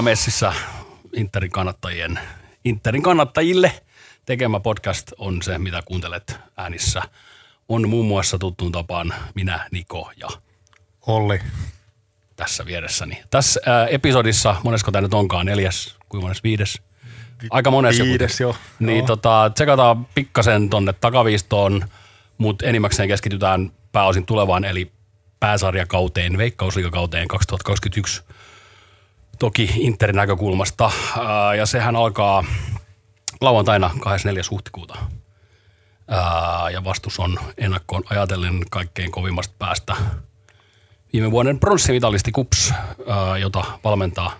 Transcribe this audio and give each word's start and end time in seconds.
aina 0.00 0.10
messissä 0.10 0.52
Interin 1.12 1.50
kannattajien, 1.50 2.18
Interin 2.64 3.02
kannattajille 3.02 3.72
tekemä 4.26 4.60
podcast 4.60 5.12
on 5.18 5.42
se, 5.42 5.58
mitä 5.58 5.82
kuuntelet 5.84 6.36
äänissä. 6.56 7.02
On 7.68 7.88
muun 7.88 8.06
muassa 8.06 8.38
tuttuun 8.38 8.72
tapaan 8.72 9.14
minä, 9.34 9.68
Niko 9.70 10.12
ja 10.16 10.28
Olli. 11.06 11.40
tässä 12.36 12.66
vieressäni. 12.66 13.22
Tässä 13.30 13.60
ää, 13.66 13.86
episodissa, 13.86 14.56
monesko 14.64 14.90
tämä 14.90 15.02
nyt 15.02 15.14
onkaan, 15.14 15.46
neljäs, 15.46 15.96
kuinka 16.08 16.24
mones, 16.24 16.42
viides? 16.44 16.82
Aika 17.50 17.70
mones. 17.70 17.98
Viides 17.98 18.40
jo. 18.40 18.56
Niin 18.78 18.98
Joo. 18.98 19.06
tota, 19.06 19.50
tsekataan 19.54 20.06
pikkasen 20.06 20.70
tonne 20.70 20.92
takaviistoon, 20.92 21.88
mutta 22.38 22.66
enimmäkseen 22.66 23.08
keskitytään 23.08 23.72
pääosin 23.92 24.26
tulevaan, 24.26 24.64
eli 24.64 24.92
pääsarjakauteen, 25.40 26.38
veikkausliikakauteen 26.38 27.28
2021 27.28 28.22
toki 29.40 29.70
Interin 29.76 30.16
näkökulmasta. 30.16 30.90
Ää, 31.18 31.54
ja 31.54 31.66
sehän 31.66 31.96
alkaa 31.96 32.44
lauantaina 33.40 33.90
24. 34.00 34.42
huhtikuuta. 34.50 34.98
Ää, 36.08 36.70
ja 36.70 36.84
vastus 36.84 37.18
on 37.18 37.38
ennakkoon 37.58 38.02
ajatellen 38.10 38.60
kaikkein 38.70 39.10
kovimmasta 39.10 39.54
päästä 39.58 39.96
viime 41.12 41.30
vuoden 41.30 41.58
pronssimitalisti 41.58 42.32
Kups, 42.32 42.72
ää, 43.06 43.38
jota 43.38 43.64
valmentaa 43.84 44.32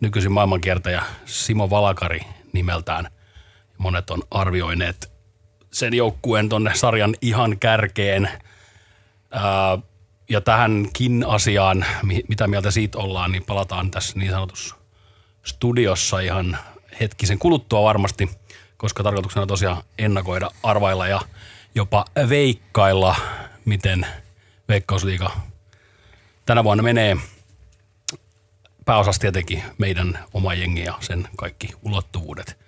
nykyisin 0.00 0.32
maailmankiertäjä 0.32 1.02
Simo 1.24 1.70
Valakari 1.70 2.20
nimeltään. 2.52 3.10
Monet 3.78 4.10
on 4.10 4.22
arvioineet 4.30 5.12
sen 5.72 5.94
joukkueen 5.94 6.48
tonne 6.48 6.74
sarjan 6.74 7.14
ihan 7.20 7.58
kärkeen. 7.58 8.30
Ää, 9.30 9.78
ja 10.28 10.40
tähänkin 10.40 11.24
asiaan, 11.28 11.84
mi- 12.02 12.24
mitä 12.28 12.46
mieltä 12.46 12.70
siitä 12.70 12.98
ollaan, 12.98 13.32
niin 13.32 13.44
palataan 13.44 13.90
tässä 13.90 14.18
niin 14.18 14.30
sanotussa 14.30 14.74
studiossa 15.44 16.20
ihan 16.20 16.58
hetkisen 17.00 17.38
kuluttua 17.38 17.82
varmasti, 17.82 18.30
koska 18.76 19.02
tarkoituksena 19.02 19.42
on 19.42 19.48
tosiaan 19.48 19.82
ennakoida, 19.98 20.50
arvailla 20.62 21.06
ja 21.06 21.20
jopa 21.74 22.04
veikkailla, 22.28 23.16
miten 23.64 24.06
Veikkausliiga 24.68 25.30
tänä 26.46 26.64
vuonna 26.64 26.82
menee. 26.82 27.16
Pääosassa 28.84 29.20
tietenkin 29.20 29.62
meidän 29.78 30.18
oma 30.34 30.54
jengi 30.54 30.84
ja 30.84 30.94
sen 31.00 31.28
kaikki 31.36 31.68
ulottuvuudet. 31.82 32.58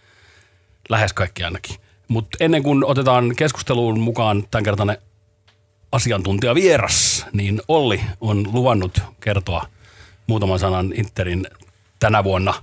Lähes 0.89 1.12
kaikki 1.12 1.45
ainakin. 1.45 1.77
Mutta 2.09 2.36
ennen 2.41 2.62
kuin 2.62 2.84
otetaan 2.84 3.36
keskusteluun 3.36 4.01
mukaan 4.01 4.45
tämänkertainen 4.51 4.98
asiantuntija 4.98 5.08
vieras, 6.55 7.27
niin 7.33 7.62
Olli 7.69 8.00
on 8.20 8.53
luvannut 8.53 9.03
kertoa 9.20 9.67
muutaman 10.27 10.58
sanan 10.58 10.92
Interin 10.97 11.47
tänä 11.98 12.25
vuonna 12.25 12.55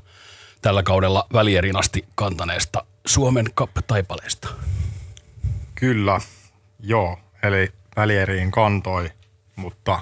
tällä 0.61 0.83
kaudella 0.83 1.27
välierin 1.33 1.75
asti 1.75 2.05
kantaneesta 2.15 2.85
Suomen 3.05 3.45
Cup-taipaleesta. 3.45 4.49
Kyllä, 5.75 6.19
joo. 6.79 7.19
Eli 7.43 7.71
välieriin 7.95 8.51
kantoi, 8.51 9.11
mutta 9.55 9.99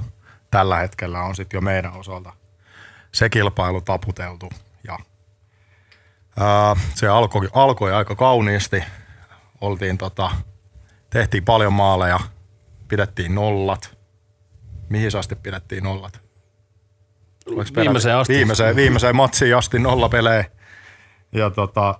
tällä 0.51 0.77
hetkellä 0.77 1.21
on 1.23 1.35
sitten 1.35 1.57
jo 1.57 1.61
meidän 1.61 1.93
osalta 1.93 2.33
se 3.11 3.29
kilpailu 3.29 3.81
taputeltu. 3.81 4.49
Ja, 4.87 4.99
ää, 6.39 6.75
se 6.95 7.07
alkoi, 7.07 7.49
alkoi 7.53 7.93
aika 7.93 8.15
kauniisti. 8.15 8.83
Oltiin 9.61 9.97
tota, 9.97 10.31
tehtiin 11.09 11.45
paljon 11.45 11.73
maaleja, 11.73 12.19
pidettiin 12.93 13.35
nollat. 13.35 13.97
Mihin 14.89 15.17
asti 15.19 15.35
pidettiin 15.35 15.83
nollat? 15.83 16.21
Viimeiseen 17.75 18.15
asti. 18.15 18.33
Viimeiseen, 18.33 18.75
viimeiseen 18.75 19.15
matsiin 19.15 19.57
asti 19.57 19.79
nolla 19.79 20.09
pelejä. 20.09 20.45
Ja 21.31 21.49
tota, 21.49 21.99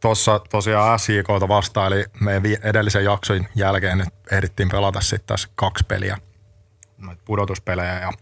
tuossa 0.00 0.38
tosiaan 0.38 0.98
SJKta 0.98 1.48
vastaan, 1.48 1.92
eli 1.92 2.04
meidän 2.20 2.62
edellisen 2.62 3.04
jakson 3.04 3.46
jälkeen 3.54 3.98
nyt 3.98 4.08
ehdittiin 4.32 4.68
pelata 4.68 5.00
sitten 5.00 5.26
tässä 5.26 5.48
kaksi 5.54 5.84
peliä, 5.88 6.18
noita 6.98 7.22
pudotuspelejä, 7.24 8.00
ja, 8.00 8.12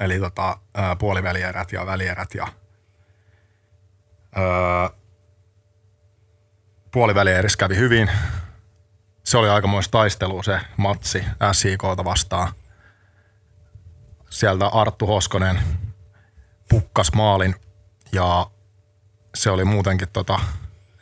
eli 0.00 0.18
tota, 0.18 0.58
puolivälierät 0.98 1.72
ja 1.72 1.86
välierät, 1.86 2.34
ja 2.34 2.46
puolivälierissä 6.94 7.58
kävi 7.58 7.76
hyvin. 7.76 8.10
Se 9.24 9.38
oli 9.38 9.48
aikamoista 9.48 9.90
taistelua 9.90 10.42
se 10.42 10.60
matsi 10.76 11.24
SJKta 11.52 12.04
vastaan. 12.04 12.52
Sieltä 14.30 14.66
Arttu 14.66 15.06
Hoskonen 15.06 15.60
pukkas 16.68 17.12
maalin 17.12 17.54
ja 18.12 18.46
se 19.34 19.50
oli 19.50 19.64
muutenkin 19.64 20.08
tota, 20.12 20.38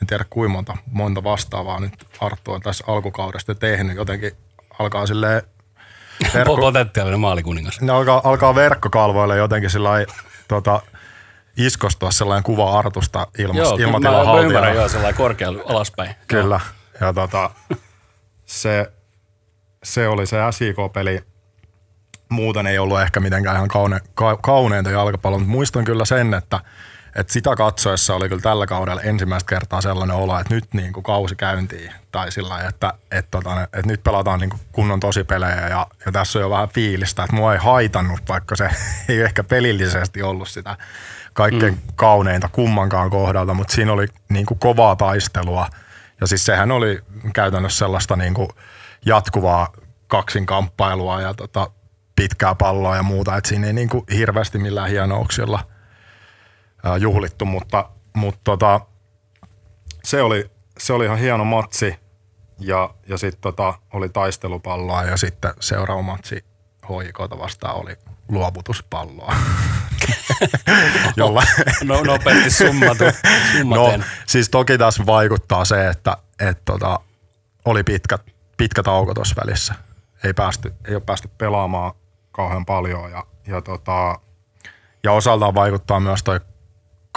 en 0.02 0.06
tiedä 0.06 0.24
kuinka 0.30 0.52
monta, 0.52 0.76
monta 0.86 1.24
vastaavaa 1.24 1.80
nyt 1.80 2.06
Arttu 2.20 2.52
on 2.52 2.60
tässä 2.60 2.84
alkukaudesta 2.86 3.54
tehnyt. 3.54 3.96
Jotenkin 3.96 4.32
alkaa 4.78 5.06
silleen 5.06 5.42
verkko, 6.34 6.56
Potentiaalinen 6.56 7.20
maalikuningas. 7.20 7.80
ne 7.80 7.92
alkaa, 7.92 8.20
alkaa 8.24 8.54
verkkokalvoille 8.54 9.36
jotenkin 9.36 9.70
sillä 9.70 9.90
tota, 10.48 10.82
iskostua 11.56 12.10
sellainen 12.10 12.42
kuva 12.42 12.78
Artusta 12.78 13.26
ilmas, 13.38 13.56
Joo, 13.58 13.76
ilmatilan 13.76 14.26
haltijana. 14.26 14.46
ymmärrän 14.48 14.74
joo 14.74 14.88
sellainen 14.88 15.16
korkealla 15.16 15.62
alaspäin. 15.66 16.14
Kyllä. 16.26 16.60
Ja 17.00 17.12
tota, 17.12 17.50
se, 18.46 18.92
se 19.82 20.08
oli 20.08 20.26
se 20.26 20.36
SIK-peli. 20.50 21.20
Muuten 22.28 22.66
ei 22.66 22.78
ollut 22.78 23.00
ehkä 23.00 23.20
mitenkään 23.20 23.56
ihan 23.56 23.68
kaune, 23.68 24.00
ka, 24.14 24.36
kauneinta 24.36 24.90
jalkapalloa, 24.90 25.38
mutta 25.38 25.52
muistan 25.52 25.84
kyllä 25.84 26.04
sen, 26.04 26.34
että, 26.34 26.60
että 27.16 27.32
sitä 27.32 27.56
katsoessa 27.56 28.14
oli 28.14 28.28
kyllä 28.28 28.42
tällä 28.42 28.66
kaudella 28.66 29.02
ensimmäistä 29.02 29.48
kertaa 29.48 29.80
sellainen 29.80 30.16
olo, 30.16 30.38
että 30.38 30.54
nyt 30.54 30.64
niin 30.74 30.92
kuin 30.92 31.04
kausi 31.04 31.36
käyntiin. 31.36 31.92
Tai 32.12 32.32
sillä 32.32 32.48
lailla, 32.48 32.68
että, 32.68 32.92
että, 33.10 33.30
tota, 33.30 33.62
että 33.62 33.86
nyt 33.86 34.02
pelataan 34.04 34.40
niin 34.40 34.50
kuin 34.50 34.60
kunnon 34.72 35.00
tosipelejä 35.00 35.68
ja, 35.68 35.86
ja 36.06 36.12
tässä 36.12 36.38
on 36.38 36.42
jo 36.42 36.50
vähän 36.50 36.68
fiilistä, 36.68 37.24
että 37.24 37.36
mua 37.36 37.52
ei 37.52 37.58
haitannut, 37.58 38.20
vaikka 38.28 38.56
se 38.56 38.70
ei 39.08 39.20
ehkä 39.20 39.44
pelillisesti 39.44 40.22
ollut 40.22 40.48
sitä 40.48 40.76
kaikkein 41.32 41.74
mm. 41.74 41.80
kauneinta 41.94 42.48
kummankaan 42.48 43.10
kohdalta, 43.10 43.54
mutta 43.54 43.74
siinä 43.74 43.92
oli 43.92 44.06
niin 44.28 44.46
kuin 44.46 44.58
kovaa 44.58 44.96
taistelua. 44.96 45.68
Ja 46.20 46.26
siis 46.26 46.44
sehän 46.44 46.70
oli 46.70 47.00
käytännössä 47.34 47.78
sellaista 47.78 48.16
niin 48.16 48.34
kuin 48.34 48.48
jatkuvaa 49.06 49.72
kaksinkamppailua 50.06 51.20
ja 51.20 51.34
tota, 51.34 51.70
pitkää 52.16 52.54
palloa 52.54 52.96
ja 52.96 53.02
muuta, 53.02 53.36
että 53.36 53.48
siinä 53.48 53.66
ei 53.66 53.72
niin 53.72 53.88
kuin 53.88 54.04
hirveästi 54.14 54.58
millään 54.58 54.90
hienouksilla 54.90 55.71
juhlittu, 57.00 57.44
mutta, 57.44 57.88
mutta 58.16 58.40
tota, 58.44 58.80
se, 60.04 60.22
oli, 60.22 60.50
se 60.78 60.92
oli 60.92 61.04
ihan 61.04 61.18
hieno 61.18 61.44
matsi 61.44 61.96
ja, 62.58 62.94
ja 63.08 63.18
sitten 63.18 63.40
tota, 63.40 63.74
oli 63.92 64.08
taistelupalloa 64.08 65.02
ja 65.02 65.16
sitten 65.16 65.54
seuraava 65.60 66.02
matsi 66.02 66.44
HJKta 66.84 67.38
vastaan 67.38 67.76
oli 67.76 67.96
luovutuspalloa. 68.28 69.34
Jolla, 71.16 71.42
No, 71.84 72.02
nopeasti 72.02 72.50
summatu, 72.50 73.04
no, 73.74 73.92
siis 74.26 74.48
toki 74.48 74.78
tässä 74.78 75.06
vaikuttaa 75.06 75.64
se, 75.64 75.88
että 75.88 76.16
et 76.40 76.64
tota, 76.64 77.00
oli 77.64 77.82
pitkä, 77.82 78.18
pitkä 78.56 78.82
tauko 78.82 79.14
tuossa 79.14 79.34
välissä. 79.46 79.74
Ei, 80.24 80.34
päästy, 80.34 80.74
ei 80.88 80.94
ole 80.94 81.02
päästy 81.06 81.30
pelaamaan 81.38 81.92
kauhean 82.32 82.66
paljon 82.66 83.10
ja, 83.10 83.26
ja, 83.46 83.62
tota, 83.62 84.20
ja 85.04 85.12
osaltaan 85.12 85.54
vaikuttaa 85.54 86.00
myös 86.00 86.22
toi 86.22 86.40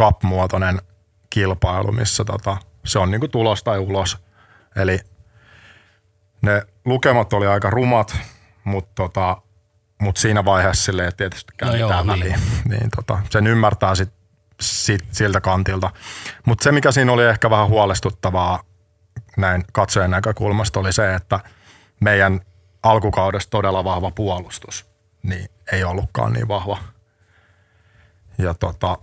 cup-muotoinen 0.02 0.82
kilpailu, 1.30 1.92
missä 1.92 2.26
tota, 2.26 2.58
se 2.86 3.00
on 3.00 3.12
niinku 3.12 3.28
tulos 3.28 3.64
tai 3.64 3.80
ulos. 3.80 4.18
Eli 4.76 5.00
ne 6.42 6.62
lukemat 6.86 7.34
oli 7.34 7.48
aika 7.48 7.70
rumat, 7.70 8.18
mutta 8.64 8.92
tota, 8.96 9.38
mut 10.02 10.18
siinä 10.18 10.46
vaiheessa 10.46 10.84
silleen, 10.84 11.16
tietysti 11.18 11.54
käy 11.58 11.70
No 11.70 11.76
joo, 11.76 12.04
mitään 12.04 12.20
niin. 12.20 12.40
Niin 12.70 12.90
tota, 12.96 13.20
sen 13.30 13.48
ymmärtää 13.48 13.96
sit, 13.96 14.14
sit, 14.62 15.06
siltä 15.12 15.42
kantilta. 15.42 15.92
Mutta 16.46 16.64
se, 16.64 16.72
mikä 16.72 16.92
siinä 16.92 17.12
oli 17.12 17.26
ehkä 17.26 17.50
vähän 17.50 17.68
huolestuttavaa 17.68 18.64
näin 19.38 19.64
katsojen 19.72 20.12
näkökulmasta, 20.12 20.80
oli 20.80 20.94
se, 20.94 21.16
että 21.16 21.40
meidän 22.00 22.42
alkukaudesta 22.84 23.50
todella 23.50 23.84
vahva 23.84 24.12
puolustus 24.12 24.96
niin 25.24 25.50
ei 25.72 25.84
ollutkaan 25.84 26.34
niin 26.34 26.48
vahva. 26.48 26.78
Ja 28.38 28.54
tota, 28.54 28.98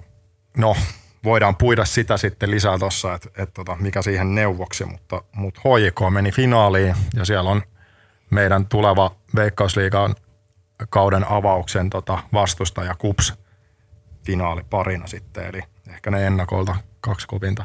no, 0.56 0.76
voidaan 1.24 1.56
puida 1.56 1.84
sitä 1.84 2.16
sitten 2.16 2.50
lisää 2.50 2.78
tuossa, 2.78 3.14
että 3.14 3.42
et 3.42 3.54
tota, 3.54 3.76
mikä 3.76 4.02
siihen 4.02 4.34
neuvoksi, 4.34 4.84
mutta, 4.84 5.22
mutta 5.32 5.60
HJK 5.60 6.12
meni 6.12 6.32
finaaliin 6.32 6.94
ja 7.14 7.24
siellä 7.24 7.50
on 7.50 7.62
meidän 8.30 8.66
tuleva 8.66 9.16
Veikkausliigan 9.34 10.14
kauden 10.90 11.30
avauksen 11.30 11.90
tota, 11.90 12.18
vastustaja 12.32 12.94
Kups 12.94 13.34
finaaliparina 14.26 15.06
sitten, 15.06 15.46
eli 15.46 15.62
ehkä 15.88 16.10
ne 16.10 16.26
ennakolta 16.26 16.76
kaksi 17.00 17.26
kovinta. 17.26 17.64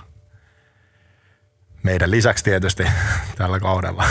Meidän 1.83 2.11
lisäksi 2.11 2.43
tietysti 2.43 2.83
tällä 3.37 3.59
kaudella 3.59 4.03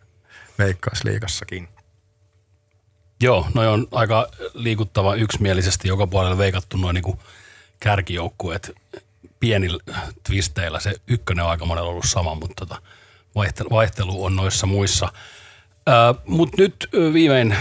Veikkausliigassakin. 0.58 1.68
Joo, 3.20 3.46
no 3.54 3.72
on 3.72 3.86
aika 3.92 4.28
liikuttava 4.54 5.14
yksimielisesti 5.14 5.88
joka 5.88 6.06
puolella 6.06 6.38
veikattu 6.38 6.76
noin 6.76 6.94
niin 6.94 7.18
kärkijoukkueet 7.84 8.72
pienillä 9.40 9.82
twisteillä. 10.26 10.80
Se 10.80 10.94
ykkönen 11.06 11.44
on 11.44 11.50
aika 11.50 11.66
monella 11.66 11.90
ollut 11.90 12.04
sama, 12.04 12.34
mutta 12.34 12.66
tota, 12.66 12.82
vaihtelu, 13.34 13.70
vaihtelu 13.70 14.24
on 14.24 14.36
noissa 14.36 14.66
muissa. 14.66 15.12
Mutta 16.26 16.56
nyt 16.58 16.88
viimein 17.12 17.56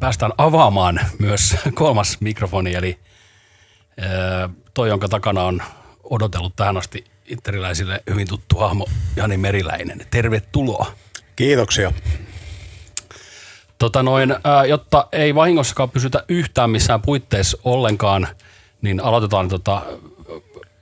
päästään 0.00 0.32
avaamaan 0.38 1.00
myös 1.18 1.56
kolmas 1.74 2.16
mikrofoni, 2.20 2.74
eli 2.74 2.98
ää, 4.00 4.48
toi, 4.74 4.88
jonka 4.88 5.08
takana 5.08 5.42
on 5.42 5.62
odotellut 6.04 6.56
tähän 6.56 6.76
asti 6.76 7.04
interiläisille 7.26 8.02
hyvin 8.10 8.28
tuttu 8.28 8.58
hahmo 8.58 8.86
Jani 9.16 9.36
Meriläinen. 9.36 10.06
Tervetuloa. 10.10 10.92
Kiitoksia. 11.36 11.92
Tota 13.78 14.02
noin, 14.02 14.34
ää, 14.44 14.64
jotta 14.64 15.08
ei 15.12 15.34
vahingossakaan 15.34 15.90
pysytä 15.90 16.24
yhtään 16.28 16.70
missään 16.70 17.02
puitteissa 17.02 17.58
ollenkaan, 17.64 18.28
niin 18.82 19.00
aloitetaan 19.00 19.48
tota, 19.48 19.82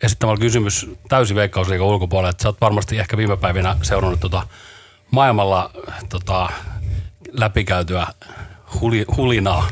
esittämällä 0.02 0.40
kysymys 0.40 0.90
täysin 1.08 1.36
veikkausliikan 1.36 1.86
ulkopuolelle. 1.86 2.30
Että 2.30 2.42
sä 2.42 2.48
oot 2.48 2.60
varmasti 2.60 2.98
ehkä 2.98 3.16
viime 3.16 3.36
päivinä 3.36 3.76
seurannut 3.82 4.20
tota 4.20 4.46
maailmalla 5.10 5.70
tota, 6.08 6.48
läpikäytyä 7.32 8.06
huli, 8.80 9.04
hulinaa. 9.16 9.68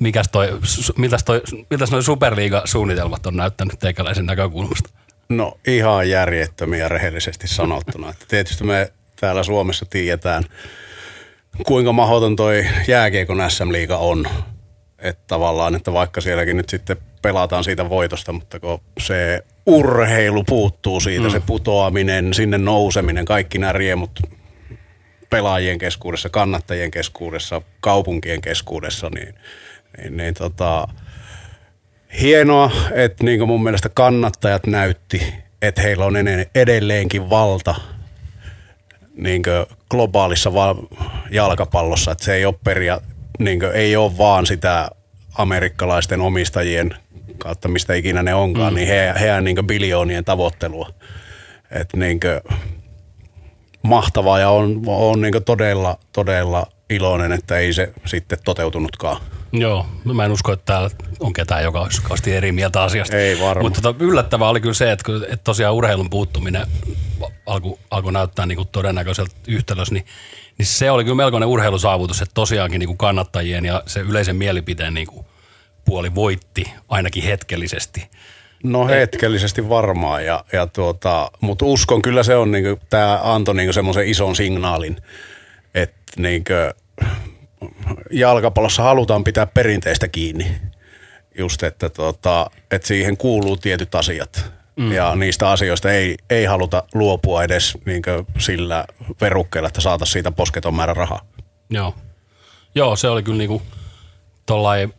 Mikäs 0.00 0.28
toi, 0.32 0.58
miltäs, 0.96 1.24
toi, 1.24 1.42
miltäs 1.70 1.90
noi 1.90 2.02
superliiga-suunnitelmat 2.02 3.26
on 3.26 3.36
näyttänyt 3.36 3.78
teikäläisen 3.78 4.26
näkökulmasta? 4.26 4.90
No 5.28 5.58
ihan 5.66 6.10
järjettömiä 6.10 6.88
rehellisesti 6.88 7.48
sanottuna. 7.48 8.10
Että 8.10 8.24
tietysti 8.28 8.64
me 8.64 8.92
täällä 9.20 9.42
Suomessa 9.42 9.86
tiedetään, 9.90 10.44
kuinka 11.66 11.92
mahdoton 11.92 12.36
toi 12.36 12.66
jääkiekon 12.88 13.50
SM-liiga 13.50 13.96
on. 13.96 14.26
Että 15.00 15.24
tavallaan, 15.26 15.74
että 15.74 15.92
vaikka 15.92 16.20
sielläkin 16.20 16.56
nyt 16.56 16.68
sitten 16.68 16.96
pelataan 17.22 17.64
siitä 17.64 17.88
voitosta, 17.88 18.32
mutta 18.32 18.60
kun 18.60 18.80
se 19.00 19.44
urheilu 19.66 20.44
puuttuu 20.44 21.00
siitä, 21.00 21.24
mm. 21.24 21.30
se 21.30 21.40
putoaminen, 21.40 22.34
sinne 22.34 22.58
nouseminen, 22.58 23.24
kaikki 23.24 23.58
nämä 23.58 23.72
riemut 23.72 24.10
pelaajien 25.30 25.78
keskuudessa, 25.78 26.28
kannattajien 26.28 26.90
keskuudessa, 26.90 27.62
kaupunkien 27.80 28.40
keskuudessa, 28.40 29.10
niin, 29.14 29.34
niin, 29.98 30.16
niin 30.16 30.34
tota, 30.34 30.88
hienoa, 32.20 32.70
että 32.94 33.24
niin 33.24 33.46
mun 33.46 33.62
mielestä 33.62 33.88
kannattajat 33.88 34.66
näytti, 34.66 35.34
että 35.62 35.82
heillä 35.82 36.04
on 36.04 36.14
edelleenkin 36.54 37.30
valta 37.30 37.74
niin 39.14 39.42
globaalissa 39.90 40.50
jalkapallossa, 41.30 42.12
että 42.12 42.24
se 42.24 42.34
ei 42.34 42.44
ole, 42.44 42.54
peria, 42.64 43.00
niin 43.40 43.60
ei 43.74 43.96
ole 43.96 44.18
vaan 44.18 44.46
sitä 44.46 44.90
amerikkalaisten 45.38 46.20
omistajien 46.20 46.94
kautta, 47.38 47.68
mistä 47.68 47.94
ikinä 47.94 48.22
ne 48.22 48.34
onkaan, 48.34 48.72
mm. 48.72 48.76
niin 48.76 48.88
he, 48.88 49.14
heidän 49.20 49.44
niin 49.44 49.66
biljoonien 49.66 50.24
tavoittelua. 50.24 50.90
Että 51.70 51.96
niin 51.96 52.20
mahtavaa 53.82 54.38
ja 54.38 54.50
on, 54.50 54.82
on 54.86 55.20
niin 55.20 55.44
todella, 55.44 55.98
todella 56.12 56.66
iloinen, 56.90 57.32
että 57.32 57.58
ei 57.58 57.72
se 57.72 57.92
sitten 58.06 58.38
toteutunutkaan. 58.44 59.20
Joo, 59.52 59.86
no 60.04 60.14
mä 60.14 60.24
en 60.24 60.32
usko, 60.32 60.52
että 60.52 60.64
täällä 60.64 60.90
on 61.20 61.32
ketään, 61.32 61.64
joka 61.64 61.80
olisi 61.80 62.02
kauheasti 62.02 62.32
eri 62.32 62.52
mieltä 62.52 62.82
asiasta. 62.82 63.16
Ei 63.16 63.40
varmaan. 63.40 63.64
Mutta 63.64 63.80
tota, 63.80 64.04
yllättävää 64.04 64.48
oli 64.48 64.60
kyllä 64.60 64.74
se, 64.74 64.92
että, 64.92 65.12
että 65.22 65.44
tosiaan 65.44 65.74
urheilun 65.74 66.10
puuttuminen 66.10 66.66
alkoi 67.46 67.78
alku 67.90 68.10
näyttää 68.10 68.46
niin 68.46 68.56
kuin 68.56 68.68
todennäköiseltä 68.68 69.34
yhtälössä, 69.48 69.94
niin, 69.94 70.06
niin 70.58 70.66
se 70.66 70.90
oli 70.90 71.04
kyllä 71.04 71.16
melkoinen 71.16 71.48
urheilusaavutus, 71.48 72.22
että 72.22 72.34
tosiaankin 72.34 72.78
niin 72.78 72.88
kuin 72.88 72.98
kannattajien 72.98 73.64
ja 73.64 73.82
se 73.86 74.00
yleisen 74.00 74.36
mielipiteen 74.36 74.94
niin 74.94 75.06
kuin 75.06 75.26
puoli 75.84 76.14
voitti 76.14 76.64
ainakin 76.88 77.22
hetkellisesti. 77.22 78.08
No 78.64 78.86
hetkellisesti 78.86 79.68
varmaan, 79.68 80.24
ja, 80.24 80.44
ja 80.52 80.66
tuota, 80.66 81.30
mutta 81.40 81.64
uskon 81.64 82.02
kyllä 82.02 82.22
se 82.22 82.36
on, 82.36 82.50
niin 82.50 82.80
tämä 82.90 83.20
antoi 83.22 83.54
niin 83.54 83.74
semmoisen 83.74 84.08
ison 84.08 84.36
signaalin, 84.36 84.96
että 85.74 85.96
niin 86.16 86.44
jalkapallossa 88.10 88.82
halutaan 88.82 89.24
pitää 89.24 89.46
perinteistä 89.46 90.08
kiinni. 90.08 90.60
Just, 91.38 91.62
että, 91.62 91.88
tuota, 91.88 92.50
että 92.70 92.88
siihen 92.88 93.16
kuuluu 93.16 93.56
tietyt 93.56 93.94
asiat. 93.94 94.52
Mm. 94.76 94.92
Ja 94.92 95.16
niistä 95.16 95.50
asioista 95.50 95.90
ei, 95.90 96.16
ei 96.30 96.44
haluta 96.44 96.82
luopua 96.94 97.44
edes 97.44 97.78
niin 97.84 98.02
sillä 98.38 98.84
verukkeella, 99.20 99.66
että 99.66 99.80
saataisiin 99.80 100.12
siitä 100.12 100.30
posketon 100.30 100.74
määrä 100.74 100.94
rahaa. 100.94 101.20
Joo. 101.70 101.94
Joo, 102.74 102.96
se 102.96 103.08
oli 103.08 103.22
kyllä 103.22 103.38
niin 103.38 103.48
kuin 103.48 103.62
tollain, 104.46 104.94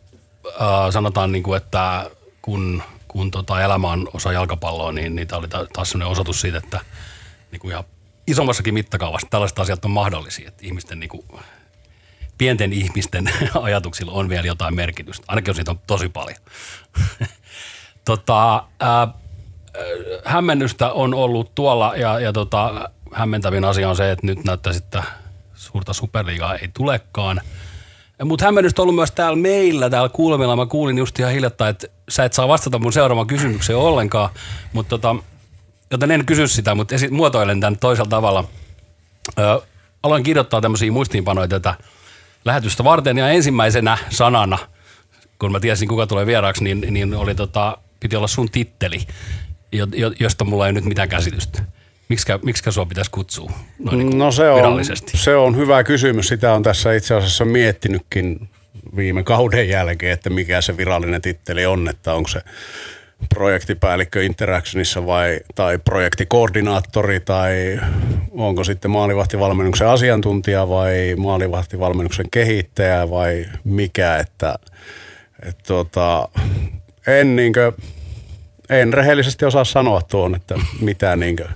äh, 0.46 0.90
sanotaan 0.90 1.32
niin 1.32 1.42
kuin, 1.42 1.56
että 1.56 2.10
kun 2.42 2.82
kun 3.12 3.30
tota 3.30 3.60
elämä 3.62 3.90
on 3.90 4.08
osa 4.14 4.32
jalkapalloa, 4.32 4.92
niin 4.92 5.16
niitä 5.16 5.36
oli 5.36 5.48
taas 5.48 5.90
sellainen 5.90 6.12
osoitus 6.12 6.40
siitä, 6.40 6.58
että 6.58 6.80
niin 7.50 7.60
kuin 7.60 7.72
ihan 7.72 7.84
isommassakin 8.26 8.74
mittakaavassa 8.74 9.26
tällaiset 9.30 9.58
asiat 9.58 9.84
on 9.84 9.90
mahdollisia, 9.90 10.48
että 10.48 10.66
ihmisten 10.66 11.00
niin 11.00 11.08
kuin, 11.08 11.24
pienten 12.42 12.72
ihmisten 12.72 13.30
ajatuksilla 13.62 14.12
on 14.12 14.28
vielä 14.28 14.46
jotain 14.46 14.74
merkitystä, 14.74 15.24
ainakin 15.28 15.50
jos 15.50 15.56
niitä 15.56 15.70
on 15.70 15.80
tosi 15.86 16.08
paljon. 16.08 16.38
tota, 18.04 18.64
ää, 18.80 19.08
hämmennystä 20.24 20.92
on 20.92 21.14
ollut 21.14 21.54
tuolla 21.54 21.96
ja, 21.96 22.20
ja 22.20 22.32
tota, 22.32 22.90
hämmentävin 23.12 23.64
asia 23.64 23.88
on 23.88 23.96
se, 23.96 24.10
että 24.10 24.26
nyt 24.26 24.44
näyttää, 24.44 24.72
että 24.76 25.02
suurta 25.54 25.92
superliigaa 25.92 26.54
ei 26.54 26.68
tulekaan– 26.74 27.40
mutta 28.24 28.44
hämmennystä 28.44 28.82
on 28.82 28.84
ollut 28.84 28.96
myös 28.96 29.12
täällä 29.12 29.36
meillä, 29.36 29.90
täällä 29.90 30.08
kuulemilla. 30.08 30.56
Mä 30.56 30.66
kuulin 30.66 30.98
just 30.98 31.18
ihan 31.18 31.32
hiljattain, 31.32 31.70
että 31.70 31.86
sä 32.08 32.24
et 32.24 32.32
saa 32.32 32.48
vastata 32.48 32.78
mun 32.78 32.92
seuraavaan 32.92 33.26
kysymykseen 33.26 33.78
ollenkaan. 33.78 34.30
Mutta 34.72 34.90
tota, 34.90 35.16
joten 35.90 36.10
en 36.10 36.26
kysy 36.26 36.48
sitä, 36.48 36.74
mutta 36.74 36.94
esi- 36.94 37.10
muotoilen 37.10 37.60
tämän 37.60 37.78
toisella 37.78 38.10
tavalla. 38.10 38.44
Ö, 39.38 39.62
aloin 40.02 40.22
kirjoittaa 40.22 40.60
tämmöisiä 40.60 40.92
muistiinpanoja 40.92 41.48
tätä 41.48 41.74
lähetystä 42.44 42.84
varten 42.84 43.18
ja 43.18 43.28
ensimmäisenä 43.28 43.98
sanana, 44.10 44.58
kun 45.38 45.52
mä 45.52 45.60
tiesin 45.60 45.88
kuka 45.88 46.06
tulee 46.06 46.26
vieraaksi, 46.26 46.64
niin, 46.64 46.86
niin 46.90 47.14
oli 47.14 47.34
tota, 47.34 47.78
piti 48.00 48.16
olla 48.16 48.26
sun 48.26 48.50
titteli, 48.50 49.00
josta 50.20 50.44
mulla 50.44 50.66
ei 50.66 50.72
nyt 50.72 50.84
mitään 50.84 51.08
käsitystä. 51.08 51.62
Miksikä, 52.08 52.38
miksikä 52.42 52.70
sua 52.70 52.86
pitäisi 52.86 53.10
kutsua 53.10 53.50
noin 53.78 53.98
niin 53.98 54.18
no 54.18 54.32
se 54.32 54.50
on, 54.50 54.84
se 55.14 55.36
on 55.36 55.56
hyvä 55.56 55.84
kysymys. 55.84 56.28
Sitä 56.28 56.52
on 56.54 56.62
tässä 56.62 56.92
itse 56.92 57.14
asiassa 57.14 57.44
miettinytkin 57.44 58.48
viime 58.96 59.22
kauden 59.22 59.68
jälkeen, 59.68 60.12
että 60.12 60.30
mikä 60.30 60.60
se 60.60 60.76
virallinen 60.76 61.22
titteli 61.22 61.66
on, 61.66 61.88
että 61.88 62.14
onko 62.14 62.28
se 62.28 62.40
projektipäällikkö 63.28 64.22
Interactionissa 64.22 65.06
vai, 65.06 65.40
tai 65.54 65.78
projektikoordinaattori 65.78 67.20
tai 67.20 67.80
onko 68.30 68.64
sitten 68.64 68.90
maalivahtivalmennuksen 68.90 69.88
asiantuntija 69.88 70.68
vai 70.68 71.14
maalivahtivalmennuksen 71.16 72.26
kehittäjä 72.30 73.10
vai 73.10 73.46
mikä, 73.64 74.16
että, 74.16 74.54
että 75.42 75.62
tuota, 75.66 76.28
en, 77.06 77.36
niinkö, 77.36 77.72
en 78.70 78.92
rehellisesti 78.92 79.44
osaa 79.44 79.64
sanoa 79.64 80.02
tuon, 80.02 80.34
että 80.34 80.54
mitä 80.80 81.16
niinkö, 81.16 81.48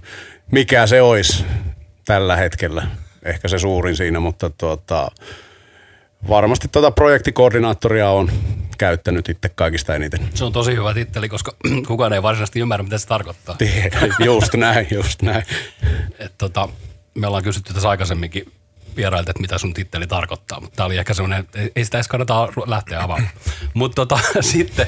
mikä 0.52 0.86
se 0.86 1.02
olisi 1.02 1.44
tällä 2.04 2.36
hetkellä. 2.36 2.86
Ehkä 3.24 3.48
se 3.48 3.58
suurin 3.58 3.96
siinä, 3.96 4.20
mutta 4.20 4.50
tuota, 4.50 5.10
varmasti 6.28 6.68
tuota 6.72 6.90
projektikoordinaattoria 6.90 8.10
on 8.10 8.30
käyttänyt 8.78 9.28
itse 9.28 9.48
kaikista 9.48 9.94
eniten. 9.94 10.28
Se 10.34 10.44
on 10.44 10.52
tosi 10.52 10.72
hyvä 10.72 10.94
titteli, 10.94 11.28
koska 11.28 11.56
kukaan 11.88 12.12
ei 12.12 12.22
varsinaisesti 12.22 12.60
ymmärrä, 12.60 12.84
mitä 12.84 12.98
se 12.98 13.06
tarkoittaa. 13.06 13.56
just 14.24 14.54
näin, 14.54 14.86
just 14.90 15.22
näin. 15.22 15.44
Et 16.18 16.32
tota, 16.38 16.68
me 17.14 17.26
ollaan 17.26 17.42
kysytty 17.42 17.74
tässä 17.74 17.88
aikaisemminkin 17.88 18.52
vierailta, 18.96 19.30
että 19.30 19.40
mitä 19.40 19.58
sun 19.58 19.74
titteli 19.74 20.06
tarkoittaa, 20.06 20.60
mutta 20.60 20.76
tämä 20.76 20.86
oli 20.86 20.96
ehkä 20.96 21.14
semmoinen, 21.14 21.48
ei 21.76 21.84
sitä 21.84 21.98
edes 21.98 22.08
kannata 22.08 22.48
lähteä 22.66 23.02
avaamaan. 23.02 23.30
mutta 23.74 23.94
tota, 23.94 24.18
sitten 24.40 24.86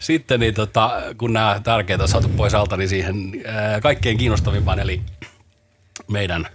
sitten 0.00 0.40
niin 0.40 0.54
tota, 0.54 1.02
kun 1.18 1.32
nämä 1.32 1.60
tärkeät 1.64 2.00
on 2.00 2.08
saatu 2.08 2.28
pois 2.28 2.54
alta, 2.54 2.76
niin 2.76 2.88
siihen 2.88 3.32
ää, 3.46 3.80
kaikkein 3.80 4.18
kiinnostavimpaan, 4.18 4.78
eli 4.80 5.02
meidän 6.08 6.46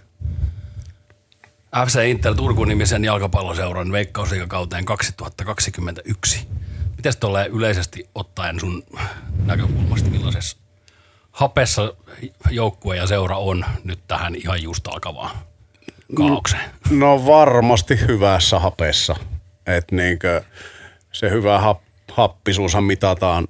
FC 1.84 1.98
Inter 2.06 2.34
Turku-nimisen 2.34 3.04
jalkapalloseuran 3.04 3.92
veikkausliikakauteen 3.92 4.84
2021. 4.84 6.48
Miten 6.96 7.12
tuolle 7.20 7.46
yleisesti 7.46 8.08
ottaen 8.14 8.60
sun 8.60 8.82
näkökulmasta, 9.44 10.10
millaisessa 10.10 10.56
hapessa 11.30 11.94
joukkue 12.50 12.96
ja 12.96 13.06
seura 13.06 13.36
on 13.36 13.64
nyt 13.84 13.98
tähän 14.08 14.34
ihan 14.34 14.62
just 14.62 14.86
alkavaan 14.86 15.36
kaaukseen? 16.16 16.70
No 16.90 17.26
varmasti 17.26 18.00
hyvässä 18.00 18.58
hapessa. 18.58 19.16
Että 19.66 19.96
niinkö 19.96 20.42
se 21.12 21.30
hyvä 21.30 21.58
hap, 21.58 21.80
happisuushan 22.12 22.84
mitataan 22.84 23.48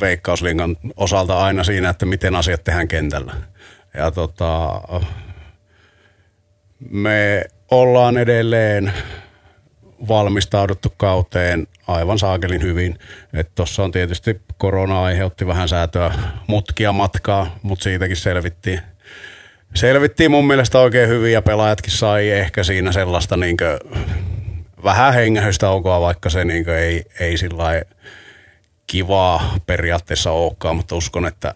veikkauslingan 0.00 0.76
osalta 0.96 1.44
aina 1.44 1.64
siinä, 1.64 1.90
että 1.90 2.06
miten 2.06 2.36
asiat 2.36 2.64
tehdään 2.64 2.88
kentällä. 2.88 3.34
Ja 3.94 4.10
tota, 4.10 4.80
me 6.90 7.44
ollaan 7.70 8.18
edelleen 8.18 8.92
valmistauduttu 10.08 10.94
kauteen 10.96 11.66
aivan 11.86 12.18
saakelin 12.18 12.62
hyvin. 12.62 12.98
Tuossa 13.54 13.84
on 13.84 13.90
tietysti 13.90 14.40
korona 14.58 15.02
aiheutti 15.02 15.46
vähän 15.46 15.68
säätöä 15.68 16.14
mutkia 16.46 16.92
matkaa, 16.92 17.58
mutta 17.62 17.82
siitäkin 17.82 18.16
selvittiin. 18.16 18.80
Selvittiin 19.74 20.30
mun 20.30 20.46
mielestä 20.46 20.78
oikein 20.78 21.08
hyvin 21.08 21.32
ja 21.32 21.42
pelaajatkin 21.42 21.92
sai 21.92 22.30
ehkä 22.30 22.64
siinä 22.64 22.92
sellaista 22.92 23.36
niinkö 23.36 23.78
vähän 24.84 25.14
hengähystä 25.14 25.70
onkoa, 25.70 26.00
vaikka 26.00 26.30
se 26.30 26.44
niinkö 26.44 26.78
ei, 26.78 27.04
ei 27.20 27.38
sillä 27.38 27.82
kivaa 28.86 29.54
periaatteessa 29.66 30.30
olekaan, 30.30 30.76
mutta 30.76 30.96
uskon, 30.96 31.26
että 31.26 31.54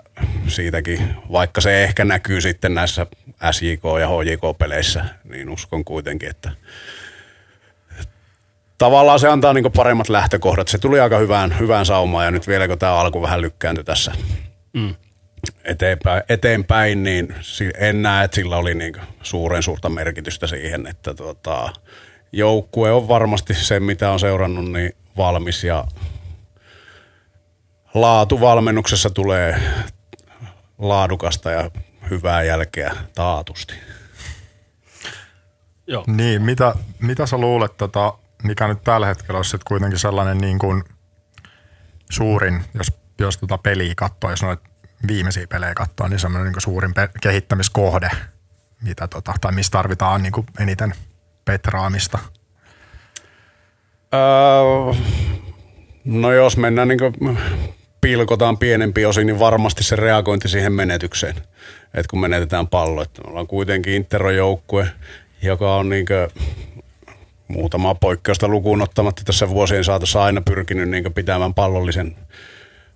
siitäkin, 0.53 1.15
vaikka 1.33 1.61
se 1.61 1.85
ehkä 1.85 2.05
näkyy 2.05 2.41
sitten 2.41 2.75
näissä 2.75 3.07
SJK- 3.51 4.01
ja 4.01 4.09
HJK-peleissä, 4.09 5.05
niin 5.25 5.51
uskon 5.51 5.85
kuitenkin, 5.85 6.31
että 6.31 6.51
tavallaan 8.79 9.21
se 9.21 9.29
antaa 9.29 9.53
niin 9.53 9.73
paremmat 9.77 10.09
lähtökohdat. 10.09 10.69
Se 10.69 10.79
tuli 10.79 11.01
aika 11.01 11.19
hyvään, 11.19 11.59
hyvään 11.59 11.87
saumaan 11.87 12.25
ja 12.25 12.31
nyt 12.31 12.49
vielä 12.49 12.69
kun 12.69 12.79
tämä 12.79 12.95
alku 12.95 13.23
vähän 13.23 13.41
lykkääntyi 13.41 13.85
tässä 13.85 14.13
mm. 14.73 14.95
eteenpäin, 15.65 16.23
eteenpäin, 16.29 17.03
niin 17.03 17.35
en 17.79 18.03
näe, 18.03 18.25
että 18.25 18.35
sillä 18.35 18.57
oli 18.57 18.75
niin 18.75 18.95
suuren 19.23 19.63
suurta 19.63 19.89
merkitystä 19.89 20.47
siihen, 20.47 20.87
että 20.87 21.15
tota, 21.15 21.73
joukkue 22.33 22.93
on 22.93 23.09
varmasti 23.09 23.55
se, 23.55 23.81
mitä 23.81 24.11
on 24.11 24.21
seurannut, 24.21 24.73
niin 24.73 24.93
valmis 25.17 25.65
ja 25.65 25.85
laatu 27.95 28.41
valmennuksessa 28.41 29.11
tulee 29.11 29.61
laadukasta 30.83 31.51
ja 31.51 31.71
hyvää 32.11 32.43
jälkeä 32.43 32.97
taatusti. 33.15 33.75
Joo. 35.87 36.05
Niin, 36.07 36.43
mitä, 36.43 36.75
mitä 37.01 37.27
sä 37.27 37.39
luulet, 37.39 37.77
tota, 37.77 38.15
mikä 38.43 38.69
nyt 38.69 38.85
tällä 38.85 39.07
hetkellä 39.07 39.39
olisi 39.39 39.51
sitten 39.51 39.69
kuitenkin 39.69 39.99
sellainen 39.99 40.39
niin 40.39 40.59
kuin 40.59 40.85
suurin, 42.11 42.65
jos, 42.75 42.93
jos 43.19 43.39
tota 43.39 43.59
peliä 43.59 43.93
katsoo, 43.97 44.31
jos 44.31 44.43
noita 44.43 44.69
viimeisiä 45.07 45.47
pelejä 45.47 45.75
katsoo, 45.75 46.09
niin 46.09 46.19
semmoinen 46.19 46.53
niin 46.53 46.61
suurin 46.61 46.95
pe- 46.95 47.11
kehittämiskohde, 47.21 48.11
mitä 48.83 49.09
tota, 49.09 49.35
tai 49.41 49.53
missä 49.53 49.71
tarvitaan 49.71 50.23
niin 50.23 50.33
kuin 50.33 50.47
eniten 50.59 50.95
petraamista? 51.45 52.19
Öö, 54.15 55.03
no 56.05 56.33
jos 56.33 56.57
mennään 56.57 56.89
niin 56.89 56.99
kuin 56.99 57.39
pilkotaan 58.03 58.59
pienempi 58.59 59.07
osin, 59.07 59.27
niin 59.27 59.39
varmasti 59.39 59.85
se 59.85 59.97
reagointi 59.97 60.49
siihen 60.49 60.73
menetykseen. 60.73 61.37
Että 61.95 62.11
kun 62.11 62.21
menetetään 62.21 62.69
pallo, 62.69 63.03
että 63.03 63.23
me 63.23 63.31
ollaan 63.31 63.47
kuitenkin 63.47 63.95
Interro-joukkue, 63.95 64.87
joka 65.43 65.77
on 65.77 65.89
niin 65.89 66.07
muutama 67.49 67.95
poikkeusta 67.95 68.49
lukuun 68.49 68.83
ottamatta 68.83 69.25
tässä 69.25 69.49
vuosien 69.49 69.85
saatossa 69.85 70.25
aina 70.25 70.41
pyrkinyt 70.41 70.89
niin 70.89 71.15
pitämään 71.15 71.55
pallollisen 71.55 72.17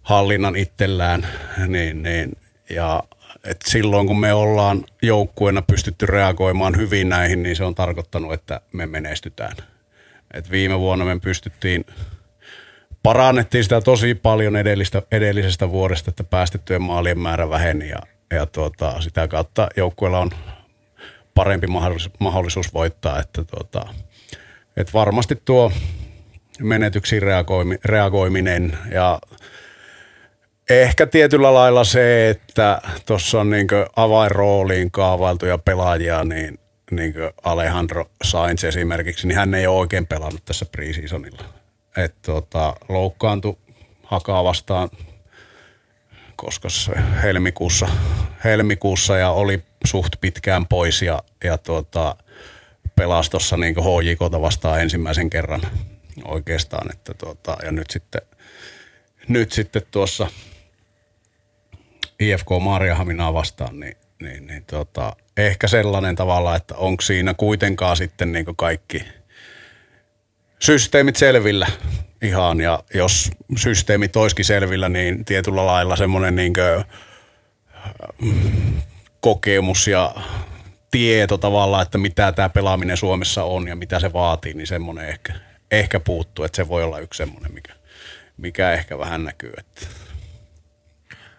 hallinnan 0.03 0.57
itsellään. 0.57 1.27
Niin, 1.67 2.03
niin, 2.03 2.37
ja 2.71 3.03
et 3.45 3.63
silloin 3.67 4.07
kun 4.07 4.21
me 4.21 4.33
ollaan 4.33 4.85
joukkueena 5.03 5.63
pystytty 5.63 6.07
reagoimaan 6.07 6.77
hyvin 6.77 7.09
näihin, 7.09 7.43
niin 7.43 7.57
se 7.57 7.65
on 7.65 7.75
tarkoittanut, 7.75 8.33
että 8.33 8.61
me 8.73 8.87
menestytään. 8.87 9.57
Et 10.35 10.51
viime 10.51 10.79
vuonna 10.79 11.05
me 11.05 11.21
pystyttiin 11.21 11.85
parannettiin 13.07 13.65
sitä 13.65 13.81
tosi 13.81 14.15
paljon 14.15 14.57
edellistä, 14.57 15.03
edellisestä 15.13 15.71
vuodesta, 15.71 16.11
että 16.11 16.25
päästettyjen 16.25 16.83
maalien 16.83 17.19
määrä 17.19 17.51
väheni 17.51 17.89
ja, 17.89 17.99
ja 18.31 18.47
tuota, 18.47 19.01
sitä 19.01 19.29
kautta 19.29 19.69
joukkueella 19.77 20.19
on 20.19 20.31
parempi 21.35 21.67
mahdollisuus, 21.67 22.21
mahdollisuus 22.21 22.75
voittaa. 22.75 23.21
Että 23.21 23.45
tuota, 23.45 23.89
että 24.77 24.93
varmasti 24.93 25.43
tuo 25.45 25.73
menetyksiin 26.61 27.23
reagoimi, 27.23 27.79
reagoiminen 27.85 28.79
ja 28.93 29.19
ehkä 30.71 31.07
tietyllä 31.07 31.55
lailla 31.55 31.85
se, 31.85 32.31
että 32.31 32.81
tuossa 33.07 33.41
on 33.41 33.51
niin 33.51 33.67
avainrooliin 33.97 34.91
kaavailtuja 34.91 35.59
pelaajia, 35.59 36.25
niin, 36.25 36.59
niin 36.91 37.15
Alejandro 37.45 38.11
Sainz 38.23 38.65
esimerkiksi, 38.65 39.29
niin 39.29 39.39
hän 39.39 39.55
ei 39.55 39.67
ole 39.67 39.79
oikein 39.79 40.07
pelannut 40.07 40.45
tässä 40.45 40.67
preseasonilla 40.73 41.56
että 41.97 42.19
tota, 42.23 42.75
loukkaantui 42.89 43.57
hakaa 44.03 44.45
vastaan, 44.45 44.91
koska 46.37 46.69
se 46.69 46.93
helmikuussa, 47.23 47.89
helmikuussa 48.45 49.17
ja 49.17 49.31
oli 49.31 49.63
suht 49.85 50.13
pitkään 50.21 50.67
pois 50.67 51.03
ja, 51.03 51.23
ja 51.45 51.59
tota, 51.59 52.17
pelasi 52.97 53.31
tuossa 53.31 53.57
niin 53.57 53.75
HJKta 53.75 54.41
vastaan 54.41 54.81
ensimmäisen 54.81 55.31
kerran 55.31 55.63
oikeastaan. 56.25 56.93
Että 56.93 57.15
tota, 57.15 57.57
ja 57.65 57.73
nyt 57.73 57.91
sitten, 57.91 58.23
nyt 59.29 59.53
sitten 59.53 59.83
tuossa 59.91 60.27
IFK 62.21 62.49
Maariahaminaa 62.61 63.35
vastaan, 63.35 63.81
niin, 63.81 63.97
niin, 64.23 64.47
niin 64.47 64.65
tota, 64.65 65.17
ehkä 65.37 65.69
sellainen 65.69 66.17
tavalla, 66.17 66.57
että 66.57 66.75
onko 66.75 67.01
siinä 67.01 67.35
kuitenkaan 67.35 67.97
sitten 67.97 68.33
niin 68.33 68.57
kaikki– 68.57 69.05
systeemit 70.59 71.17
selvillä 71.17 71.67
ihan 72.23 72.61
ja 72.61 72.83
jos 72.95 73.31
systeemit 73.57 74.17
olisikin 74.17 74.45
selvillä, 74.45 74.89
niin 74.89 75.25
tietyllä 75.25 75.67
lailla 75.67 75.97
semmoinen 75.97 76.37
niin 76.37 76.53
kokemus 79.21 79.89
ja 79.89 80.15
tieto 80.91 81.39
tavallaan, 81.39 81.83
että 81.83 81.99
mitä 81.99 82.33
tämä 82.33 82.49
pelaaminen 82.49 82.97
Suomessa 82.97 83.45
on 83.45 83.69
ja 83.69 83.77
mitä 83.77 84.01
se 84.01 84.13
vaatii, 84.13 84.55
niin 84.55 84.67
semmoinen 84.67 85.09
ehkä, 85.09 85.35
ehkä 85.71 86.01
puuttuu, 86.01 86.45
että 86.45 86.57
se 86.57 86.69
voi 86.69 86.85
olla 86.85 86.99
yksi 86.99 87.19
semmoinen, 87.19 87.55
mikä, 87.55 87.73
mikä 88.37 88.73
ehkä 88.73 88.99
vähän 88.99 89.25
näkyy. 89.25 89.53
Että. 89.59 89.87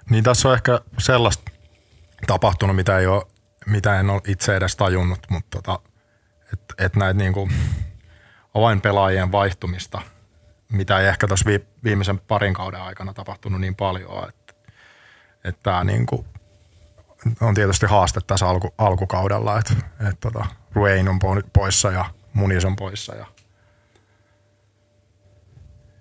Niin 0.10 0.24
tässä 0.24 0.50
on 0.50 0.56
ehkä 0.56 0.80
sellaista 1.00 1.52
tapahtunut, 2.28 2.76
mitä, 2.76 3.00
ei 3.00 3.08
ole, 3.08 3.24
mitä 3.66 4.00
en 4.00 4.10
ole 4.10 4.22
itse 4.28 4.56
edes 4.56 4.76
tajunnut, 4.76 5.20
mutta 5.30 5.62
tota, 5.62 5.80
että 6.54 6.86
et 6.86 6.96
näitä 6.96 7.18
niinku 7.18 7.50
avainpelaajien 8.54 9.32
vaihtumista, 9.32 10.01
mitä 10.72 11.00
ei 11.00 11.08
ehkä 11.08 11.27
tuossa 11.27 11.50
viimeisen 11.84 12.20
parin 12.20 12.54
kauden 12.54 12.82
aikana 12.82 13.13
tapahtunut 13.13 13.62
niin 13.62 13.75
paljon, 13.75 14.30
että, 14.30 14.54
että 15.44 15.63
tämä 15.63 15.84
niin 15.84 16.06
kuin 16.06 16.25
on 17.42 17.54
tietysti 17.54 17.86
haaste 17.86 18.20
tässä 18.27 18.48
alku, 18.48 18.74
alkukaudella, 18.77 19.60
että, 19.60 19.74
että 20.00 20.32
tota, 20.32 20.46
Ruein 20.74 21.10
on 21.10 21.20
poissa 21.54 21.92
ja 21.92 22.06
Munis 22.34 22.66
on 22.66 22.75
poissa 22.75 23.16
ja 23.16 23.25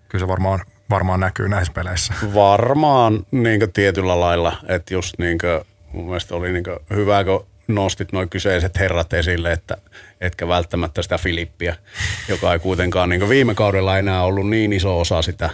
kyllä 0.09 0.23
se 0.23 0.29
varmaan, 0.29 0.61
varmaan 0.91 1.21
näkyy 1.21 1.49
näissä 1.49 1.73
peleissä. 1.73 2.15
Varmaan 2.35 3.26
niin 3.31 3.73
tietyllä 3.73 4.21
lailla, 4.21 4.57
että 4.69 4.95
just 4.95 5.15
niin 5.19 5.38
kuin, 5.38 5.61
mun 5.93 6.05
mielestä 6.05 6.35
oli 6.35 6.53
niin 6.53 6.65
hyvä, 6.91 7.25
kun 7.25 7.47
nostit 7.69 8.13
nuo 8.13 8.27
kyseiset 8.27 8.79
herrat 8.79 9.13
esille, 9.13 9.53
että 9.53 9.77
etkä 10.21 10.49
välttämättä 10.49 11.03
sitä 11.03 11.19
Filippiä, 11.19 11.77
joka 12.29 12.53
ei 12.53 12.59
kuitenkaan 12.59 13.09
niin 13.09 13.29
viime 13.29 13.55
kaudella 13.55 13.99
enää 13.99 14.23
ollut 14.23 14.51
niin 14.51 14.73
iso 14.73 15.01
osa 15.01 15.23
sitä 15.23 15.51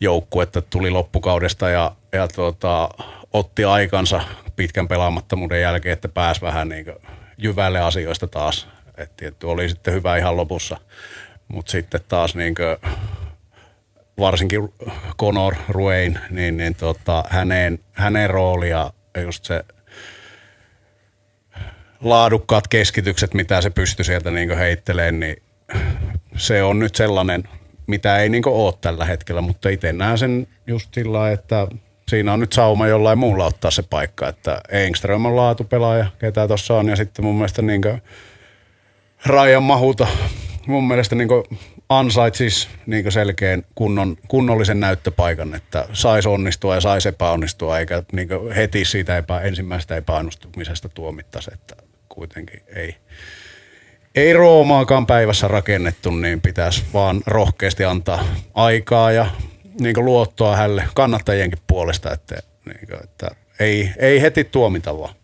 joukkuetta, 0.00 0.62
tuli 0.62 0.90
loppukaudesta 0.90 1.68
ja, 1.68 1.92
ja 2.12 2.28
tuota, 2.28 2.88
otti 3.32 3.64
aikansa 3.64 4.20
pitkän 4.56 4.88
pelaamattomuuden 4.88 5.60
jälkeen, 5.60 5.92
että 5.92 6.08
pääsi 6.08 6.40
vähän 6.40 6.68
niin 6.68 6.86
jyvälle 7.38 7.80
asioista 7.80 8.26
taas. 8.26 8.68
Et 8.96 9.16
tietty 9.16 9.46
oli 9.46 9.68
sitten 9.68 9.94
hyvä 9.94 10.16
ihan 10.16 10.36
lopussa, 10.36 10.76
mutta 11.48 11.72
sitten 11.72 12.00
taas 12.08 12.34
niin 12.34 12.54
kuin, 12.54 12.92
varsinkin 14.18 14.72
Conor 15.20 15.54
Ruein, 15.68 16.18
niin, 16.30 16.56
niin 16.56 16.74
tota, 16.74 17.24
hänen, 17.28 17.78
hänen 17.92 18.30
roolia 18.30 18.90
just 19.22 19.44
se 19.44 19.64
laadukkaat 22.04 22.68
keskitykset, 22.68 23.34
mitä 23.34 23.60
se 23.60 23.70
pystyy 23.70 24.04
sieltä 24.04 24.30
niin 24.30 24.58
heittelemään, 24.58 25.20
niin 25.20 25.36
se 26.36 26.62
on 26.62 26.78
nyt 26.78 26.94
sellainen, 26.94 27.44
mitä 27.86 28.18
ei 28.18 28.28
niin 28.28 28.48
ole 28.48 28.74
tällä 28.80 29.04
hetkellä, 29.04 29.40
mutta 29.40 29.68
itse 29.68 29.92
näen 29.92 30.18
sen 30.18 30.46
just 30.66 30.94
sillä 30.94 31.30
että 31.30 31.66
siinä 32.08 32.32
on 32.32 32.40
nyt 32.40 32.52
sauma 32.52 32.86
jollain 32.86 33.18
muulla 33.18 33.46
ottaa 33.46 33.70
se 33.70 33.82
paikka, 33.82 34.28
että 34.28 34.60
Engström 34.68 35.26
on 35.26 35.36
laatupelaaja, 35.36 36.06
ketä 36.18 36.48
tuossa 36.48 36.74
on, 36.74 36.88
ja 36.88 36.96
sitten 36.96 37.24
mun 37.24 37.34
mielestä 37.34 37.62
niin 37.62 37.82
Rajan 39.26 39.62
Mahuta 39.62 40.06
mun 40.66 40.88
mielestä 40.88 41.14
niin 41.14 41.28
ansaitsisi 41.88 42.68
niin 42.86 43.12
selkeän 43.12 43.62
kunnon, 43.74 44.16
kunnollisen 44.28 44.80
näyttöpaikan, 44.80 45.54
että 45.54 45.88
saisi 45.92 46.28
onnistua 46.28 46.74
ja 46.74 46.80
saisi 46.80 47.08
epäonnistua, 47.08 47.78
eikä 47.78 48.02
niin 48.12 48.28
heti 48.56 48.84
siitä 48.84 49.16
epä, 49.16 49.40
ensimmäistä 49.40 49.96
epäonnistumisesta 49.96 50.88
tuomittaisi, 50.88 51.50
että 51.54 51.76
kuitenkin 52.14 52.60
ei, 52.76 52.96
ei 54.14 54.32
Roomaakaan 54.32 55.06
päivässä 55.06 55.48
rakennettu, 55.48 56.10
niin 56.10 56.40
pitäisi 56.40 56.84
vaan 56.92 57.20
rohkeasti 57.26 57.84
antaa 57.84 58.24
aikaa 58.54 59.12
ja 59.12 59.26
niin 59.80 60.04
luottoa 60.04 60.56
hälle 60.56 60.88
kannattajienkin 60.94 61.58
puolesta, 61.66 62.12
että, 62.12 62.36
niin 62.66 62.86
kuin, 62.86 63.04
että 63.04 63.30
ei, 63.60 63.92
ei 63.98 64.22
heti 64.22 64.44
tuomita 64.44 64.98
vaan. 64.98 65.14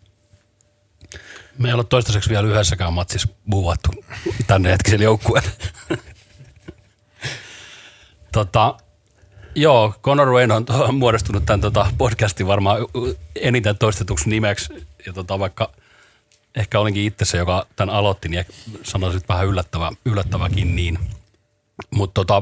Me 1.57 1.67
ei 1.67 1.73
ole 1.73 1.83
toistaiseksi 1.83 2.29
vielä 2.29 2.47
yhdessäkään 2.47 2.93
matsissa 2.93 3.27
buuvattu 3.49 3.91
tänne 4.47 4.71
hetkisen 4.71 5.01
joukkueen. 5.01 5.43
Tota, 8.31 8.75
joo, 9.55 9.93
Conor 10.03 10.29
Wayne 10.29 10.53
on 10.53 10.95
muodostunut 10.95 11.45
tämän 11.45 11.61
tota, 11.61 11.87
podcastin 11.97 12.47
varmaan 12.47 12.77
eniten 13.35 13.77
toistetuksi 13.77 14.29
nimeksi. 14.29 14.87
Ja 15.05 15.13
tota, 15.13 15.39
vaikka 15.39 15.71
ehkä 16.55 16.79
olinkin 16.79 17.03
itse 17.03 17.25
se, 17.25 17.37
joka 17.37 17.65
tämän 17.75 17.95
aloitti, 17.95 18.29
niin 18.29 18.45
sanoisin 18.83 19.21
vähän 19.29 19.47
yllättävä, 19.47 19.91
yllättäväkin 20.05 20.75
niin. 20.75 20.99
Mutta 21.91 22.13
tota, 22.13 22.41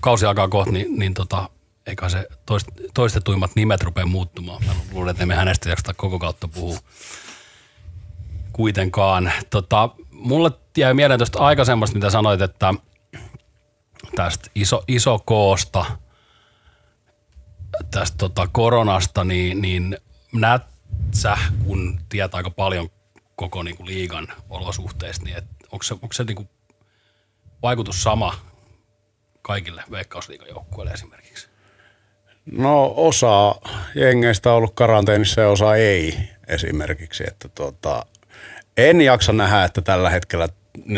kausi 0.00 0.26
alkaa 0.26 0.48
kohta, 0.48 0.72
niin, 0.72 0.98
niin 0.98 1.14
tota, 1.14 1.48
eikä 1.86 2.08
se 2.08 2.28
toist, 2.46 2.68
toistetuimmat 2.94 3.50
nimet 3.54 3.82
rupea 3.82 4.06
muuttumaan. 4.06 4.64
Mä 4.66 4.72
luulen, 4.92 5.10
että 5.10 5.26
me 5.26 5.34
hänestä 5.34 5.68
jaksta 5.68 5.94
koko 5.94 6.18
kautta 6.18 6.48
puhua 6.48 6.78
kuitenkaan. 8.52 9.32
Tota, 9.50 9.88
mulle 10.10 10.50
jäi 10.76 10.94
mieleen 10.94 11.18
tuosta 11.18 11.38
aikaisemmasta, 11.38 11.96
mitä 11.96 12.10
sanoit, 12.10 12.40
että 12.40 12.74
tästä 14.16 14.50
iso, 14.54 14.84
iso 14.88 15.18
koosta, 15.18 15.84
tästä 17.90 18.18
tota 18.18 18.48
koronasta, 18.52 19.24
niin, 19.24 19.62
niin 19.62 19.98
näet 20.32 20.71
sä, 21.12 21.36
kun 21.64 22.00
tietää 22.08 22.38
aika 22.38 22.50
paljon 22.50 22.88
koko 23.36 23.62
niin 23.62 23.76
kuin 23.76 23.86
liigan 23.86 24.28
olosuhteista, 24.50 25.24
niin 25.24 25.36
onko 25.72 25.82
se, 25.82 25.94
onko 25.94 26.12
se 26.12 26.24
niin 26.24 26.36
kuin 26.36 26.48
vaikutus 27.62 28.02
sama 28.02 28.34
kaikille 29.42 29.84
veikkausliigan 29.90 30.48
joukkueille 30.48 30.92
esimerkiksi? 30.92 31.48
No 32.46 32.94
osa 32.96 33.54
jengeistä 33.94 34.50
on 34.50 34.56
ollut 34.56 34.74
karanteenissa 34.74 35.40
ja 35.40 35.48
osa 35.48 35.76
ei 35.76 36.18
esimerkiksi. 36.48 37.24
Että 37.26 37.48
tota, 37.48 38.06
en 38.76 39.00
jaksa 39.00 39.32
nähdä, 39.32 39.64
että 39.64 39.80
tällä 39.80 40.10
hetkellä 40.10 40.48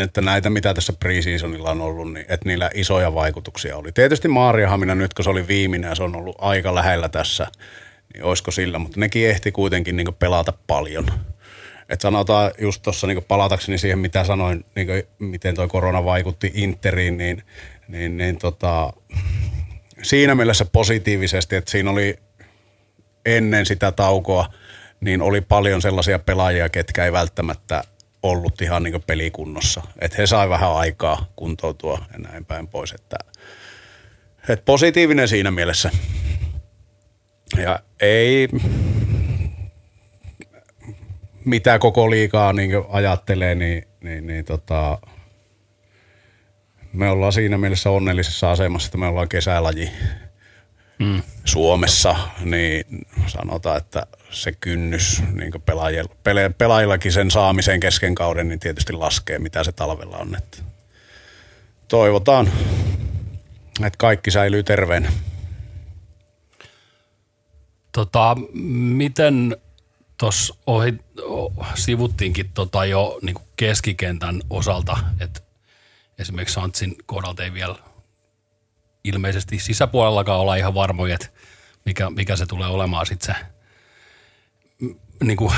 että 0.03 0.21
näitä, 0.21 0.49
mitä 0.49 0.73
tässä 0.73 0.93
preseasonilla 0.93 1.71
on 1.71 1.81
ollut, 1.81 2.13
niin 2.13 2.25
että 2.29 2.49
niillä 2.49 2.69
isoja 2.73 3.13
vaikutuksia 3.13 3.77
oli. 3.77 3.91
Tietysti 3.91 4.27
Maariahamina 4.27 4.95
nyt, 4.95 5.13
kun 5.13 5.23
se 5.23 5.29
oli 5.29 5.47
viimeinen 5.47 5.89
ja 5.89 5.95
se 5.95 6.03
on 6.03 6.15
ollut 6.15 6.35
aika 6.39 6.75
lähellä 6.75 7.09
tässä, 7.09 7.47
niin 8.15 8.23
olisiko 8.23 8.51
sillä, 8.51 8.79
mutta 8.79 8.99
nekin 8.99 9.29
ehti 9.29 9.51
kuitenkin 9.51 9.95
niin 9.97 10.13
pelata 10.19 10.53
paljon. 10.67 11.05
Et 11.89 12.01
sanotaan 12.01 12.51
just 12.61 12.81
tuossa 12.81 13.07
niin 13.07 13.23
palatakseni 13.23 13.77
siihen, 13.77 13.99
mitä 13.99 14.23
sanoin, 14.23 14.65
niin 14.75 14.87
miten 15.19 15.55
tuo 15.55 15.67
korona 15.67 16.05
vaikutti 16.05 16.51
Interiin, 16.53 17.17
niin, 17.17 17.43
niin, 17.87 18.17
niin 18.17 18.37
tota, 18.37 18.93
siinä 20.03 20.35
mielessä 20.35 20.65
positiivisesti, 20.65 21.55
että 21.55 21.71
siinä 21.71 21.91
oli 21.91 22.17
ennen 23.25 23.65
sitä 23.65 23.91
taukoa, 23.91 24.53
niin 25.01 25.21
oli 25.21 25.41
paljon 25.41 25.81
sellaisia 25.81 26.19
pelaajia, 26.19 26.69
ketkä 26.69 27.05
ei 27.05 27.11
välttämättä 27.11 27.83
ollut 28.23 28.61
ihan 28.61 28.83
niin 28.83 29.03
pelikunnossa. 29.07 29.81
Että 30.01 30.17
he 30.17 30.27
sai 30.27 30.49
vähän 30.49 30.75
aikaa 30.75 31.31
kuntoutua 31.35 32.05
ja 32.13 32.19
näin 32.19 32.45
päin 32.45 32.67
pois. 32.67 32.91
Että, 32.91 33.17
että 34.49 34.65
positiivinen 34.65 35.27
siinä 35.27 35.51
mielessä. 35.51 35.91
Ja 37.57 37.79
ei 38.01 38.47
mitä 41.45 41.79
koko 41.79 42.09
liikaa 42.09 42.53
niin 42.53 42.71
ajattelee, 42.89 43.55
niin, 43.55 43.87
niin, 44.01 44.27
niin 44.27 44.45
tota, 44.45 44.97
me 46.93 47.09
ollaan 47.09 47.33
siinä 47.33 47.57
mielessä 47.57 47.89
onnellisessa 47.89 48.51
asemassa, 48.51 48.87
että 48.87 48.97
me 48.97 49.07
ollaan 49.07 49.29
kesälaji 49.29 49.91
mm. 50.99 51.21
Suomessa, 51.45 52.15
niin 52.43 53.05
sanotaan, 53.27 53.77
että 53.77 54.07
se 54.31 54.51
kynnys 54.51 55.23
niin 55.33 55.53
pelaajilla, 55.65 56.13
pelaajillakin 56.57 57.11
sen 57.11 57.31
saamisen 57.31 57.79
kesken 57.79 58.15
kauden, 58.15 58.47
niin 58.47 58.59
tietysti 58.59 58.93
laskee, 58.93 59.39
mitä 59.39 59.63
se 59.63 59.71
talvella 59.71 60.17
on. 60.17 60.35
Että 60.35 60.57
toivotaan, 61.87 62.47
että 63.85 63.97
kaikki 63.97 64.31
säilyy 64.31 64.63
terveenä. 64.63 65.11
Tota, 67.95 68.37
miten 68.93 69.57
tuossa 70.17 70.55
ohi, 70.67 70.93
sivuttiinkin 71.75 72.51
tota 72.53 72.85
jo 72.85 73.19
niin 73.21 73.35
keskikentän 73.55 74.41
osalta, 74.49 74.97
että 75.19 75.41
esimerkiksi 76.19 76.53
Santsin 76.53 76.95
kohdalta 77.05 77.43
ei 77.43 77.53
vielä 77.53 77.75
ilmeisesti 79.03 79.59
sisäpuolellakaan 79.59 80.39
olla 80.39 80.55
ihan 80.55 80.73
varmoja, 80.73 81.15
että 81.15 81.27
mikä, 81.85 82.09
mikä 82.09 82.35
se 82.35 82.45
tulee 82.45 82.67
olemaan 82.67 83.05
sitten 83.05 83.35
se 83.35 83.45
niin 85.23 85.37
kuin 85.37 85.53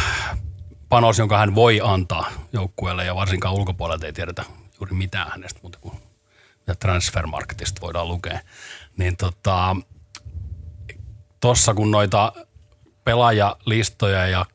panos, 0.89 1.19
jonka 1.19 1.37
hän 1.37 1.55
voi 1.55 1.81
antaa 1.83 2.31
joukkueelle 2.53 3.05
ja 3.05 3.15
varsinkaan 3.15 3.55
ulkopuolelta 3.55 4.05
ei 4.05 4.13
tiedetä 4.13 4.43
juuri 4.79 4.95
mitään 4.95 5.31
hänestä, 5.31 5.59
mutta 5.63 5.79
kuin 5.81 5.95
mitä 6.59 6.75
transfermarketista 6.75 7.81
voidaan 7.81 8.07
lukea. 8.07 8.39
Niin 8.97 9.17
tota, 9.17 9.75
tossa 11.47 11.73
kun 11.73 11.91
noita 11.91 12.33
pelaajalistoja 13.03 14.27
ja 14.27 14.45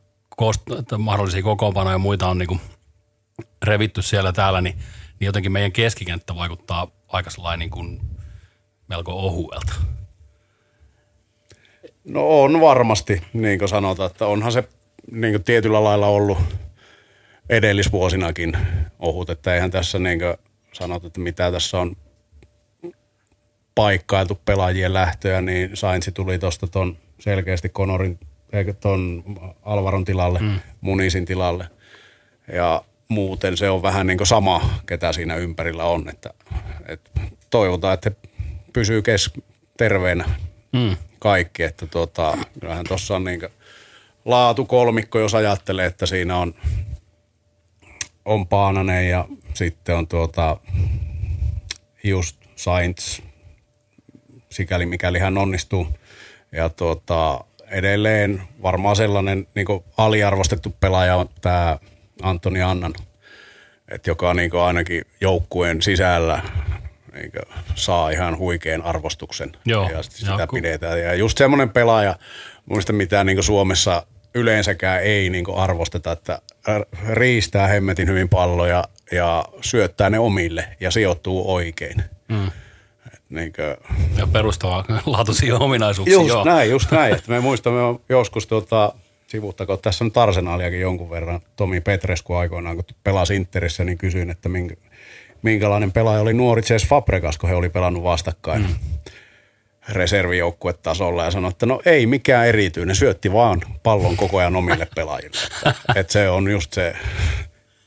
kost- 0.43 0.99
mahdollisia 0.99 1.43
kokoonpanoja 1.43 1.95
ja 1.95 1.99
muita 1.99 2.29
on 2.29 2.39
niin 2.39 2.47
kuin 2.47 2.61
revitty 3.63 4.03
siellä 4.03 4.33
täällä, 4.33 4.61
niin, 4.61 4.77
niin 5.21 5.27
jotenkin 5.27 5.53
meidän 5.53 5.73
keskikenttä 5.73 6.35
vaikuttaa 6.35 6.89
aika 7.09 7.31
sellainen 7.31 7.59
niin 7.59 7.71
kuin 7.71 8.01
melko 8.89 9.13
ohuelta. 9.13 9.73
No 12.05 12.43
on 12.43 12.61
varmasti, 12.61 13.23
niin 13.33 13.59
kuin 13.59 13.69
sanotaan, 13.69 14.11
että 14.11 14.27
onhan 14.27 14.53
se 14.53 14.69
niin 15.11 15.35
kuin 15.35 15.45
tietyllä 15.45 15.85
lailla 15.85 16.07
ollut 16.07 16.39
edellisvuosinakin 17.49 18.57
ohut, 18.99 19.31
että 19.31 19.55
eihän 19.55 19.71
tässä 19.71 19.99
niin 19.99 20.19
kuin 20.19 20.37
sanota, 20.73 21.07
että 21.07 21.21
mitä 21.21 21.53
tässä 21.53 21.79
on 21.79 21.97
paikkailtu 23.75 24.41
pelaajien 24.45 24.95
lähtöä, 24.95 25.41
niin 25.41 25.71
Sainzi 25.75 26.13
tuli 26.13 26.39
tuosta 26.39 26.67
ton 26.67 26.97
selkeästi 27.19 27.69
Konorin, 27.69 28.19
ton 28.81 29.25
Alvaron 29.63 30.05
tilalle, 30.05 30.39
mm. 30.39 30.61
Munisin 30.81 31.25
tilalle. 31.25 31.67
Ja 32.53 32.85
muuten 33.09 33.57
se 33.57 33.71
on 33.71 33.83
vähän 33.83 34.07
niin 34.07 34.19
kuin 34.19 34.27
sama, 34.27 34.71
ketä 34.87 35.13
siinä 35.13 35.37
ympärillä 35.37 35.85
on. 35.85 36.09
Että, 36.09 36.31
että 36.87 37.11
toivotaan, 37.51 37.95
että 37.95 38.11
pysyy 38.73 39.03
kes 39.03 39.31
terveenä 39.77 40.25
mm. 40.73 40.97
kaikki. 41.19 41.63
Että 41.63 41.87
tuota, 41.87 42.39
kyllähän 42.61 42.87
tuossa 42.89 43.17
on 43.17 43.25
niin 43.25 43.41
laatu 44.25 44.65
kolmikko, 44.65 45.19
jos 45.19 45.35
ajattelee, 45.35 45.87
että 45.87 46.07
siinä 46.07 46.37
on, 46.37 46.55
on 48.25 48.49
Paananen 48.49 49.09
ja 49.09 49.29
sitten 49.55 49.97
on 49.97 50.09
tuota, 50.09 50.57
just 52.05 52.37
Sainz, 52.57 53.21
sikäli 54.53 54.87
mikäli 54.87 55.19
hän 55.19 55.39
onnistuu. 55.39 55.89
Ja 56.53 56.69
tuota, 56.69 57.45
edelleen 57.71 58.43
varmaan 58.63 58.97
sellainen 58.97 59.47
niin 59.55 59.67
aliarvostettu 59.97 60.77
pelaaja 60.81 61.17
on 61.17 61.29
tämä 61.41 61.79
Antoni 62.23 62.63
Annan, 62.63 62.95
että 63.89 64.11
joka 64.11 64.35
niin 64.35 64.51
ainakin 64.55 65.05
joukkueen 65.21 65.83
sisällä 65.83 66.43
niin 67.13 67.33
saa 67.75 68.11
ihan 68.11 68.39
huikean 68.39 68.83
arvostuksen. 68.83 69.53
Joo, 69.65 69.91
ja 69.91 70.03
sitä 70.03 70.37
ja, 70.39 70.47
pidetään. 70.47 71.01
Ja 71.01 71.15
just 71.15 71.39
semmoinen 71.39 71.71
pelaaja, 71.71 72.17
muista 72.67 72.93
mitä 72.93 73.25
niin 73.25 73.43
Suomessa 73.43 74.07
yleensäkään 74.35 75.03
ei 75.03 75.31
niin 75.31 75.45
arvosteta, 75.57 76.13
että 76.13 76.39
riistää 77.09 77.67
hemmetin 77.67 78.09
hyvin 78.09 78.29
palloja 78.29 78.85
ja 79.13 79.45
syöttää 79.61 80.11
ne 80.11 80.19
omille 80.19 80.69
ja 80.81 80.91
sijoittuu 80.91 81.55
oikein. 81.55 82.05
Mm. 82.29 82.51
Niin 83.33 83.53
kuin, 83.53 83.97
ja 84.17 84.27
perustavaa 84.27 84.85
laatuisia 85.07 85.57
ominaisuuksia. 85.57 86.15
Just 86.15 86.29
joo. 86.29 86.45
näin, 86.45 86.71
just 86.71 86.91
näin. 86.91 87.15
Että 87.17 87.31
me 87.31 87.41
muistamme 87.41 87.81
joskus 88.09 88.47
tuota, 88.47 88.93
sivuttako, 89.27 89.77
tässä 89.77 90.05
on 90.05 90.11
arsenaaliakin 90.15 90.81
jonkun 90.81 91.11
verran. 91.11 91.41
Tomi 91.57 91.81
Petresku 91.81 92.35
aikoinaan, 92.35 92.77
kun 92.77 92.85
pelasi 93.05 93.37
Interissä, 93.37 93.85
niin 93.85 93.99
kysyin, 93.99 94.31
että 94.31 94.49
minkä, 94.49 94.75
minkälainen 95.43 95.93
pelaaja 95.93 96.21
oli 96.21 96.35
nuori 96.35 96.63
Chase 96.63 96.87
Fabregas, 96.87 97.39
kun 97.39 97.49
he 97.49 97.55
oli 97.57 97.69
pelannut 97.69 98.03
vastakkain 98.03 98.63
mm. 98.63 98.75
reservijoukkuetasolla 99.89 101.25
ja 101.25 101.31
sanoi, 101.31 101.51
että 101.51 101.67
no 101.67 101.81
ei 101.85 102.07
mikään 102.07 102.47
erityinen, 102.47 102.97
syötti 102.97 103.33
vaan 103.33 103.63
pallon 103.83 104.17
koko 104.17 104.39
ajan 104.39 104.57
omille 104.57 104.89
pelaajille. 104.95 105.39
että, 105.67 106.01
että 106.01 106.13
se 106.13 106.31
on 106.31 106.51
just 106.51 106.73
se 106.73 106.97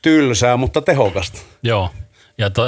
tylsää, 0.02 0.56
mutta 0.56 0.82
tehokasta. 0.82 1.38
Joo, 1.62 1.90
ja, 2.38 2.50
to, 2.50 2.62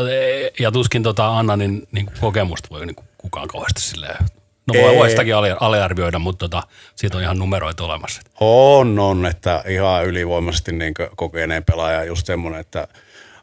ja 0.58 0.72
tuskin 0.72 1.02
tota 1.02 1.38
Anna, 1.38 1.56
niin, 1.56 1.88
niin 1.92 2.10
kokemusta 2.20 2.68
voi 2.70 2.86
niin 2.86 2.96
kukaan 3.18 3.48
kauheasti 3.48 3.80
silleen 3.80 4.16
No 4.66 4.82
voi, 4.82 4.96
voi 4.96 5.10
sitäkin 5.10 5.34
aliarvioida, 5.60 6.18
mutta 6.18 6.48
tota, 6.48 6.62
siitä 6.96 7.16
on 7.16 7.22
ihan 7.22 7.38
numeroita 7.38 7.84
olemassa. 7.84 8.22
On, 8.40 8.98
on, 8.98 9.26
että 9.26 9.64
ihan 9.68 10.06
ylivoimaisesti 10.06 10.72
niin 10.72 10.94
kokeneen 11.16 11.64
pelaaja 11.64 12.04
just 12.04 12.26
semmoinen, 12.26 12.60
että– 12.60 12.88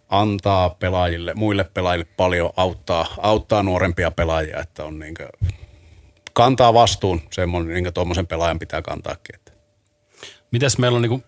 antaa 0.09 0.69
pelaajille, 0.69 1.33
muille 1.33 1.63
pelaajille 1.63 2.07
paljon, 2.17 2.53
auttaa, 2.57 3.15
auttaa 3.17 3.63
nuorempia 3.63 4.11
pelaajia, 4.11 4.59
että 4.59 4.83
on 4.83 4.99
niin 4.99 5.13
kuin, 5.15 5.53
kantaa 6.33 6.73
vastuun, 6.73 7.21
semmoinen 7.31 7.83
niin 7.83 7.93
tuommoisen 7.93 8.27
pelaajan 8.27 8.59
pitää 8.59 8.81
kantaakin. 8.81 9.35
Että. 9.35 9.51
Mites 10.51 10.77
meillä 10.77 10.95
on 10.95 11.01
niin 11.01 11.09
kuin, 11.09 11.23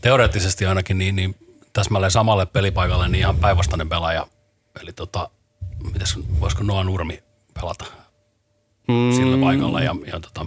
teoreettisesti 0.00 0.66
ainakin 0.66 0.98
niin, 0.98 1.16
niin 1.16 1.36
täsmälleen 1.76 2.10
samalle 2.10 2.46
pelipaikalle 2.46 3.08
niin 3.08 3.20
ihan 3.20 3.36
päinvastainen 3.36 3.88
pelaaja, 3.88 4.26
eli 4.82 4.92
tota, 4.92 5.30
mites, 5.92 6.18
voisiko 6.40 6.62
Noa 6.62 6.84
Nurmi 6.84 7.22
pelata 7.54 7.84
mm. 8.88 9.12
sillä 9.12 9.38
paikalla 9.38 9.80
ja, 9.80 9.94
ja 10.06 10.20
tota, 10.20 10.46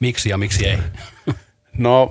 miksi 0.00 0.28
ja 0.28 0.38
miksi 0.38 0.66
ei? 0.66 0.78
No 1.78 2.10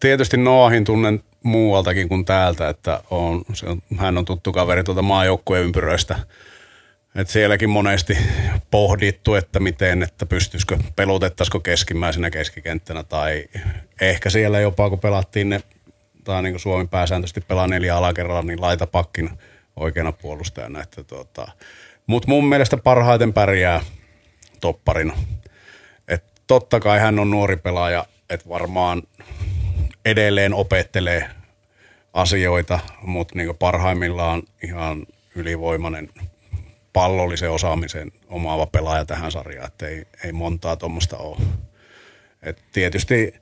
tietysti 0.00 0.36
Noahin 0.36 0.84
tunnen 0.84 1.22
muualtakin 1.42 2.08
kuin 2.08 2.24
täältä, 2.24 2.68
että 2.68 3.02
on, 3.10 3.42
se 3.52 3.66
on, 3.66 3.82
hän 3.96 4.18
on 4.18 4.24
tuttu 4.24 4.52
kaveri 4.52 4.84
tuolta 4.84 5.02
maajoukkueen 5.02 5.64
ympyröistä. 5.64 6.18
Et 7.14 7.28
sielläkin 7.28 7.70
monesti 7.70 8.18
pohdittu, 8.70 9.34
että 9.34 9.60
miten, 9.60 10.02
että 10.02 10.26
pystyisikö, 10.26 10.78
pelutettaisiko 10.96 11.60
keskimmäisenä 11.60 12.30
keskikenttänä 12.30 13.02
tai 13.02 13.44
ehkä 14.00 14.30
siellä 14.30 14.60
jopa 14.60 14.90
kun 14.90 15.00
pelattiin 15.00 15.48
ne, 15.48 15.60
tai 16.28 16.42
niin 16.42 16.52
kuin 16.52 16.60
Suomi 16.60 16.86
pääsääntöisesti 16.86 17.40
pelaa 17.40 17.66
neljä 17.66 17.96
alakerralla, 17.96 18.42
niin 18.42 18.60
laita 18.60 18.86
pakkina 18.86 19.36
oikeana 19.76 20.12
puolustajana. 20.12 20.82
Että 20.82 21.04
tota, 21.04 21.48
Mutta 22.06 22.28
mun 22.28 22.48
mielestä 22.48 22.76
parhaiten 22.76 23.32
pärjää 23.32 23.80
topparina. 24.60 25.16
Et 26.08 26.24
totta 26.46 26.80
kai 26.80 26.98
hän 26.98 27.18
on 27.18 27.30
nuori 27.30 27.56
pelaaja, 27.56 28.04
että 28.30 28.48
varmaan 28.48 29.02
edelleen 30.04 30.54
opettelee 30.54 31.30
asioita, 32.12 32.78
mutta 33.02 33.34
niin 33.34 33.56
parhaimmillaan 33.56 34.42
ihan 34.62 35.06
ylivoimainen 35.34 36.08
pallollisen 36.92 37.50
osaamisen 37.50 38.12
omaava 38.26 38.66
pelaaja 38.66 39.04
tähän 39.04 39.32
sarjaan, 39.32 39.66
että 39.66 39.86
ei, 39.86 40.06
ei 40.24 40.32
montaa 40.32 40.76
tuommoista 40.76 41.16
ole. 41.16 41.38
Et 42.42 42.62
tietysti 42.72 43.34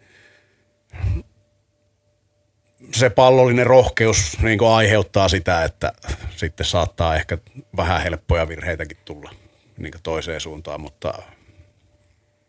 se 2.92 3.10
pallollinen 3.10 3.66
rohkeus 3.66 4.38
niin 4.42 4.58
aiheuttaa 4.70 5.28
sitä, 5.28 5.64
että 5.64 5.92
sitten 6.36 6.66
saattaa 6.66 7.16
ehkä 7.16 7.38
vähän 7.76 8.02
helppoja 8.02 8.48
virheitäkin 8.48 8.98
tulla 9.04 9.30
niin 9.78 9.92
toiseen 10.02 10.40
suuntaan, 10.40 10.80
mutta 10.80 11.14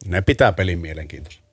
ne 0.06 0.22
pitää 0.22 0.52
pelin 0.52 0.80
mielenkiintoista. 0.80 1.44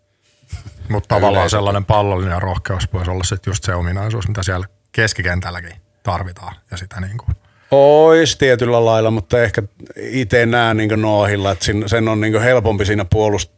Mutta 0.89 1.15
tavallaan 1.15 1.51
sellainen 1.51 1.85
pallollinen 1.85 2.43
rohkeus 2.43 2.93
voisi 2.93 3.11
olla 3.11 3.25
sitten 3.25 3.51
just 3.51 3.65
se 3.65 3.75
ominaisuus, 3.75 4.29
mitä 4.29 4.43
siellä 4.43 4.67
keskikentälläkin 4.93 5.73
tarvitaan. 6.03 6.57
Ja 6.71 6.77
sitä 6.77 7.01
niin 7.01 7.19
kuin. 7.19 7.37
Ois 7.71 8.37
tietyllä 8.37 8.85
lailla, 8.85 9.11
mutta 9.11 9.43
ehkä 9.43 9.63
itse 9.97 10.47
näen 10.47 10.77
niin 10.77 11.03
Noohilla, 11.03 11.51
että 11.51 11.65
sen 11.87 12.09
on 12.09 12.21
niin 12.21 12.43
helpompi 12.43 12.85
siinä 12.85 13.05
puolust 13.05 13.53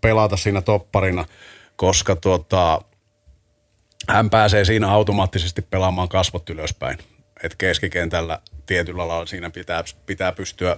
pelata 0.00 0.36
siinä 0.36 0.60
topparina, 0.60 1.24
koska 1.76 2.16
tuota, 2.16 2.80
hän 4.08 4.30
pääsee 4.30 4.64
siinä 4.64 4.90
automaattisesti 4.90 5.62
pelaamaan 5.62 6.08
kasvot 6.08 6.50
ylöspäin. 6.50 6.98
Et 7.42 7.54
keskikentällä 7.54 8.38
tietyllä 8.66 9.08
lailla 9.08 9.26
siinä 9.26 9.50
pitää, 9.50 9.84
pitää 10.06 10.32
pystyä 10.32 10.76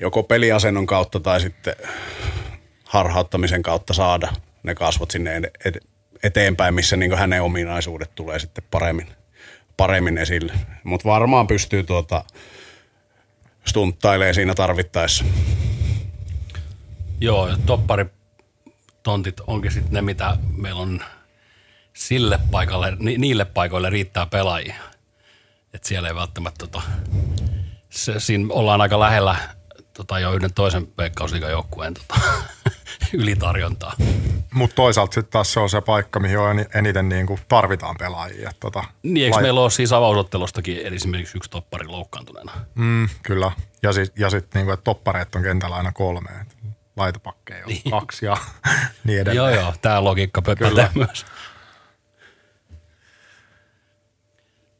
joko 0.00 0.22
peliasennon 0.22 0.86
kautta 0.86 1.20
tai 1.20 1.40
sitten 1.40 1.74
harhauttamisen 2.84 3.62
kautta 3.62 3.92
saada 3.92 4.32
ne 4.62 4.74
kasvot 4.74 5.10
sinne 5.10 5.42
eteenpäin, 6.22 6.74
missä 6.74 6.96
niin 6.96 7.18
hänen 7.18 7.42
ominaisuudet 7.42 8.14
tulee 8.14 8.38
sitten 8.38 8.64
paremmin, 8.70 9.08
paremmin 9.76 10.18
esille. 10.18 10.52
Mutta 10.84 11.08
varmaan 11.08 11.46
pystyy 11.46 11.82
tuota, 11.82 12.24
stunttailemaan 13.64 14.34
siinä 14.34 14.54
tarvittaessa. 14.54 15.24
Joo, 17.20 17.48
toppari 17.66 18.06
tontit 19.02 19.40
onkin 19.46 19.72
sitten 19.72 19.92
ne, 19.92 20.02
mitä 20.02 20.36
meillä 20.56 20.80
on 20.80 21.00
sille 22.08 22.38
paikalle, 22.50 22.96
ni, 22.98 23.18
niille 23.18 23.44
paikoille 23.44 23.90
riittää 23.90 24.26
pelaajia. 24.26 24.74
Et 25.74 25.84
siellä 25.84 26.08
ei 26.08 26.14
välttämättä, 26.14 26.58
tota, 26.58 26.82
se, 27.90 28.20
siinä 28.20 28.46
ollaan 28.50 28.80
aika 28.80 29.00
lähellä 29.00 29.36
tota, 29.94 30.18
jo 30.18 30.32
yhden 30.32 30.54
toisen 30.54 30.88
veikkausliikajoukkueen 30.98 31.94
tota, 31.94 32.20
ylitarjontaa. 33.12 33.94
Mutta 34.54 34.74
toisaalta 34.74 35.14
sitten 35.14 35.32
taas 35.32 35.52
se 35.52 35.60
on 35.60 35.70
se 35.70 35.80
paikka, 35.80 36.20
mihin 36.20 36.38
on 36.38 36.64
eniten 36.74 37.08
niin 37.08 37.26
kuin 37.26 37.40
tarvitaan 37.48 37.96
pelaajia. 37.98 38.50
Tota, 38.60 38.84
niin, 39.02 39.24
eikö 39.24 39.34
lai... 39.34 39.42
meillä 39.42 39.60
ole 39.60 39.70
siis 39.70 39.92
avausottelustakin 39.92 40.78
esimerkiksi 40.78 41.38
yksi 41.38 41.50
toppari 41.50 41.86
loukkaantuneena? 41.86 42.52
Mm, 42.74 43.08
kyllä. 43.22 43.52
Ja 43.82 43.92
sitten 43.92 44.22
ja 44.22 44.30
sit, 44.30 44.54
niin 44.54 44.64
kuin, 44.64 44.74
että 44.74 44.84
toppareet 44.84 45.34
on 45.34 45.42
kentällä 45.42 45.76
aina 45.76 45.92
kolme. 45.92 46.30
Laitopakkeja 46.96 47.64
on 47.64 47.68
niin. 47.68 47.90
kaksi 47.90 48.26
ja 48.26 48.36
niin 49.04 49.20
edelleen. 49.20 49.36
joo, 49.36 49.62
joo. 49.62 49.74
Tämä 49.82 50.04
logiikka 50.04 50.42
pätee 50.42 50.90
myös. 50.94 51.26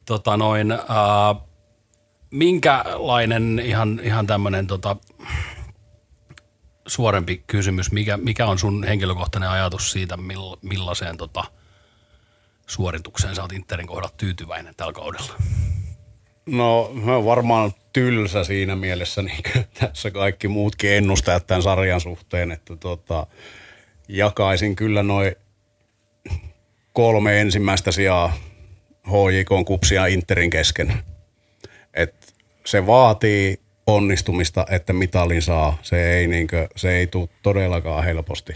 Tota 0.06 0.36
noin, 0.36 0.72
äh, 0.72 0.78
minkälainen 2.30 3.62
ihan, 3.64 4.00
ihan 4.02 4.26
tämmöinen 4.26 4.66
tota, 4.66 4.96
suorempi 6.86 7.44
kysymys, 7.46 7.92
mikä, 7.92 8.16
mikä 8.16 8.46
on 8.46 8.58
sun 8.58 8.84
henkilökohtainen 8.84 9.50
ajatus 9.50 9.92
siitä, 9.92 10.16
mill, 10.16 10.56
millaiseen 10.62 11.16
tota, 11.16 11.44
suoritukseen 12.66 13.34
sä 13.34 13.42
oot 13.42 13.52
Interin 13.52 13.86
kohdalla 13.86 14.14
tyytyväinen 14.16 14.74
tällä 14.74 14.92
kaudella? 14.92 15.34
No 16.46 16.90
mä 16.94 17.12
oon 17.14 17.24
varmaan 17.24 17.72
tylsä 17.92 18.44
siinä 18.44 18.76
mielessä, 18.76 19.22
niin 19.22 19.42
kuin 19.52 19.64
tässä 19.80 20.10
kaikki 20.10 20.48
muutkin 20.48 20.90
ennustajat 20.90 21.46
tämän 21.46 21.62
sarjan 21.62 22.00
suhteen, 22.00 22.52
että 22.52 22.76
tota, 22.76 23.26
jakaisin 24.08 24.76
kyllä 24.76 25.02
noin 25.02 25.36
kolme 26.92 27.40
ensimmäistä 27.40 27.92
sijaa 27.92 28.32
HJK, 29.06 29.66
Kupsia 29.66 30.00
ja 30.00 30.06
Interin 30.06 30.50
kesken. 30.50 30.92
Et 31.94 32.34
se 32.66 32.86
vaatii 32.86 33.60
onnistumista, 33.86 34.66
että 34.70 34.92
mitalin 34.92 35.42
saa. 35.42 35.78
Se 35.82 36.12
ei, 36.12 36.26
niinkö, 36.26 36.68
se 36.76 36.92
ei 36.92 37.06
tule 37.06 37.28
todellakaan 37.42 38.04
helposti 38.04 38.52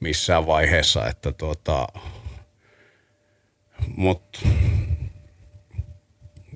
missään 0.00 0.46
vaiheessa. 0.46 1.06
Että 1.06 1.32
tuota, 1.32 1.86
mut 3.96 4.44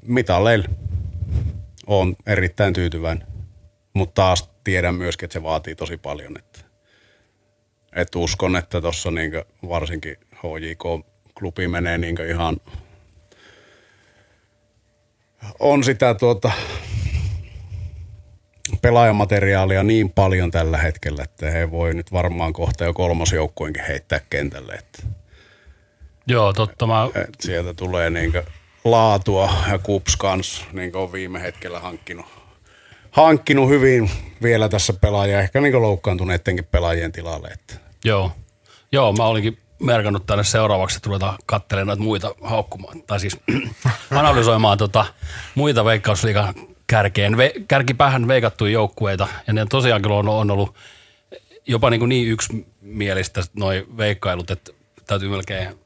mitaleille 0.06 0.68
on 1.86 2.16
erittäin 2.26 2.72
tyytyväinen. 2.72 3.26
Mutta 3.94 4.22
taas 4.22 4.50
tiedän 4.64 4.94
myöskin, 4.94 5.26
että 5.26 5.32
se 5.32 5.42
vaatii 5.42 5.74
tosi 5.74 5.96
paljon. 5.96 6.38
Että, 6.38 6.60
että 7.96 8.18
uskon, 8.18 8.56
että 8.56 8.80
tuossa 8.80 9.10
varsinkin 9.68 10.16
HJK-klubi 10.34 11.68
menee 11.68 11.98
ihan 12.30 12.56
on 15.58 15.84
sitä 15.84 16.14
tuota, 16.14 16.52
pelaajamateriaalia 18.82 19.82
niin 19.82 20.10
paljon 20.10 20.50
tällä 20.50 20.78
hetkellä, 20.78 21.22
että 21.22 21.50
he 21.50 21.70
voi 21.70 21.94
nyt 21.94 22.12
varmaan 22.12 22.52
kohta 22.52 22.84
jo 22.84 22.94
kolmosjoukkuenkin 22.94 23.84
heittää 23.84 24.20
kentälle. 24.30 24.72
Että, 24.72 25.02
Joo, 26.26 26.52
totta. 26.52 26.86
Mä... 26.86 27.08
Et 27.14 27.40
sieltä 27.40 27.74
tulee 27.74 28.10
niinkö 28.10 28.42
laatua 28.84 29.52
ja 29.70 29.78
Kups 29.78 30.16
kans 30.16 30.66
niin 30.72 30.96
on 30.96 31.12
viime 31.12 31.42
hetkellä 31.42 31.80
hankkinut, 31.80 32.26
hankkinut 33.10 33.68
hyvin 33.68 34.10
vielä 34.42 34.68
tässä 34.68 34.92
pelaajia, 34.92 35.40
ehkä 35.40 35.60
niin 35.60 35.82
loukkaantuneittenkin 35.82 36.64
pelaajien 36.64 37.12
tilalle. 37.12 37.48
Että. 37.48 37.74
Joo. 38.04 38.32
Joo, 38.92 39.12
mä 39.12 39.26
olinkin 39.26 39.58
merkannut 39.80 40.26
tänne 40.26 40.44
seuraavaksi, 40.44 40.96
että 40.96 41.06
ruvetaan 41.06 41.38
katselemaan 41.46 41.86
näitä 41.86 42.02
muita 42.02 42.34
haukkumaan, 42.42 43.02
tai 43.02 43.20
siis 43.20 43.38
analysoimaan 44.10 44.78
tota, 44.78 45.06
muita 45.54 45.84
veikkausliikan 45.84 46.54
kärkeen, 46.86 47.36
ve, 47.36 47.52
kärkipäähän 47.68 48.28
veikattuja 48.28 48.72
joukkueita, 48.72 49.28
ja 49.46 49.52
ne 49.52 49.66
tosiaan 49.66 50.02
kyllä 50.02 50.16
on, 50.16 50.28
on 50.28 50.50
ollut 50.50 50.74
jopa 51.66 51.90
niin, 51.90 51.98
kuin 52.00 52.08
niin 52.08 52.28
yksimielistä 52.28 53.42
noin 53.56 53.96
veikkailut, 53.96 54.50
että 54.50 54.72
täytyy 55.06 55.28
melkein 55.28 55.78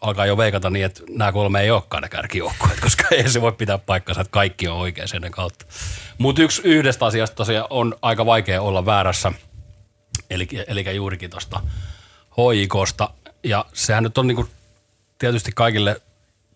alkaa 0.00 0.26
jo 0.26 0.36
veikata 0.36 0.70
niin, 0.70 0.84
että 0.84 1.02
nämä 1.10 1.32
kolme 1.32 1.60
ei 1.60 1.70
olekaan 1.70 2.02
ne 2.02 2.08
kärkijoukkueet, 2.08 2.80
koska 2.80 3.04
ei 3.10 3.28
se 3.28 3.40
voi 3.40 3.52
pitää 3.52 3.78
paikkansa, 3.78 4.20
että 4.20 4.30
kaikki 4.30 4.68
on 4.68 4.76
oikein 4.76 5.08
sen 5.08 5.30
kautta. 5.30 5.66
Mutta 6.18 6.42
yksi 6.42 6.62
yhdestä 6.64 7.06
asiasta 7.06 7.36
tosiaan 7.36 7.66
on 7.70 7.94
aika 8.02 8.26
vaikea 8.26 8.62
olla 8.62 8.86
väärässä, 8.86 9.32
eli, 10.30 10.48
eli 10.66 10.94
juurikin 10.94 11.30
tuosta 11.30 11.60
HIKsta. 12.36 13.10
Ja 13.42 13.64
sehän 13.72 14.02
nyt 14.02 14.18
on 14.18 14.26
niin 14.26 14.36
kuin 14.36 14.48
tietysti 15.18 15.52
kaikille 15.54 16.02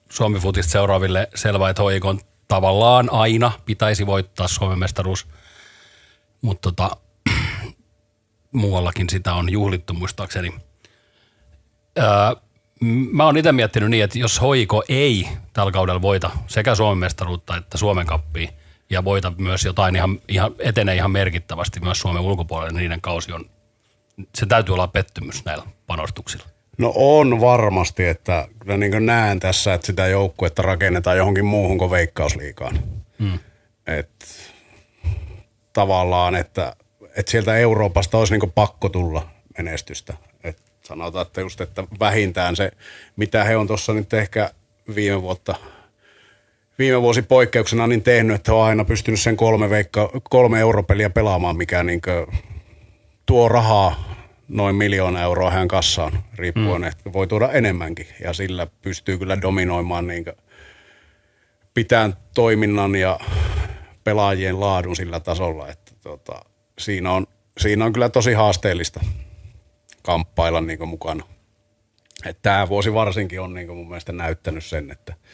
Suomi 0.08 0.38
Futista 0.38 0.72
seuraaville 0.72 1.28
selvää, 1.34 1.70
että 1.70 1.82
HIK 1.82 2.04
on 2.04 2.20
tavallaan 2.48 3.08
aina 3.12 3.52
pitäisi 3.64 4.06
voittaa 4.06 4.48
Suomen 4.48 4.78
mestaruus, 4.78 5.26
mutta 6.42 6.70
tota, 6.70 6.96
muuallakin 8.52 9.10
sitä 9.10 9.34
on 9.34 9.52
juhlittu 9.52 9.94
muistaakseni. 9.94 10.54
Öö, 11.98 12.04
mä 13.12 13.24
oon 13.24 13.36
itse 13.36 13.52
miettinyt 13.52 13.90
niin, 13.90 14.04
että 14.04 14.18
jos 14.18 14.40
Hoiko 14.40 14.84
ei 14.88 15.28
tällä 15.52 15.72
kaudella 15.72 16.02
voita 16.02 16.30
sekä 16.46 16.74
Suomen 16.74 16.98
mestaruutta 16.98 17.56
että 17.56 17.78
Suomen 17.78 18.06
kappia 18.06 18.50
ja 18.90 19.04
voita 19.04 19.32
myös 19.38 19.64
jotain 19.64 19.96
ihan, 19.96 20.20
ihan 20.28 20.54
etenee 20.58 20.94
ihan 20.94 21.10
merkittävästi 21.10 21.80
myös 21.80 22.00
Suomen 22.00 22.22
ulkopuolelle, 22.22 22.72
niin 22.72 22.80
niiden 22.80 23.00
kausi 23.00 23.32
on, 23.32 23.50
se 24.34 24.46
täytyy 24.46 24.74
olla 24.74 24.88
pettymys 24.88 25.44
näillä 25.44 25.64
panostuksilla. 25.86 26.44
No 26.78 26.92
on 26.94 27.40
varmasti, 27.40 28.04
että 28.04 28.48
kyllä 28.58 28.76
niin 28.76 29.06
näen 29.06 29.40
tässä, 29.40 29.74
että 29.74 29.86
sitä 29.86 30.06
joukkuetta 30.06 30.62
rakennetaan 30.62 31.16
johonkin 31.16 31.44
muuhun 31.44 31.78
kuin 31.78 31.90
veikkausliikaan. 31.90 32.78
Hmm. 33.18 33.38
Et 33.86 34.10
tavallaan, 35.72 36.34
että, 36.34 36.76
että 37.16 37.30
sieltä 37.30 37.56
Euroopasta 37.56 38.18
olisi 38.18 38.38
niin 38.38 38.52
pakko 38.52 38.88
tulla 38.88 39.28
menestystä. 39.58 40.14
Et 40.44 40.58
sanotaan, 40.84 41.26
että 41.26 41.40
just, 41.40 41.60
että 41.60 41.84
vähintään 42.00 42.56
se, 42.56 42.70
mitä 43.16 43.44
he 43.44 43.56
on 43.56 43.66
tuossa 43.66 43.92
nyt 43.92 44.14
ehkä 44.14 44.50
viime 44.94 45.22
vuotta 45.22 45.54
viime 46.78 47.02
vuosi 47.02 47.22
poikkeuksena 47.22 47.86
niin 47.86 48.02
tehnyt, 48.02 48.36
että 48.36 48.54
on 48.54 48.64
aina 48.64 48.84
pystynyt 48.84 49.20
sen 49.20 49.36
kolme, 49.36 49.70
veikka, 49.70 50.10
kolme 50.30 50.60
europeliä 50.60 51.10
pelaamaan, 51.10 51.56
mikä 51.56 51.82
niin 51.82 52.00
tuo 53.26 53.48
rahaa 53.48 54.07
noin 54.48 54.76
miljoona 54.76 55.22
euroa 55.22 55.50
hän 55.50 55.68
kassaan, 55.68 56.24
riippuen, 56.34 56.82
mm. 56.82 56.88
että 56.88 57.12
voi 57.12 57.26
tuoda 57.26 57.52
enemmänkin. 57.52 58.06
Ja 58.24 58.32
sillä 58.32 58.66
pystyy 58.82 59.18
kyllä 59.18 59.42
dominoimaan 59.42 60.06
niin 60.06 60.24
pitään 61.74 62.16
toiminnan 62.34 62.96
ja 62.96 63.20
pelaajien 64.04 64.60
laadun 64.60 64.96
sillä 64.96 65.20
tasolla, 65.20 65.68
että 65.68 65.92
tota, 66.02 66.44
siinä, 66.78 67.12
on, 67.12 67.26
siinä 67.58 67.84
on 67.84 67.92
kyllä 67.92 68.08
tosi 68.08 68.32
haasteellista 68.32 69.00
kamppailla 70.02 70.60
niin 70.60 70.88
mukana. 70.88 71.24
Että 72.24 72.42
tämä 72.42 72.68
vuosi 72.68 72.94
varsinkin 72.94 73.40
on 73.40 73.54
niin 73.54 73.68
mun 73.68 73.88
mielestä 73.88 74.12
näyttänyt 74.12 74.64
sen, 74.64 74.90
että– 74.90 75.14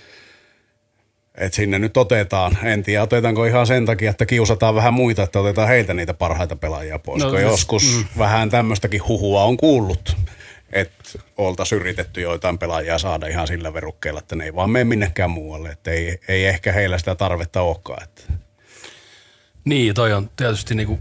että 1.39 1.57
sinne 1.57 1.79
nyt 1.79 1.97
otetaan. 1.97 2.59
En 2.63 2.83
tiedä, 2.83 3.03
otetaanko 3.03 3.45
ihan 3.45 3.67
sen 3.67 3.87
takia, 3.87 4.11
että 4.11 4.27
kiusataan 4.27 4.75
vähän 4.75 4.95
muita, 4.95 5.23
että 5.23 5.41
otetaan 5.41 5.69
heiltä 5.69 5.95
niitä 5.95 6.15
parhaita 6.15 6.57
pelaajia 6.57 6.99
pois. 6.99 7.23
No, 7.23 7.31
siis, 7.31 7.43
joskus 7.43 7.97
mm. 7.97 8.19
vähän 8.19 8.51
tämmöistäkin 8.51 9.09
huhua 9.09 9.45
on 9.45 9.57
kuullut, 9.57 10.17
että 10.73 11.19
oltaisiin 11.37 11.81
yritetty 11.81 12.21
joitain 12.21 12.59
pelaajia 12.59 12.99
saada 12.99 13.27
ihan 13.27 13.47
sillä 13.47 13.75
verukkeella, 13.75 14.21
että 14.21 14.37
ne 14.37 14.45
ei 14.45 14.55
vaan 14.55 14.71
mene 14.71 14.85
minnekään 14.85 15.31
muualle. 15.31 15.69
Että 15.69 15.91
ei, 15.91 16.19
ei 16.29 16.47
ehkä 16.47 16.73
heillä 16.73 16.99
sitä 16.99 17.15
tarvetta 17.15 17.63
olekaan. 17.63 18.03
Että. 18.03 18.23
Niin, 19.65 19.95
toi 19.95 20.13
on 20.13 20.31
tietysti 20.37 20.75
niinku, 20.75 20.99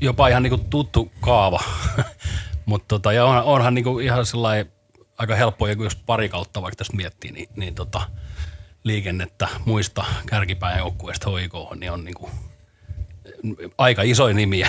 jopa 0.00 0.28
ihan 0.28 0.42
niinku 0.42 0.58
tuttu 0.58 1.12
kaava. 1.20 1.60
Mutta 2.66 2.86
tota, 2.88 3.12
ja 3.12 3.24
on, 3.24 3.42
onhan 3.42 3.74
niinku 3.74 3.98
ihan 3.98 4.26
sellainen 4.26 4.72
aika 5.18 5.34
helppo, 5.34 5.68
jos 5.68 5.96
pari 5.96 6.28
kautta 6.28 6.62
vaikka 6.62 6.76
tästä 6.76 6.96
miettii, 6.96 7.32
niin, 7.32 7.48
niin 7.56 7.74
tota– 7.74 8.00
liikennettä 8.84 9.48
muista 9.64 10.04
kärkipään 10.26 10.78
joukkueesta 10.78 11.30
hoikoon, 11.30 11.80
niin 11.80 11.92
on 11.92 12.04
niin 12.04 12.14
kuin 12.14 12.30
aika 13.78 14.02
isoja 14.02 14.34
nimiä. 14.34 14.68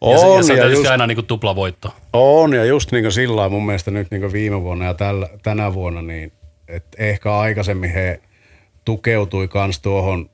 On, 0.00 0.12
ja 0.12 0.18
se, 0.18 0.26
ja 0.26 0.42
se 0.42 0.52
on 0.52 0.58
tietysti 0.58 0.82
just, 0.82 0.90
aina 0.90 1.06
niin 1.06 1.16
kuin 1.16 1.26
tuplavoitto. 1.26 1.94
On, 2.12 2.54
ja 2.54 2.64
just 2.64 2.92
niin 2.92 3.04
kuin 3.04 3.12
sillä 3.12 3.48
mun 3.48 3.66
mielestä 3.66 3.90
nyt 3.90 4.10
niin 4.10 4.20
kuin 4.20 4.32
viime 4.32 4.62
vuonna 4.62 4.84
ja 4.84 4.94
tällä, 4.94 5.28
tänä 5.42 5.74
vuonna, 5.74 6.02
niin 6.02 6.32
että 6.68 7.02
ehkä 7.02 7.38
aikaisemmin 7.38 7.90
he 7.90 8.20
tukeutui 8.84 9.48
myös 9.54 9.80
tuohon 9.80 10.30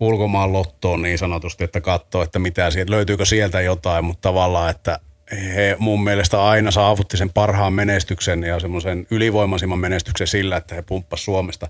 ulkomaan 0.00 0.52
lottoon 0.52 1.02
niin 1.02 1.18
sanotusti, 1.18 1.64
että 1.64 1.80
katsoo, 1.80 2.22
että 2.22 2.38
mitä 2.38 2.70
sieltä, 2.70 2.90
löytyykö 2.90 3.24
sieltä 3.24 3.60
jotain, 3.60 4.04
mutta 4.04 4.28
tavallaan, 4.28 4.70
että 4.70 5.00
he 5.32 5.76
mun 5.78 6.04
mielestä 6.04 6.44
aina 6.44 6.70
saavutti 6.70 7.16
sen 7.16 7.30
parhaan 7.30 7.72
menestyksen 7.72 8.42
ja 8.42 8.60
semmoisen 8.60 9.06
ylivoimaisimman 9.10 9.78
menestyksen 9.78 10.26
sillä, 10.26 10.56
että 10.56 10.74
he 10.74 10.82
pumppas 10.82 11.24
Suomesta 11.24 11.68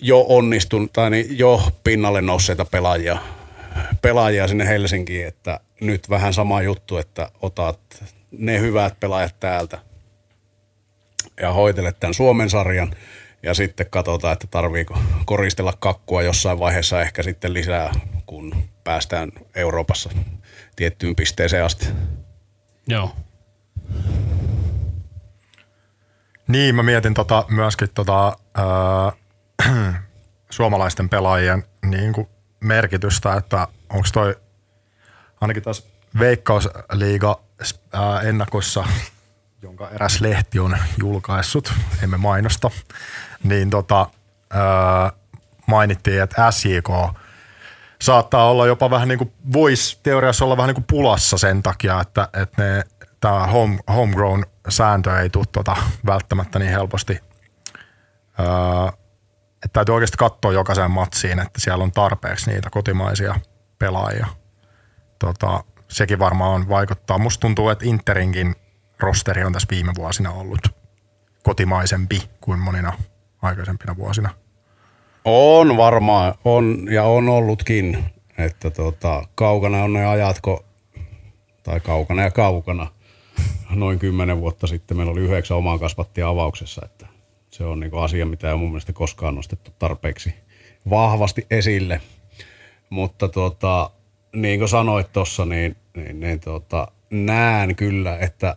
jo 0.00 0.26
onnistun, 0.28 0.90
tai 0.92 1.10
niin 1.10 1.38
jo 1.38 1.72
pinnalle 1.84 2.22
nousseita 2.22 2.64
pelaajia, 2.64 3.18
pelaajia 4.02 4.48
sinne 4.48 4.68
Helsinkiin, 4.68 5.26
että 5.26 5.60
nyt 5.80 6.10
vähän 6.10 6.34
sama 6.34 6.62
juttu, 6.62 6.96
että 6.96 7.30
otat 7.40 7.80
ne 8.30 8.60
hyvät 8.60 9.00
pelaajat 9.00 9.40
täältä 9.40 9.78
ja 11.40 11.52
hoitelet 11.52 12.00
tämän 12.00 12.14
Suomen 12.14 12.50
sarjan 12.50 12.94
ja 13.42 13.54
sitten 13.54 13.86
katsotaan, 13.90 14.32
että 14.32 14.46
tarviiko 14.50 14.98
koristella 15.24 15.72
kakkua 15.78 16.22
jossain 16.22 16.58
vaiheessa 16.58 17.02
ehkä 17.02 17.22
sitten 17.22 17.54
lisää, 17.54 17.92
kun 18.26 18.54
päästään 18.84 19.32
Euroopassa 19.54 20.10
tiettyyn 20.78 21.16
pisteeseen 21.16 21.64
asti. 21.64 21.88
Joo. 22.86 23.16
Niin, 26.48 26.74
mä 26.74 26.82
mietin 26.82 27.14
tota, 27.14 27.44
myöskin 27.48 27.88
tota, 27.94 28.36
äh, 28.58 29.94
suomalaisten 30.50 31.08
pelaajien 31.08 31.64
niin 31.84 32.12
kuin 32.12 32.28
merkitystä, 32.60 33.34
että 33.34 33.68
onko 33.88 34.08
toi 34.12 34.36
ainakin 35.40 35.62
taas 35.62 35.86
Veikkausliiga 36.18 37.40
äh, 37.94 38.26
ennakossa, 38.26 38.84
jonka 39.62 39.90
eräs 39.90 40.20
lehti 40.20 40.58
on 40.58 40.78
julkaissut, 40.98 41.72
emme 42.02 42.16
mainosta, 42.16 42.70
niin 43.44 43.70
tota, 43.70 44.06
äh, 44.54 45.12
mainittiin, 45.66 46.22
että 46.22 46.50
SJK– 46.50 46.88
saattaa 48.02 48.50
olla 48.50 48.66
jopa 48.66 48.90
vähän 48.90 49.08
niin 49.08 49.18
kuin, 49.18 49.32
voisi 49.52 50.00
teoriassa 50.02 50.44
olla 50.44 50.56
vähän 50.56 50.68
niin 50.68 50.74
kuin 50.74 50.86
pulassa 50.90 51.38
sen 51.38 51.62
takia, 51.62 52.00
että, 52.00 52.28
että 52.42 52.62
ne, 52.62 52.84
tämä 53.20 53.46
home, 53.46 53.78
homegrown 53.88 54.44
sääntö 54.68 55.20
ei 55.20 55.30
tule 55.30 55.46
tota 55.52 55.76
välttämättä 56.06 56.58
niin 56.58 56.70
helposti. 56.70 57.20
Öö, 58.40 58.46
että 59.64 59.72
täytyy 59.72 59.94
oikeasti 59.94 60.16
katsoa 60.16 60.52
jokaisen 60.52 60.90
matsiin, 60.90 61.38
että 61.38 61.60
siellä 61.60 61.84
on 61.84 61.92
tarpeeksi 61.92 62.50
niitä 62.50 62.70
kotimaisia 62.70 63.40
pelaajia. 63.78 64.26
Tota, 65.18 65.64
sekin 65.88 66.18
varmaan 66.18 66.68
vaikuttaa. 66.68 67.18
Musta 67.18 67.40
tuntuu, 67.40 67.68
että 67.68 67.84
Interinkin 67.84 68.54
rosteri 69.00 69.44
on 69.44 69.52
tässä 69.52 69.68
viime 69.70 69.92
vuosina 69.96 70.30
ollut 70.30 70.60
kotimaisempi 71.42 72.30
kuin 72.40 72.58
monina 72.58 72.92
aikaisempina 73.42 73.96
vuosina. 73.96 74.30
On 75.30 75.76
varmaan, 75.76 76.34
on 76.44 76.86
ja 76.90 77.04
on 77.04 77.28
ollutkin, 77.28 78.04
että 78.38 78.70
tota, 78.70 79.22
kaukana 79.34 79.84
on 79.84 79.92
ne 79.92 80.06
ajatko, 80.06 80.64
tai 81.62 81.80
kaukana 81.80 82.22
ja 82.22 82.30
kaukana, 82.30 82.86
noin 83.70 83.98
kymmenen 83.98 84.40
vuotta 84.40 84.66
sitten 84.66 84.96
meillä 84.96 85.12
oli 85.12 85.20
yhdeksän 85.20 85.56
omaa 85.56 85.78
kasvattia 85.78 86.28
avauksessa, 86.28 86.82
että 86.84 87.06
se 87.50 87.64
on 87.64 87.80
niin 87.80 87.94
asia, 87.94 88.26
mitä 88.26 88.50
ei 88.50 88.56
mun 88.56 88.68
mielestä 88.68 88.92
koskaan 88.92 89.34
nostettu 89.34 89.70
tarpeeksi 89.78 90.34
vahvasti 90.90 91.46
esille. 91.50 92.00
Mutta 92.90 93.28
tota, 93.28 93.90
niin 94.32 94.58
kuin 94.58 94.68
sanoit 94.68 95.12
tuossa, 95.12 95.44
niin, 95.44 95.76
niin, 95.96 96.20
niin 96.20 96.40
tota, 96.40 96.88
näen 97.10 97.76
kyllä, 97.76 98.18
että 98.18 98.56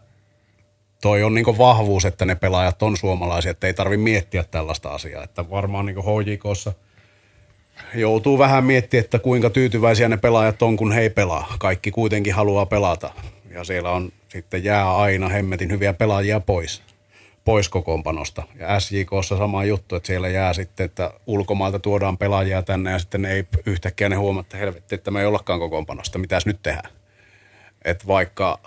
toi 1.02 1.24
on 1.24 1.34
niinku 1.34 1.58
vahvuus, 1.58 2.06
että 2.06 2.26
ne 2.26 2.36
pelaajat 2.36 2.84
on 2.84 2.98
suomalaisia, 2.98 3.52
että 3.52 3.68
ei 3.68 3.74
tarvi 3.74 3.98
miettiä 3.98 4.44
tällaista 4.44 4.90
asiaa. 4.90 5.24
Että 5.24 5.50
varmaan 5.50 5.86
niinku 5.86 6.02
HJKssa 6.02 6.74
joutuu 7.96 8.38
vähän 8.38 8.64
miettimään, 8.64 9.04
että 9.04 9.20
kuinka 9.20 9.50
tyytyväisiä 9.50 10.10
ne 10.10 10.18
pelaajat 10.18 10.62
on, 10.62 10.78
kun 10.78 10.92
he 10.92 11.02
ei 11.02 11.10
pelaa. 11.10 11.56
Kaikki 11.60 11.92
kuitenkin 11.92 12.34
haluaa 12.34 12.66
pelata. 12.66 13.14
Ja 13.54 13.64
siellä 13.64 13.92
on 13.92 14.12
sitten 14.30 14.64
jää 14.64 14.98
aina 14.98 15.30
hemmetin 15.30 15.72
hyviä 15.72 15.94
pelaajia 15.94 16.40
pois, 16.40 16.82
pois 17.46 17.70
kokoonpanosta. 17.70 18.44
Ja 18.60 18.80
SJKssa 18.80 19.38
sama 19.38 19.64
juttu, 19.64 19.96
että 19.96 20.08
siellä 20.08 20.30
jää 20.30 20.54
sitten, 20.54 20.86
että 20.86 21.12
ulkomailta 21.28 21.80
tuodaan 21.80 22.18
pelaajia 22.18 22.62
tänne 22.62 22.92
ja 22.92 23.00
sitten 23.00 23.22
ne 23.22 23.32
ei 23.32 23.44
yhtäkkiä 23.66 24.10
ne 24.10 24.16
huomaa, 24.16 24.42
että 24.42 24.58
helvetti, 24.58 24.96
että 24.96 25.12
me 25.12 25.20
ei 25.20 25.26
ollakaan 25.26 25.60
kokoonpanosta. 25.60 26.20
Mitäs 26.20 26.46
nyt 26.46 26.60
tehdään? 26.64 26.94
Että 27.86 28.08
vaikka 28.08 28.60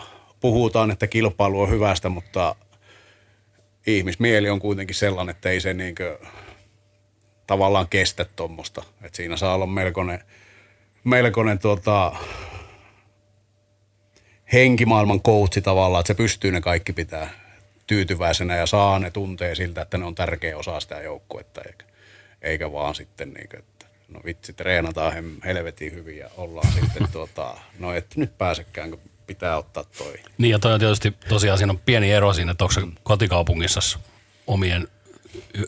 puhutaan, 0.44 0.90
että 0.90 1.06
kilpailu 1.06 1.60
on 1.60 1.70
hyvästä, 1.70 2.08
mutta 2.08 2.56
ihmismieli 3.86 4.50
on 4.50 4.60
kuitenkin 4.60 4.96
sellainen, 4.96 5.34
että 5.34 5.50
ei 5.50 5.60
se 5.60 5.74
niinkö 5.74 6.18
tavallaan 7.46 7.88
kestä 7.88 8.24
tuommoista. 8.24 8.82
Että 9.02 9.16
siinä 9.16 9.36
saa 9.36 9.54
olla 9.54 9.66
melkoinen, 9.66 10.20
melkoinen 11.04 11.58
tuota, 11.58 12.16
henkimaailman 14.52 15.22
coachi 15.22 15.60
tavallaan, 15.60 16.00
että 16.00 16.12
se 16.12 16.14
pystyy 16.14 16.52
ne 16.52 16.60
kaikki 16.60 16.92
pitää 16.92 17.30
tyytyväisenä 17.86 18.56
ja 18.56 18.66
saa 18.66 18.98
ne 18.98 19.10
tuntee 19.10 19.54
siltä, 19.54 19.82
että 19.82 19.98
ne 19.98 20.04
on 20.04 20.14
tärkeä 20.14 20.58
osa 20.58 20.80
sitä 20.80 21.00
joukkuetta, 21.00 21.60
eikä, 21.66 21.84
eikä 22.42 22.72
vaan 22.72 22.94
sitten 22.94 23.32
niin 23.32 23.48
kuin, 23.48 23.58
että 23.58 23.86
no 24.08 24.20
vitsi, 24.24 24.52
treenataan 24.52 25.14
helvetin 25.44 25.92
hyvin 25.92 26.18
ja 26.18 26.30
ollaan 26.36 26.72
sitten 26.72 27.08
tuota, 27.12 27.58
no 27.78 27.94
et 27.94 28.16
nyt 28.16 28.38
pääsekään, 28.38 28.90
kun 28.90 29.13
pitää 29.26 29.58
ottaa 29.58 29.84
toi. 29.84 30.14
Niin 30.38 30.50
ja 30.50 30.58
toi 30.58 30.72
on 30.72 30.80
tietysti 30.80 31.14
tosiaan 31.28 31.58
siinä 31.58 31.72
on 31.72 31.78
pieni 31.78 32.12
ero 32.12 32.32
siinä, 32.32 32.52
että 32.52 32.64
onko 32.64 32.74
se 32.74 32.80
kotikaupungissa 33.02 33.98
omien 34.46 34.88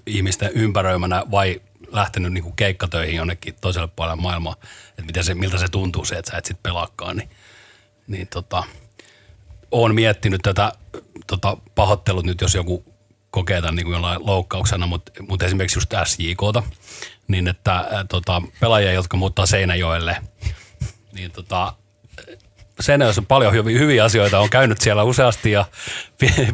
ihmisten 0.07 0.51
ympäröimänä 0.55 1.25
vai 1.31 1.61
lähtenyt 1.93 2.33
niinku 2.33 2.53
keikkatöihin 2.53 3.17
jonnekin 3.17 3.55
toiselle 3.61 3.89
puolelle 3.97 4.23
maailmaa, 4.23 4.57
että 4.89 5.03
miten 5.03 5.25
se, 5.25 5.35
miltä 5.35 5.59
se 5.59 5.69
tuntuu 5.69 6.05
se, 6.05 6.17
että 6.17 6.31
sä 6.31 6.39
et 6.39 6.45
sit 6.45 6.63
pelaakaan, 6.63 7.17
niin, 7.17 7.31
niin 8.07 8.29
tota, 8.29 8.65
oon 9.71 9.95
miettinyt 9.95 10.41
tätä 10.43 10.73
tota, 11.27 11.57
pahoittelut 11.75 12.25
nyt, 12.25 12.41
jos 12.41 12.55
joku 12.55 12.85
kokee 13.31 13.61
tämän 13.61 13.77
niin 13.77 13.91
jollain 13.91 14.27
loukkauksena, 14.27 14.87
mutta, 14.87 15.13
mutta 15.29 15.45
esimerkiksi 15.45 15.79
just 15.79 15.95
SJKta, 16.05 16.63
niin 17.29 17.49
että 17.49 17.73
ää, 17.73 18.05
tota, 18.09 18.43
pelaajia, 18.61 18.93
jotka 18.93 19.17
muuttaa 19.17 19.47
Seinäjoelle, 19.47 20.17
niin 21.13 21.31
tota, 21.31 21.75
On 23.19 23.27
paljon 23.27 23.53
hyviä, 23.53 23.79
hyviä 23.79 24.05
asioita. 24.05 24.41
on 24.41 24.51
käynyt 24.51 24.81
siellä 24.81 25.03
useasti 25.03 25.51
ja 25.51 25.65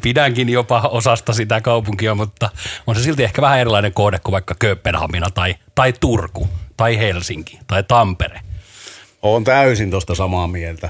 pidänkin 0.03 0.49
jopa 0.49 0.81
osasta 0.81 1.33
sitä 1.33 1.61
kaupunkia, 1.61 2.15
mutta 2.15 2.51
on 2.87 2.97
se 2.97 3.03
silti 3.03 3.25
ehkä 3.25 3.43
vähän 3.43 3.61
erilainen 3.61 3.93
kohde 3.93 4.19
kuin 4.19 4.33
vaikka 4.33 4.55
Kööpenhamina 4.59 5.31
tai, 5.31 5.55
tai 5.75 5.93
Turku. 5.93 6.49
tai 6.77 6.99
Helsinki 6.99 7.59
tai 7.67 7.83
Tampere. 7.83 8.41
Olen 9.23 9.45
täysin 9.45 9.91
tuosta 9.91 10.15
samaa 10.15 10.49
mieltä. 10.49 10.89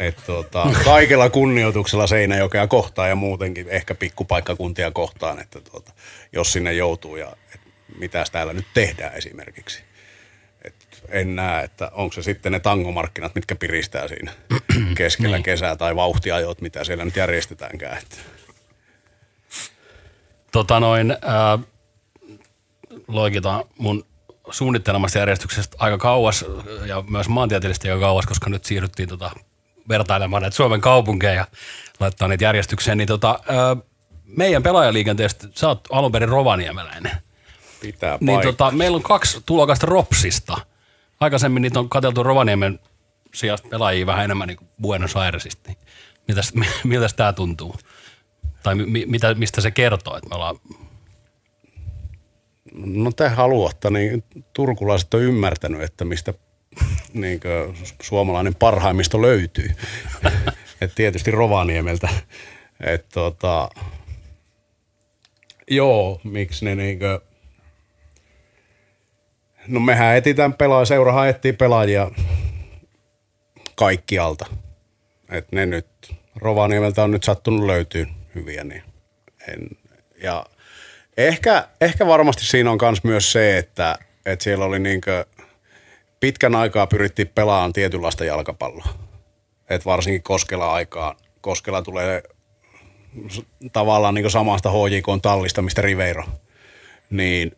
Et 0.00 0.16
tuota, 0.26 0.66
kaikella 0.84 1.30
kunnioituksella 1.30 2.06
Seinäjokea 2.06 2.66
kohtaan 2.66 3.08
ja 3.08 3.14
muutenkin 3.14 3.68
ehkä 3.68 3.94
pikkupaikkakuntia 3.94 4.90
kohtaan, 4.90 5.40
että 5.40 5.60
tuota, 5.60 5.92
jos 6.32 6.52
sinne 6.52 6.72
joutuu 6.72 7.16
ja 7.16 7.36
et 7.54 7.60
mitäs 7.98 8.30
täällä 8.30 8.52
nyt 8.52 8.66
tehdään 8.74 9.14
esimerkiksi. 9.14 9.82
En 11.08 11.36
näe, 11.36 11.64
että 11.64 11.90
onko 11.94 12.12
se 12.12 12.22
sitten 12.22 12.52
ne 12.52 12.60
tangomarkkinat, 12.60 13.34
mitkä 13.34 13.56
piristää 13.56 14.08
siinä 14.08 14.32
keskellä 14.96 15.36
Niin. 15.36 15.42
kesää 15.42 15.76
tai 15.76 15.96
vauhtiajot, 15.96 16.60
mitä 16.60 16.84
siellä 16.84 17.04
nyt 17.04 17.16
järjestetäänkään. 17.16 17.98
Että 17.98 18.16
Tota 20.52 20.80
noin, 20.80 21.16
ää, 21.22 21.58
loikitaan 23.08 23.64
mun 23.78 24.06
suunnittelemasta 24.50 25.18
järjestyksestä 25.18 25.76
aika 25.80 25.98
kauas 25.98 26.44
ja 26.86 27.04
myös 27.10 27.28
maantieteellisesti 27.28 27.90
aika 27.90 28.00
kauas, 28.00 28.26
koska 28.26 28.50
nyt 28.50 28.64
siirryttiin 28.64 29.08
tota 29.08 29.30
vertailemaan 29.88 30.42
näitä 30.42 30.56
Suomen 30.56 30.80
kaupunkeja 30.80 31.34
ja 31.34 31.46
laittaa 32.00 32.28
niitä 32.28 32.44
järjestykseen. 32.44 32.98
Niin 32.98 33.08
tota, 33.08 33.38
ää, 33.48 33.76
meidän 34.24 34.62
pelaajaliikenteestä, 34.62 35.48
sä 35.54 35.68
oot 35.68 35.88
alun 35.92 36.12
perin 36.12 36.28
rovaniemeläinen. 36.28 37.12
pitää 37.80 38.18
Niin 38.20 38.40
tota, 38.42 38.70
meillä 38.70 38.96
on 38.96 39.02
kaksi 39.02 39.42
tulokasta 39.46 39.86
Ropsista. 39.86 40.56
Aikaisemmin 41.22 41.62
niitä 41.62 41.78
on 41.78 41.88
katseltu 41.88 42.22
Rovaniemen 42.22 42.78
sijasta 43.34 43.68
pelaajia 43.68 44.06
vähän 44.06 44.24
enemmän 44.24 44.48
niin 44.48 44.58
kuin 44.58 44.68
Buenos 44.82 45.16
Airesista. 45.16 45.72
Mitäs, 46.28 46.52
miltäs 46.84 47.14
tämä 47.14 47.32
tuntuu? 47.32 47.76
Tai 48.62 48.74
mi, 48.74 49.06
mitä, 49.06 49.34
mistä 49.34 49.60
se 49.60 49.70
kertoo, 49.70 50.16
että 50.16 50.28
me 50.28 50.34
ollaan 50.34 50.56
No 52.74 53.12
te 53.12 53.28
haluatte, 53.28 53.90
niin 53.90 54.24
turkulaiset 54.52 55.14
on 55.14 55.22
ymmärtänyt, 55.22 55.82
että 55.82 56.04
mistä 56.04 56.34
niin 57.12 57.40
suomalainen 58.02 58.54
parhaimmisto 58.54 59.22
löytyy. 59.22 59.70
Et 60.80 60.94
tietysti 60.94 61.30
Rovaniemeltä. 61.30 62.08
Et 62.80 63.08
tota, 63.08 63.68
joo, 65.70 66.20
miksi 66.24 66.64
ne 66.64 66.74
niinkö... 66.74 67.20
No 69.66 69.80
mehän 69.80 70.16
etitään 70.16 70.54
pelaajia, 70.54 70.86
seurahan 70.86 71.28
etsii 71.28 71.52
pelaajia 71.52 72.10
kaikkialta. 73.74 74.46
Et 75.30 75.52
ne 75.52 75.66
nyt, 75.66 75.86
Rovaniemeltä 76.36 77.02
on 77.02 77.10
nyt 77.10 77.24
sattunut 77.24 77.66
löytyy 77.66 78.06
hyviä, 78.34 78.64
niin 78.64 78.82
en, 79.48 79.68
ja 80.22 80.46
ehkä, 81.16 81.68
ehkä 81.80 82.06
varmasti 82.06 82.44
siinä 82.44 82.70
on 82.70 82.78
kans 82.78 83.04
myös 83.04 83.32
se, 83.32 83.58
että, 83.58 83.98
että 84.26 84.42
siellä 84.42 84.64
oli 84.64 84.78
niinkö, 84.78 85.26
pitkän 86.20 86.54
aikaa 86.54 86.86
pyrittiin 86.86 87.28
pelaamaan 87.28 87.72
tietynlaista 87.72 88.24
jalkapalloa. 88.24 88.88
Et 89.70 89.86
varsinkin 89.86 90.22
Koskela 90.22 90.72
aikaa. 90.72 91.16
Koskela 91.40 91.82
tulee 91.82 92.22
tavallaan 93.72 94.14
niin 94.14 94.30
samasta 94.30 94.70
HJK 94.70 95.06
tallista, 95.22 95.62
mistä 95.62 95.82
Riveiro. 95.82 96.24
Niin 97.10 97.56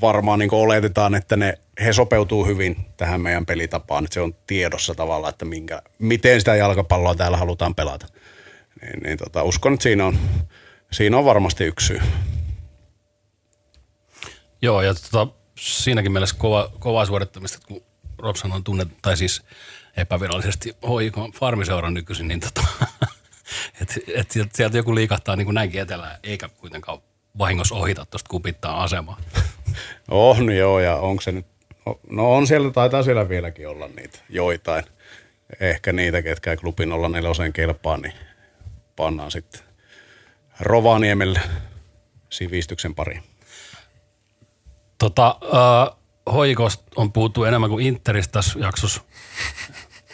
varmaan 0.00 0.38
niin 0.38 0.54
oletetaan, 0.54 1.14
että 1.14 1.36
ne, 1.36 1.58
he 1.84 1.92
sopeutuu 1.92 2.46
hyvin 2.46 2.76
tähän 2.96 3.20
meidän 3.20 3.46
pelitapaan. 3.46 4.04
Että 4.04 4.14
se 4.14 4.20
on 4.20 4.34
tiedossa 4.46 4.94
tavallaan, 4.94 5.30
että 5.30 5.44
minkä, 5.44 5.82
miten 5.98 6.40
sitä 6.40 6.54
jalkapalloa 6.54 7.14
täällä 7.14 7.36
halutaan 7.36 7.74
pelata. 7.74 8.06
Niin, 8.82 9.02
niin 9.02 9.18
tota, 9.18 9.42
uskon, 9.42 9.74
että 9.74 9.82
siinä 9.82 10.06
on, 10.06 10.18
siinä 10.92 11.18
on 11.18 11.24
varmasti 11.24 11.64
yksi 11.64 11.86
syy. 11.86 12.00
Joo, 14.62 14.82
ja 14.82 14.94
tota, 14.94 15.32
siinäkin 15.58 16.12
mielessä 16.12 16.36
kova, 16.38 16.72
kovaa 16.78 17.06
suorittamista, 17.06 17.58
kun 17.68 17.82
Robson 18.18 18.52
on 18.52 18.64
tunnet, 18.64 18.88
tai 19.02 19.16
siis 19.16 19.42
epävirallisesti 19.96 20.68
HIK 20.68 21.14
farmiseuran 21.34 21.94
nykyisin, 21.94 22.28
niin 22.28 22.40
tota, 22.40 22.62
että 23.80 23.94
et 24.14 24.30
sieltä, 24.30 24.56
sieltä 24.56 24.76
joku 24.76 24.94
liikahtaa 24.94 25.36
niin 25.36 25.44
kuin 25.44 25.54
näinkin 25.54 25.80
etelään, 25.80 26.18
eikä 26.22 26.48
kuitenkaan 26.48 26.98
vahingossa 27.38 27.74
ohita 27.74 28.06
tuosta 28.06 28.28
kupittaa 28.28 28.82
asemaa. 28.82 29.16
On 30.08 30.52
joo, 30.52 30.80
ja 30.80 30.96
onko 30.96 31.22
se 31.22 31.32
nyt, 31.32 31.46
no 32.10 32.34
on 32.34 32.46
siellä, 32.46 32.70
taitaa 32.70 33.02
siellä 33.02 33.28
vieläkin 33.28 33.68
olla 33.68 33.88
niitä 33.88 34.18
joitain. 34.28 34.84
Ehkä 35.60 35.92
niitä, 35.92 36.22
ketkä 36.22 36.56
klubin 36.56 36.88
04 36.88 37.52
kelpaa, 37.52 37.96
niin 37.96 38.12
pannaan 38.96 39.30
sitten 39.30 39.60
Rovaniemelle 40.60 41.40
sivistyksen 42.30 42.94
pariin. 42.94 43.22
Tota, 44.98 45.36
äh, 45.44 45.96
hoikosta 46.32 46.84
on 46.96 47.12
puhuttu 47.12 47.44
enemmän 47.44 47.70
kuin 47.70 47.86
Interistä 47.86 48.32
tässä 48.32 48.58
jaksossa. 48.58 49.02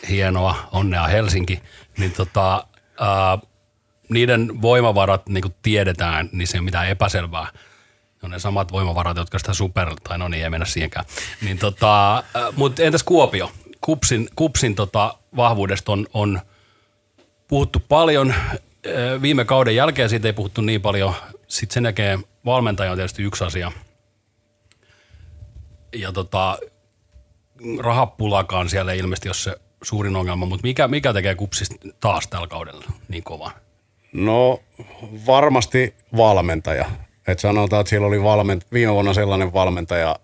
Hienoa, 0.09 0.69
onnea 0.73 1.07
Helsinki. 1.07 1.63
Niin 1.99 2.13
tota, 2.13 2.67
äh, 3.01 3.49
niiden 4.09 4.63
voimavarat, 4.63 5.29
niin 5.29 5.43
kuin 5.43 5.55
tiedetään, 5.63 6.29
niin 6.33 6.49
se 6.49 6.57
ei 6.57 6.59
ole 6.59 6.65
mitään 6.65 6.89
epäselvää. 6.89 7.49
Ne 7.53 8.21
on 8.23 8.31
ne 8.31 8.39
samat 8.39 8.73
voimavarat, 8.73 9.17
jotka 9.17 9.39
sitä 9.39 9.55
super, 9.55 9.95
tai 10.09 10.19
no 10.19 10.29
niin, 10.29 10.45
ei 10.45 10.51
mennä 10.51 10.67
siihenkään. 10.67 11.05
Niin 11.43 11.59
tota, 11.59 12.17
äh, 12.17 12.25
mutta 12.57 12.83
entäs 12.83 13.03
Kuopio? 13.03 13.53
Kupsin, 13.81 14.29
kupsin 14.37 14.75
tota, 14.75 15.15
vahvuudesta 15.37 15.93
on, 15.93 16.07
on 16.15 16.41
puhuttu 17.49 17.83
paljon. 17.89 18.31
Äh, 18.31 19.23
Viime 19.23 19.45
kauden 19.45 19.77
jälkeen 19.77 20.09
siitä 20.09 20.29
ei 20.29 20.33
puhuttu 20.33 20.61
niin 20.61 20.83
paljon. 20.83 21.15
Sitten 21.49 21.75
sen 21.75 21.85
jälkeen 21.85 22.25
valmentaja 22.45 22.91
on 22.91 22.97
tietysti 22.97 23.23
yksi 23.23 23.45
asia– 23.45 23.73
ja 25.97 26.13
tota, 26.13 26.59
rahapulakaan 27.79 28.69
siellä 28.69 28.93
ei 28.93 28.99
ilmeisesti 28.99 29.29
ole 29.29 29.35
se 29.35 29.57
suurin 29.83 30.17
ongelma, 30.17 30.47
mutta 30.47 30.67
mikä, 30.67 30.89
mikä 30.89 31.13
tekee 31.13 31.35
kupsista 31.35 31.75
taas 32.01 32.29
tällä 32.29 32.47
kaudella 32.47 32.85
niin 33.09 33.25
kovan? 33.25 33.53
No 34.17 34.61
varmasti 35.27 35.95
valmentaja. 36.17 36.85
Et 37.27 37.39
sanotaan, 37.39 37.81
että 37.81 37.89
siellä 37.91 38.07
oli 38.07 38.19
valment- 38.19 38.67
viime 38.73 38.93
vuonna 38.93 39.15
sellainen 39.15 39.53
valmentaja, 39.53 40.17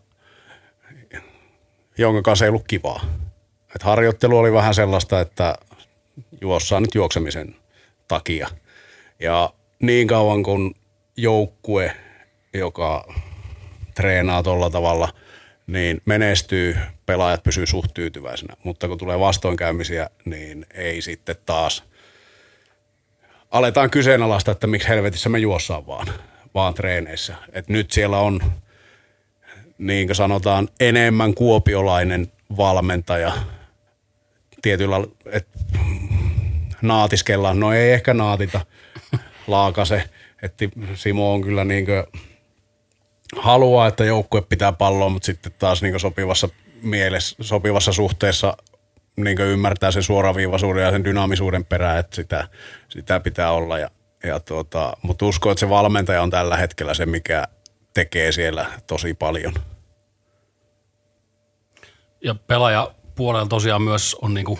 jonka 1.98 2.22
kanssa 2.22 2.44
ei 2.44 2.48
ollut 2.48 2.66
kivaa. 2.68 3.00
Et 3.74 3.82
harjoittelu 3.82 4.38
oli 4.38 4.52
vähän 4.52 4.74
sellaista, 4.74 5.20
että 5.20 5.54
juossaan 6.40 6.82
nyt 6.82 6.94
juoksemisen 6.94 7.56
takia. 8.08 8.48
Ja 9.20 9.52
niin 9.82 10.08
kauan 10.08 10.42
kun 10.42 10.74
joukkue, 11.16 11.96
joka 12.54 13.14
treenaa 13.94 14.42
tuolla 14.42 14.70
tavalla, 14.70 15.08
niin 15.66 16.00
menestyy, 16.04 16.76
pelaajat 17.06 17.42
pysyy 17.42 17.66
suht 17.66 17.94
tyytyväisenä. 17.94 18.56
Mutta 18.64 18.88
kun 18.88 18.98
tulee 18.98 19.20
vastoinkäymisiä, 19.20 20.10
niin 20.24 20.66
ei 20.74 21.02
sitten 21.02 21.36
taas 21.46 21.91
aletaan 23.52 23.90
kyseenalaista, 23.90 24.52
että 24.52 24.66
miksi 24.66 24.88
helvetissä 24.88 25.28
me 25.28 25.38
juossaan 25.38 25.86
vaan, 25.86 26.06
vaan 26.54 26.74
treeneissä. 26.74 27.34
Et 27.52 27.68
nyt 27.68 27.90
siellä 27.90 28.18
on, 28.18 28.40
niin 29.78 30.08
kuin 30.08 30.16
sanotaan, 30.16 30.68
enemmän 30.80 31.34
kuopiolainen 31.34 32.32
valmentaja 32.56 33.32
tietyllä, 34.62 34.96
että 35.26 35.58
naatiskellaan. 36.82 37.60
No 37.60 37.72
ei 37.72 37.92
ehkä 37.92 38.14
naatita, 38.14 38.60
laakase. 39.46 40.02
Että 40.42 40.64
Simo 40.94 41.34
on 41.34 41.42
kyllä 41.42 41.64
niin 41.64 41.86
kuin, 41.86 42.22
haluaa, 43.36 43.86
että 43.86 44.04
joukkue 44.04 44.42
pitää 44.42 44.72
palloa, 44.72 45.08
mutta 45.08 45.26
sitten 45.26 45.52
taas 45.58 45.82
niin 45.82 46.00
sopivassa 46.00 46.48
mielessä, 46.82 47.36
sopivassa 47.40 47.92
suhteessa 47.92 48.56
niin 49.16 49.40
ymmärtää 49.40 49.90
sen 49.90 50.02
suoraviivaisuuden 50.02 50.84
ja 50.84 50.90
sen 50.90 51.04
dynaamisuuden 51.04 51.64
perään, 51.64 51.98
että 51.98 52.16
sitä, 52.16 52.48
sitä 52.88 53.20
pitää 53.20 53.52
olla. 53.52 53.78
Ja, 53.78 53.90
ja 54.24 54.40
tuota, 54.40 54.92
mutta 55.02 55.26
uskon, 55.26 55.52
että 55.52 55.60
se 55.60 55.68
valmentaja 55.68 56.22
on 56.22 56.30
tällä 56.30 56.56
hetkellä 56.56 56.94
se, 56.94 57.06
mikä 57.06 57.48
tekee 57.94 58.32
siellä 58.32 58.66
tosi 58.86 59.14
paljon. 59.14 59.54
Ja 62.24 62.34
pelaaja 62.34 62.94
puolella 63.14 63.46
tosiaan 63.46 63.82
myös 63.82 64.16
on 64.22 64.34
niinku 64.34 64.58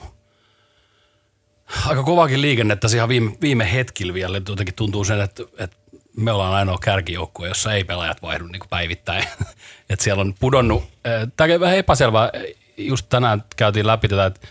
aika 1.87 2.03
kovakin 2.03 2.41
liikennettä 2.41 2.89
ihan 2.95 3.09
viime, 3.09 3.33
viime 3.41 3.73
hetkillä 3.73 4.15
vielä. 4.15 4.41
Jotenkin 4.49 4.75
tuntuu 4.75 5.05
sen, 5.05 5.21
että, 5.21 5.43
että 5.59 5.77
me 6.17 6.33
ollaan 6.33 6.55
ainoa 6.55 6.79
kärkijoukkue, 6.83 7.49
jossa 7.49 7.73
ei 7.73 7.85
pelaajat 7.85 8.23
vaihdu 8.23 8.47
niin 8.47 8.63
päivittäin. 8.71 9.25
että 9.91 10.05
siellä 10.05 10.21
on 10.21 10.35
pudonnut, 10.41 10.85
tämä 11.37 11.55
on 11.55 11.61
vähän 11.61 11.77
epäselvää, 11.77 12.31
just 12.77 13.07
tänään 13.09 13.45
käytiin 13.57 13.87
läpi 13.87 14.09
tätä, 14.09 14.27
että 14.27 14.49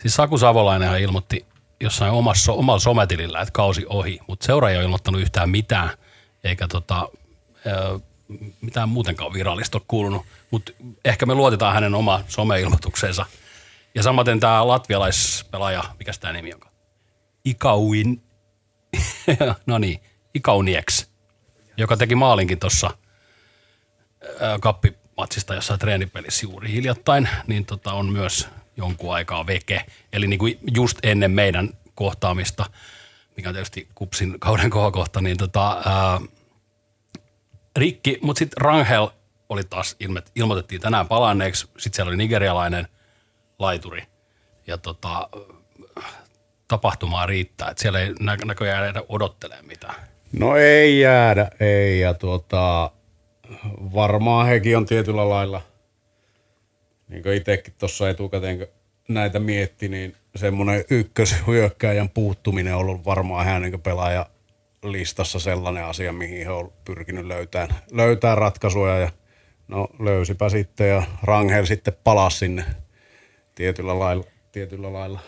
siis 0.00 0.14
Saku 0.14 0.38
Savolainenhan 0.38 1.00
ilmoitti 1.00 1.46
jossain 1.80 2.12
omassa, 2.12 2.52
omalla 2.52 2.80
sometilillä, 2.80 3.40
että 3.40 3.52
kausi 3.52 3.86
ohi, 3.88 4.18
mutta 4.26 4.46
seura 4.46 4.70
ei 4.70 4.76
ole 4.76 4.84
ilmoittanut 4.84 5.20
yhtään 5.20 5.50
mitään, 5.50 5.90
eikä 6.44 6.68
tota, 6.68 7.08
mitään 8.60 8.88
muutenkaan 8.88 9.32
virallista 9.32 9.78
ole 9.78 9.84
kuulunut, 9.88 10.26
mutta 10.50 10.72
ehkä 11.04 11.26
me 11.26 11.34
luotetaan 11.34 11.74
hänen 11.74 11.94
oma 11.94 12.20
someilmoitukseensa. 12.28 13.26
Ja 13.94 14.02
samaten 14.02 14.40
tämä 14.40 14.68
latvialaispelaaja, 14.68 15.84
mikä 15.98 16.12
tämä 16.20 16.32
nimi 16.32 16.54
on? 16.54 16.60
Ikauin, 17.44 18.22
no 19.66 19.78
niin, 19.78 20.00
Ikaunieks, 20.34 21.10
joka 21.76 21.96
teki 21.96 22.14
maalinkin 22.14 22.58
tuossa 22.58 22.90
ää, 24.40 24.58
kappimatsista 25.18 25.54
jossain 25.54 25.80
treenipelissä 25.80 26.46
juuri 26.46 26.72
hiljattain, 26.72 27.28
niin 27.46 27.64
tota, 27.64 27.92
on 27.92 28.12
myös 28.12 28.48
jonkun 28.76 29.14
aikaa 29.14 29.46
veke. 29.46 29.84
Eli 30.12 30.26
niin 30.26 30.38
kuin 30.38 30.58
just 30.74 30.98
ennen 31.02 31.30
meidän 31.30 31.70
kohtaamista, 31.94 32.66
mikä 33.36 33.48
on 33.48 33.54
tietysti 33.54 33.88
kupsin 33.94 34.40
kauden 34.40 34.70
kohokohta, 34.70 35.20
niin 35.20 35.36
tota, 35.36 35.82
ää, 35.86 36.20
rikki, 37.76 38.18
mutta 38.22 38.38
sitten 38.38 38.60
Rangel 38.60 39.08
oli 39.48 39.64
taas, 39.64 39.96
ilmoitettiin 40.34 40.80
tänään 40.80 41.08
palanneeksi, 41.08 41.66
sitten 41.78 41.96
siellä 41.96 42.10
oli 42.10 42.16
nigerialainen 42.16 42.88
laituri, 43.58 44.02
ja 44.66 44.78
tota, 44.78 45.28
tapahtumaa 46.68 47.26
riittää, 47.26 47.70
että 47.70 47.82
siellä 47.82 48.00
ei 48.00 48.14
nä- 48.20 48.36
näköjään 48.44 48.84
jäädä 48.84 49.02
odottelemaan 49.08 49.66
mitään. 49.66 49.94
No 50.32 50.56
ei 50.56 51.00
jäädä, 51.00 51.50
ei. 51.60 52.00
Ja 52.00 52.14
tuota, 52.14 52.90
varmaan 53.94 54.46
hekin 54.46 54.76
on 54.76 54.86
tietyllä 54.86 55.28
lailla, 55.28 55.62
niin 57.08 57.22
kuin 57.22 57.34
itsekin 57.34 57.74
tuossa 57.78 58.10
etukäteen 58.10 58.66
näitä 59.08 59.38
mietti, 59.38 59.88
niin 59.88 60.16
semmoinen 60.36 60.84
ykköshyökkäjän 60.90 62.08
puuttuminen 62.08 62.74
on 62.74 62.80
ollut 62.80 63.04
varmaan 63.04 63.46
hän 63.46 63.62
niin 63.62 63.82
pelaaja 63.82 64.26
listassa 64.82 65.38
sellainen 65.38 65.84
asia, 65.84 66.12
mihin 66.12 66.44
he 66.46 66.50
on 66.50 66.72
pyrkinyt 66.84 67.26
löytämään, 67.26 67.74
löytää 67.92 68.34
ratkaisuja. 68.34 68.98
Ja 68.98 69.10
no 69.68 69.88
löysipä 69.98 70.48
sitten 70.48 70.88
ja 70.88 71.02
Rangel 71.22 71.64
sitten 71.64 71.96
palasi 72.04 72.38
sinne 72.38 72.64
tietyllä 73.54 73.98
lailla, 73.98 74.24
tietyllä 74.52 74.92
lailla 74.92 75.20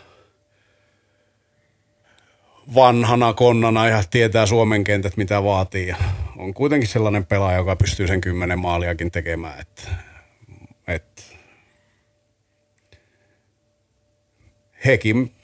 vanhana 2.75 3.33
konnana 3.33 3.87
ja 3.87 4.03
tietää 4.11 4.45
Suomen 4.45 4.83
kentät 4.83 5.17
mitä 5.17 5.43
vaatii. 5.43 5.87
Ja 5.87 5.95
on 6.37 6.53
kuitenkin 6.53 6.89
sellainen 6.89 7.25
pelaaja, 7.25 7.57
joka 7.57 7.75
pystyy 7.75 8.07
sen 8.07 8.21
kymmenen 8.21 8.59
maaliakin 8.59 9.11
tekemään, 9.11 9.59
että, 9.59 9.81
että 10.87 11.23
hekin 14.85 15.35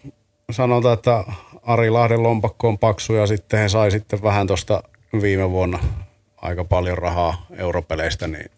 sanotaan, 0.52 0.94
että 0.94 1.24
Ari 1.64 1.90
Lahden 1.90 2.24
lompakko 2.24 2.68
on 2.68 2.78
paksu 2.78 3.14
ja 3.14 3.28
sitten 3.28 3.60
he 3.60 3.70
sai 3.70 3.92
sitten 3.92 4.24
vähän 4.24 4.48
tuosta 4.48 4.84
viime 5.22 5.50
vuonna 5.50 5.80
aika 6.38 6.64
paljon 6.64 6.98
rahaa 6.98 7.46
europeleistä, 7.58 8.28
niin 8.28 8.52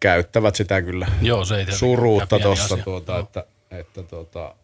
käyttävät 0.00 0.54
sitä 0.54 0.82
kyllä 0.82 1.06
Joo, 1.22 1.44
se 1.44 1.56
ei 1.56 1.72
suruutta 1.72 2.38
tuossa, 2.38 2.76
tuota, 2.76 3.18
että, 3.18 3.44
että 3.70 4.02
tuota, 4.02 4.54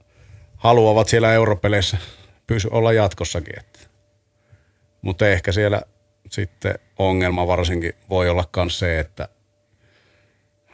haluavat 0.57 1.09
siellä 1.09 1.33
europeleissä 1.33 1.99
pysy, 2.47 2.69
olla 2.71 2.93
jatkossakin. 2.93 3.59
Että. 3.59 3.79
Mutta 5.03 5.29
ehkä 5.29 5.53
siellä 5.53 5.83
sitten 6.31 6.75
ongelma 6.99 7.47
varsinkin 7.47 7.93
voi 8.11 8.31
olla 8.31 8.45
myös 8.57 8.79
se, 8.79 9.01
että 9.01 9.29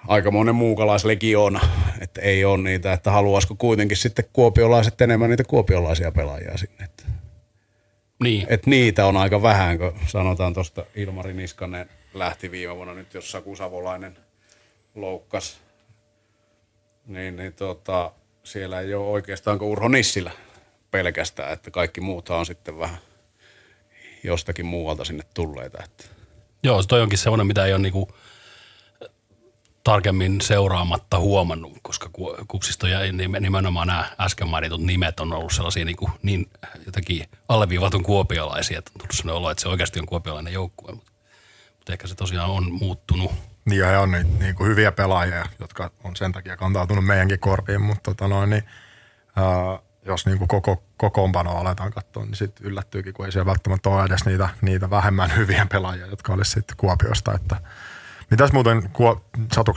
aika 0.09 0.31
monen 0.31 0.55
muukalaislegioona, 0.55 1.61
että 2.01 2.21
ei 2.21 2.45
ole 2.45 2.63
niitä, 2.63 2.93
että 2.93 3.11
haluaisiko 3.11 3.55
kuitenkin 3.55 3.97
sitten 3.97 4.25
kuopiolaiset 4.33 5.01
enemmän 5.01 5.31
niitä 5.31 5.45
kuopiolaisia 5.45 6.13
pelaajia 6.13 6.59
sinne. 6.59 6.85
Että, 6.85 7.05
Niin, 8.23 8.47
että 8.51 8.71
niitä 8.71 9.07
on 9.07 9.17
aika 9.17 9.43
vähän, 9.43 9.79
kun 9.79 9.93
sanotaan 10.07 10.55
tuosta 10.55 10.85
Ilmari 10.95 11.33
Niskanen 11.33 11.89
lähti 12.15 12.51
viime 12.51 12.77
vuonna 12.77 12.95
nyt, 12.95 13.15
jos 13.15 13.31
Saku 13.31 13.57
Savolainen 13.57 14.17
loukkas, 14.95 15.61
niin, 17.07 17.37
niin 17.37 17.53
tota, 17.53 18.13
siellä 18.43 18.81
ei 18.81 18.95
ole 18.95 19.07
oikeastaan 19.07 19.59
kuin 19.59 19.69
Urho 19.69 19.89
Nissilä 19.89 20.31
pelkästään, 20.91 21.53
että 21.53 21.71
kaikki 21.71 22.01
muuthan 22.01 22.39
on 22.39 22.47
sitten 22.47 22.79
vähän 22.79 22.99
jostakin 24.25 24.67
muualta 24.67 25.05
sinne 25.05 25.25
tulleita. 25.35 25.79
Että. 25.85 26.05
Joo, 26.63 26.83
se 26.83 26.89
toi 26.89 27.03
onkin 27.03 27.19
semmoinen, 27.19 27.47
mitä 27.47 27.65
ei 27.65 27.73
ole 27.73 27.83
niinku 27.83 28.09
tarkemmin 29.85 30.41
seuraamatta 30.41 31.19
huomannut, 31.19 31.73
koska 31.83 32.09
ku- 32.13 32.37
kupsista 32.49 32.89
ja 32.89 32.99
nime- 33.13 33.41
nimenomaan 33.41 33.87
nämä 33.87 34.11
äsken 34.21 34.49
mainitut 34.49 34.83
nimet 34.83 35.21
on 35.21 35.33
ollut 35.33 35.53
sellaisia 35.53 35.85
niinku 35.85 36.11
niin 36.23 36.51
jotenkin 36.87 37.25
alleviivatun 37.49 38.03
kuopiolaisia, 38.03 38.79
että 38.79 38.91
on 38.95 38.99
tullut 38.99 39.15
sellainen 39.15 39.37
olo, 39.37 39.51
että 39.51 39.63
se 39.63 39.69
oikeasti 39.69 40.01
on 40.01 40.07
kuopiolainen 40.07 40.53
joukkue, 40.53 40.93
mutta, 40.93 41.13
mutta 41.77 41.93
ehkä 41.93 42.07
se 42.07 42.15
tosiaan 42.15 42.51
on 42.51 42.73
muuttunut. 42.73 43.33
Niin 43.65 43.81
ja 43.81 43.87
he 43.87 43.99
on 43.99 44.11
niin, 44.11 44.39
niin 44.39 44.55
kuin 44.55 44.71
hyviä 44.71 44.93
pelaajia, 44.93 45.47
jotka 45.61 45.91
on 46.05 46.17
sen 46.17 46.33
takia 46.33 46.57
kantautunut 46.57 47.05
meidänkin 47.05 47.39
korviin, 47.39 47.81
mutta 47.81 48.03
tota 48.03 48.29
noin, 48.29 48.51
niin, 48.51 48.63
ää, 49.37 49.79
jos 50.07 50.27
niin 50.27 50.39
kuin 50.39 50.49
koko 50.49 50.83
kokoonpanoa 50.97 51.61
aletaan 51.61 51.93
katsoa, 51.93 52.25
niin 52.25 52.35
sitten 52.35 52.67
yllättyykin, 52.67 53.15
kun 53.15 53.27
ei 53.27 53.33
siellä 53.33 53.47
välttämättä 53.47 53.91
ole 53.91 54.05
edes 54.05 54.25
niitä, 54.25 54.49
niitä 54.61 54.91
vähemmän 54.91 55.31
hyviä 55.37 55.67
pelaajia, 55.71 56.07
jotka 56.07 56.33
olisi 56.33 56.51
sitten 56.51 56.77
Kuopiosta. 56.77 57.35
Että, 57.35 57.57
mitäs 58.31 58.53
muuten, 58.53 58.91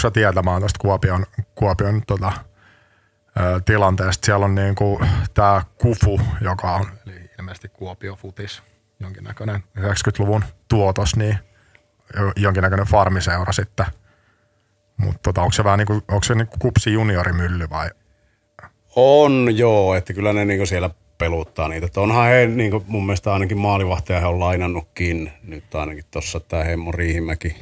sä 0.01 0.11
tietämään 0.11 0.61
tästä 0.61 0.79
Kuopion, 0.79 1.25
Kuopion 1.55 2.01
tota, 2.07 2.31
tilanteesta? 3.65 4.25
Siellä 4.25 4.45
on 4.45 4.55
niin 4.55 4.75
kuin 4.75 5.09
tämä 5.33 5.63
Kufu, 5.81 6.21
joka 6.41 6.71
on 6.71 6.85
eli 7.05 7.29
ilmeisesti 7.39 7.69
Kuopio 7.69 8.15
Futis, 8.15 8.63
jonkinnäköinen 8.99 9.63
90-luvun 9.79 10.43
tuotos, 10.67 11.15
niin 11.15 11.39
jo- 12.15 12.33
jonkinnäköinen 12.35 12.87
farmiseura 12.87 13.51
sitten. 13.51 13.85
Mutta 14.97 15.19
tota, 15.23 15.41
onko 15.41 15.51
se 15.51 15.63
vähän 15.63 15.77
niin 15.79 15.87
kuin, 15.87 16.01
onko 16.07 16.23
se 16.23 16.35
niin 16.35 16.47
kuin 16.47 16.59
kupsi 16.59 16.93
juniorimylly 16.93 17.69
vai? 17.69 17.89
On 18.95 19.57
joo, 19.57 19.95
että 19.95 20.13
kyllä 20.13 20.33
ne 20.33 20.45
niinku 20.45 20.65
siellä 20.65 20.89
peluttaa 21.17 21.67
niitä. 21.67 21.85
Että 21.85 22.01
onhan 22.01 22.29
he 22.29 22.47
niinku, 22.47 22.83
mun 22.87 23.05
mielestä 23.05 23.33
ainakin 23.33 23.57
maalivahtaja 23.57 24.19
he 24.19 24.25
on 24.25 24.39
lainannutkin 24.39 25.31
nyt 25.43 25.75
ainakin 25.75 26.05
tuossa 26.11 26.39
tämä 26.39 26.63
Hemmo 26.63 26.91
Riihimäki. 26.91 27.55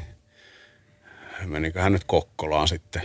Meniköhän 1.45 1.91
nyt 1.91 2.03
Kokkolaan 2.03 2.67
sitten. 2.67 3.01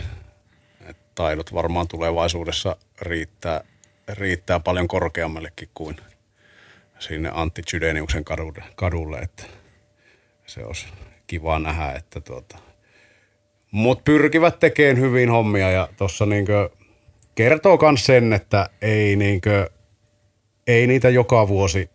Et 0.89 0.97
taidot 1.15 1.53
varmaan 1.53 1.87
tulevaisuudessa 1.87 2.75
riittää, 3.01 3.63
riittää 4.09 4.59
paljon 4.59 4.87
korkeammallekin 4.87 5.69
kuin 5.73 5.97
sinne 6.99 7.31
Antti 7.33 7.61
Chydeniuksen 7.61 8.23
kadulle, 8.25 8.63
kadulle 8.75 9.17
että 9.17 9.43
se 10.45 10.65
olisi 10.65 10.87
kiva 11.27 11.59
nähdä, 11.59 11.91
että 11.91 12.21
tuota, 12.21 12.57
mutta 13.71 14.03
pyrkivät 14.03 14.59
tekemään 14.59 14.99
hyvin 14.99 15.29
hommia 15.29 15.71
ja 15.71 15.89
tuossa 15.97 16.25
niinkö 16.25 16.69
kertoo 17.39 17.77
myös 17.81 18.05
sen, 18.05 18.33
että 18.33 18.69
ei, 18.81 19.15
niinkö, 19.15 19.69
ei 20.67 20.87
niitä 20.87 21.09
joka 21.09 21.47
vuosi 21.47 21.89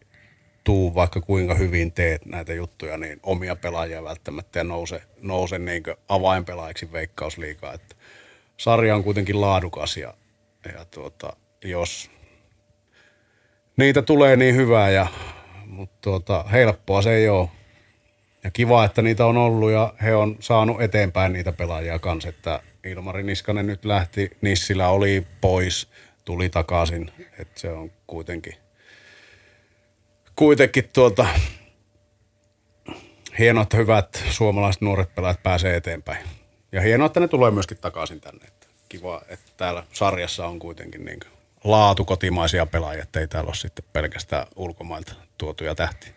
tuu, 0.64 0.94
vaikka 0.94 1.20
kuinka 1.20 1.54
hyvin 1.54 1.92
teet 1.92 2.26
näitä 2.26 2.54
juttuja, 2.54 2.96
niin 2.96 3.20
omia 3.22 3.56
pelaajia 3.56 4.04
välttämättä 4.04 4.58
ja 4.58 4.64
nouse, 4.64 5.02
nouse 5.22 5.58
niinkö 5.58 5.96
avainpelaajiksi 6.08 6.92
veikkausliikaa. 6.92 7.72
Että 7.72 7.96
sarja 8.56 8.96
on 8.96 9.04
kuitenkin 9.04 9.40
laadukas 9.40 9.96
ja, 9.96 10.14
ja 10.74 10.84
tuota, 10.84 11.36
jos 11.64 12.10
niitä 13.76 14.02
tulee 14.02 14.36
niin 14.36 14.54
hyvää, 14.54 14.90
ja, 14.90 15.06
mutta 15.66 15.98
tuota, 16.00 16.44
helppoa 16.52 17.02
se 17.02 17.14
ei 17.14 17.28
ole. 17.28 17.48
Ja 18.44 18.50
kiva, 18.50 18.84
että 18.84 19.02
niitä 19.02 19.26
on 19.26 19.36
ollut 19.36 19.70
ja 19.70 19.94
he 20.02 20.14
on 20.14 20.36
saanut 20.40 20.82
eteenpäin 20.82 21.32
niitä 21.32 21.52
pelaajia 21.52 21.98
kanssa, 21.98 22.28
että 22.28 22.60
Ilmari 22.84 23.22
Niskanen 23.22 23.66
nyt 23.66 23.84
lähti, 23.84 24.30
Nissilä 24.40 24.88
oli 24.88 25.26
pois, 25.40 25.88
tuli 26.24 26.48
takaisin, 26.48 27.10
että 27.38 27.60
se 27.60 27.70
on 27.70 27.92
kuitenkin, 28.06 28.54
kuitenkin 30.36 30.88
tuota, 30.92 31.26
hienoa, 33.38 33.62
että 33.62 33.76
hyvät 33.76 34.24
suomalaiset 34.30 34.82
nuoret 34.82 35.14
pelaajat 35.14 35.42
pääsee 35.42 35.76
eteenpäin. 35.76 36.26
Ja 36.72 36.80
hienoa, 36.80 37.06
että 37.06 37.20
ne 37.20 37.28
tulee 37.28 37.50
myöskin 37.50 37.78
takaisin 37.78 38.20
tänne. 38.20 38.46
Että 38.46 38.66
kiva, 38.88 39.22
että 39.28 39.52
täällä 39.56 39.84
sarjassa 39.92 40.46
on 40.46 40.58
kuitenkin 40.58 41.04
niin 41.04 41.20
laatu 41.64 42.04
kotimaisia 42.04 42.66
pelaajia, 42.66 43.02
että 43.02 43.20
ei 43.20 43.28
täällä 43.28 43.48
ole 43.48 43.54
sitten 43.54 43.84
pelkästään 43.92 44.46
ulkomailta 44.56 45.14
tuotuja 45.38 45.74
tähtiä. 45.74 46.13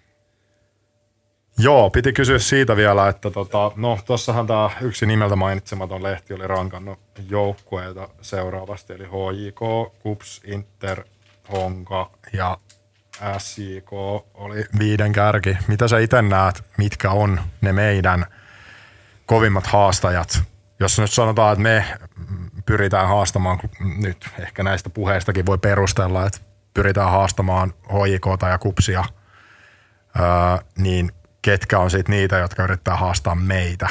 Joo, 1.60 1.90
piti 1.90 2.14
kysyä 2.14 2.40
siitä 2.40 2.76
vielä, 2.76 3.08
että 3.08 3.32
tota, 3.32 3.72
no 3.76 4.00
tossahan 4.06 4.48
tämä 4.48 4.70
yksi 4.82 5.06
nimeltä 5.06 5.36
mainitsematon 5.36 6.04
lehti 6.04 6.34
oli 6.34 6.48
rankannut 6.48 7.00
joukkueita 7.30 8.10
seuraavasti, 8.22 8.94
eli 8.94 9.04
HJK, 9.04 9.60
KUPS, 10.04 10.42
Inter, 10.46 11.04
Honka 11.52 12.12
ja 12.34 12.58
SJK 13.38 13.94
oli 14.34 14.66
viiden 14.80 15.14
kärki. 15.14 15.58
Mitä 15.68 15.88
sä 15.88 16.00
itse 16.00 16.22
näet, 16.22 16.64
mitkä 16.78 17.12
on 17.12 17.42
ne 17.62 17.74
meidän 17.74 18.26
kovimmat 19.26 19.68
haastajat? 19.68 20.44
Jos 20.80 21.00
nyt 21.00 21.12
sanotaan, 21.12 21.54
että 21.54 21.64
me 21.64 21.86
pyritään 22.66 23.08
haastamaan, 23.08 23.60
nyt 23.98 24.30
ehkä 24.40 24.64
näistä 24.64 24.90
puheistakin 24.90 25.46
voi 25.46 25.58
perustella, 25.58 26.26
että 26.26 26.40
pyritään 26.74 27.12
haastamaan 27.12 27.74
HJKta 27.84 28.48
ja 28.48 28.58
KUPSia, 28.58 29.04
öö, 30.20 30.26
niin 30.78 31.12
ketkä 31.42 31.80
on 31.80 31.92
sitten 31.92 32.16
niitä, 32.16 32.38
jotka 32.38 32.64
yrittää 32.64 32.96
haastaa 32.96 33.36
meitä? 33.36 33.90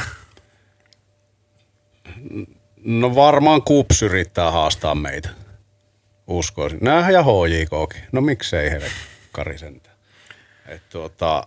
No 2.84 3.14
varmaan 3.14 3.62
Kups 3.62 4.02
yrittää 4.02 4.50
haastaa 4.50 4.94
meitä. 4.94 5.28
Uskoisin. 6.26 6.78
Nämähän 6.82 7.12
ja 7.12 7.22
HJKkin. 7.22 8.02
No 8.12 8.20
miksei 8.20 8.70
he 8.70 8.90
Kari 9.32 9.58
sentään. 9.58 9.96
Et 10.68 10.88
tuota, 10.88 11.46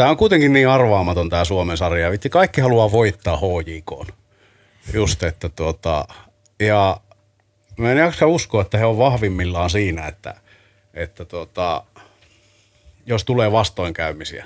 Tämä 0.00 0.10
on 0.10 0.16
kuitenkin 0.16 0.52
niin 0.52 0.68
arvaamaton 0.68 1.28
tämä 1.28 1.44
Suomen 1.44 1.76
sarja. 1.76 2.10
Vitti, 2.10 2.28
kaikki 2.30 2.60
haluaa 2.60 2.92
voittaa 2.92 3.36
HJK. 3.36 4.14
Just, 4.92 5.22
että 5.22 5.48
tuota, 5.48 6.04
ja 6.60 7.00
mä 7.76 7.92
en 7.92 7.98
jaksa 7.98 8.26
uskoa, 8.26 8.62
että 8.62 8.78
he 8.78 8.84
on 8.84 8.98
vahvimmillaan 8.98 9.70
siinä, 9.70 10.06
että, 10.06 10.34
että 10.94 11.24
tuota, 11.24 11.84
jos 13.10 13.24
tulee 13.24 13.52
vastoinkäymisiä. 13.52 14.44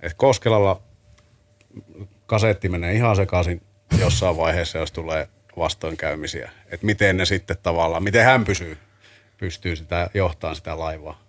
Et 0.00 0.14
Koskelalla 0.14 0.82
kasetti 2.26 2.68
menee 2.68 2.92
ihan 2.92 3.16
sekaisin 3.16 3.62
jossain 3.98 4.36
vaiheessa, 4.36 4.78
jos 4.78 4.92
tulee 4.92 5.28
vastoinkäymisiä. 5.56 6.50
Että 6.66 6.86
miten 6.86 7.16
ne 7.16 7.24
sitten 7.24 7.56
tavallaan, 7.62 8.02
miten 8.02 8.24
hän 8.24 8.44
pysyy, 8.44 8.78
pystyy 9.38 9.76
sitä 9.76 10.10
johtamaan 10.14 10.56
sitä 10.56 10.78
laivaa. 10.78 11.20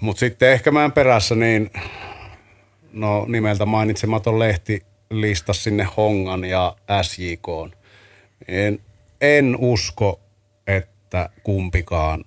Mutta 0.00 0.20
sitten 0.20 0.52
ehkä 0.52 0.70
mä 0.70 0.90
perässä, 0.90 1.34
niin 1.34 1.70
no 2.92 3.24
nimeltä 3.28 3.66
mainitsematon 3.66 4.38
lehti 4.38 4.82
listas 5.10 5.64
sinne 5.64 5.86
Hongan 5.96 6.44
ja 6.44 6.76
SJK. 7.02 7.76
En, 8.48 8.78
en 9.20 9.56
usko, 9.58 10.20
että 10.66 11.28
kumpikaan 11.42 12.24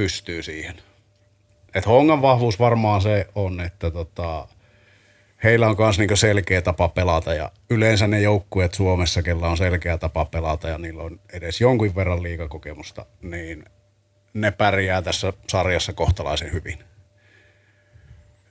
pystyy 0.00 0.42
siihen. 0.42 0.74
Et 1.74 1.86
Hongan 1.86 2.22
vahvuus 2.22 2.58
varmaan 2.58 3.02
se 3.02 3.26
on, 3.34 3.60
että 3.60 3.90
tota, 3.90 4.48
heillä 5.44 5.68
on 5.68 5.76
myös 5.78 5.98
niinku 5.98 6.16
selkeä 6.16 6.62
tapa 6.62 6.88
pelata 6.88 7.34
ja 7.34 7.50
yleensä 7.70 8.06
ne 8.06 8.20
joukkueet 8.20 8.74
Suomessa, 8.74 9.22
kella 9.22 9.48
on 9.48 9.56
selkeä 9.56 9.98
tapa 9.98 10.24
pelata 10.24 10.68
ja 10.68 10.78
niillä 10.78 11.02
on 11.02 11.20
edes 11.32 11.60
jonkun 11.60 11.94
verran 11.94 12.22
liikakokemusta, 12.22 13.06
niin 13.22 13.64
ne 14.34 14.50
pärjää 14.50 15.02
tässä 15.02 15.32
sarjassa 15.48 15.92
kohtalaisen 15.92 16.52
hyvin. 16.52 16.78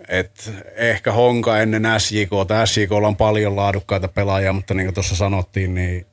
Et 0.08 0.52
ehkä 0.76 1.12
Honka 1.12 1.60
ennen 1.60 1.84
SJK, 1.98 2.30
SJK 2.66 2.92
on 2.92 3.16
paljon 3.16 3.56
laadukkaita 3.56 4.08
pelaajia, 4.08 4.54
mutta 4.54 4.74
niin 4.74 4.86
kuin 4.86 4.94
tuossa 4.94 5.16
sanottiin, 5.16 5.76
niin 5.76 6.06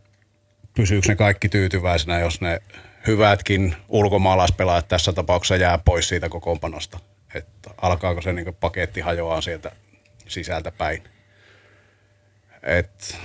pysyykö 0.76 1.08
ne 1.08 1.16
kaikki 1.16 1.48
tyytyväisenä, 1.48 2.18
jos 2.18 2.40
ne 2.40 2.60
hyvätkin 3.06 3.76
ulkomaalaispelaajat 3.88 4.88
tässä 4.88 5.12
tapauksessa 5.12 5.56
jää 5.56 5.78
pois 5.78 6.08
siitä 6.08 6.28
kokoonpanosta. 6.28 6.98
Että 7.34 7.70
alkaako 7.82 8.22
se 8.22 8.32
niin 8.32 8.54
paketti 8.54 9.00
hajoaa 9.00 9.40
sieltä 9.40 9.72
sisältä 10.28 10.72
päin. 10.72 11.02
Et 12.62 13.18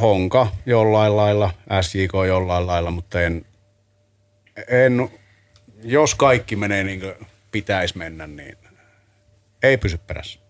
Honka 0.00 0.48
jollain 0.66 1.16
lailla, 1.16 1.54
SJK 1.80 2.12
jollain 2.26 2.66
lailla, 2.66 2.90
mutta 2.90 3.22
en, 3.22 3.46
en 4.68 5.10
jos 5.82 6.14
kaikki 6.14 6.56
menee 6.56 6.84
niin 6.84 7.00
kuin 7.00 7.14
pitäisi 7.50 7.98
mennä, 7.98 8.26
niin 8.26 8.58
ei 9.62 9.76
pysy 9.76 9.98
perässä. 9.98 10.40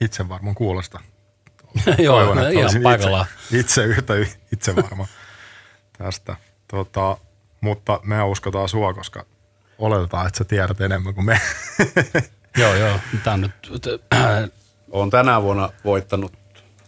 Itse 0.00 0.28
varmaan 0.28 0.54
kuulosta. 0.54 1.00
Joo, 1.98 2.16
Toivon, 2.18 2.38
että 2.38 2.50
ihan 2.50 2.70
paikallaan. 2.82 3.26
Itse, 3.44 3.58
itse 3.60 3.84
yhtä 3.84 4.14
itse 4.52 4.76
varma 4.76 5.06
tästä. 5.98 6.36
Tota, 6.68 7.16
mutta 7.60 8.00
me 8.02 8.22
uskotaan 8.22 8.68
sua, 8.68 8.94
koska 8.94 9.26
oletetaan, 9.78 10.26
että 10.26 10.38
sä 10.38 10.44
tiedät 10.44 10.80
enemmän 10.80 11.14
kuin 11.14 11.24
me. 11.24 11.40
Joo, 12.58 12.74
joo. 12.74 12.98
Tämä 13.24 13.34
on 13.34 13.40
nyt, 13.40 13.52
Olen 14.90 15.10
tänä 15.20 15.42
vuonna 15.42 15.70
voittanut 15.84 16.32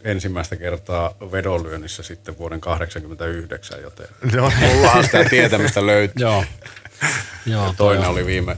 ensimmäistä 0.05 0.57
kertaa 0.57 1.15
vedonlyönnissä 1.33 2.03
sitten 2.03 2.39
vuoden 2.39 2.61
1989, 2.61 3.83
joten 3.83 4.09
no, 4.41 4.53
mullahan 4.61 5.05
sitä 5.05 5.25
tietämistä 5.25 5.87
löytyy. 5.87 6.27
joo. 6.27 6.45
joo 7.47 7.65
toi 7.65 7.75
Toinen 7.75 8.05
on- 8.05 8.11
oli 8.13 8.27
viime 8.27 8.57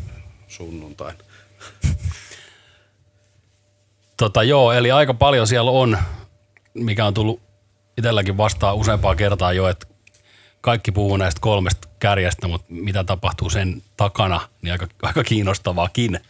sunnuntaina. 0.48 1.18
Tota, 4.16 4.42
joo, 4.42 4.72
eli 4.72 4.90
aika 4.90 5.14
paljon 5.14 5.46
siellä 5.46 5.70
on, 5.70 5.98
mikä 6.74 7.06
on 7.06 7.14
tullut 7.14 7.42
itselläkin 7.98 8.36
vastaan 8.36 8.76
useampaa 8.76 9.14
kertaa 9.14 9.52
jo, 9.52 9.68
että 9.68 9.86
kaikki 10.60 10.92
puhuu 10.92 11.16
näistä 11.16 11.40
kolmesta 11.40 11.88
kärjestä, 11.98 12.48
mutta 12.48 12.66
mitä 12.70 13.04
tapahtuu 13.04 13.50
sen 13.50 13.82
takana, 13.96 14.40
niin 14.62 14.72
aika, 14.72 14.86
aika 15.02 15.24
kiinnostavaakin. 15.24 16.20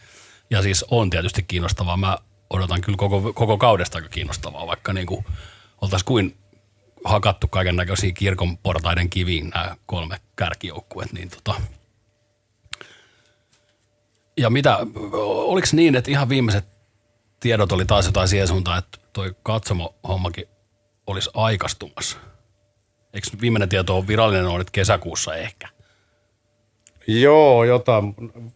Ja 0.49 0.61
siis 0.61 0.85
on 0.91 1.09
tietysti 1.09 1.43
kiinnostavaa. 1.43 1.97
Mä 1.97 2.17
odotan 2.49 2.81
kyllä 2.81 2.97
koko, 2.97 3.33
koko 3.33 3.57
kaudesta 3.57 3.97
aika 3.97 4.09
kiinnostavaa, 4.09 4.67
vaikka 4.67 4.93
niin 4.93 5.07
kuin 5.07 5.25
oltaisiin 5.81 6.05
kuin 6.05 6.37
hakattu 7.03 7.47
kaiken 7.47 7.75
näköisiä 7.75 8.11
kirkon 8.11 8.57
portaiden 8.57 9.09
kiviin 9.09 9.49
nämä 9.49 9.75
kolme 9.85 10.19
kärkijoukkuet, 10.35 11.13
niin 11.13 11.29
tota, 11.29 11.61
ja 14.37 14.49
mitä, 14.49 14.77
oliko 15.21 15.67
niin, 15.71 15.95
että 15.95 16.11
ihan 16.11 16.29
viimeiset 16.29 16.65
tiedot 17.39 17.71
oli 17.71 17.85
taas 17.85 18.05
jotain 18.05 18.27
siihen 18.27 18.47
suuntaan, 18.47 18.77
että 18.77 18.97
toi 19.19 19.35
katsomo-hommakin 19.43 20.45
olisi 21.07 21.29
aikastumassa? 21.33 22.17
Eikö 23.13 23.27
viimeinen 23.41 23.69
tieto 23.69 23.97
on 23.97 24.07
virallinen 24.07 24.45
on 24.45 24.59
nyt 24.59 24.71
kesäkuussa 24.71 25.35
ehkä? 25.35 25.67
Joo, 27.07 27.63
jota 27.63 28.03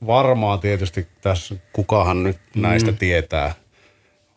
varmaan 0.05 0.59
tietysti 0.59 1.07
tässä 1.21 1.55
kukahan 1.73 2.23
nyt 2.23 2.37
näistä 2.55 2.91
mm. 2.91 2.97
tietää, 2.97 3.53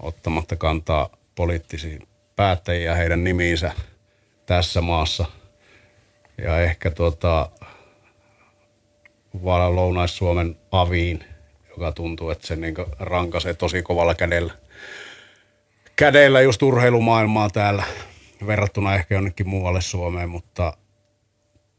ottamatta 0.02 0.56
kantaa 0.56 1.08
poliittisiin 1.34 2.08
päättäjiin 2.36 2.86
ja 2.86 2.94
heidän 2.94 3.24
nimiinsä 3.24 3.72
tässä 4.46 4.80
maassa. 4.80 5.24
Ja 6.38 6.60
ehkä 6.60 6.90
tuota, 6.90 7.50
Lounais-Suomen 9.74 10.56
aviin, 10.72 11.24
joka 11.70 11.92
tuntuu, 11.92 12.30
että 12.30 12.46
se 12.46 12.56
niin 12.56 12.74
rankaisee 12.98 13.54
tosi 13.54 13.82
kovalla 13.82 14.14
kädellä. 14.14 14.65
Kädellä 15.96 16.40
just 16.40 16.62
urheilumaailmaa 16.62 17.50
täällä 17.50 17.84
verrattuna 18.46 18.94
ehkä 18.94 19.14
jonnekin 19.14 19.48
muualle 19.48 19.80
Suomeen, 19.80 20.28
mutta 20.28 20.72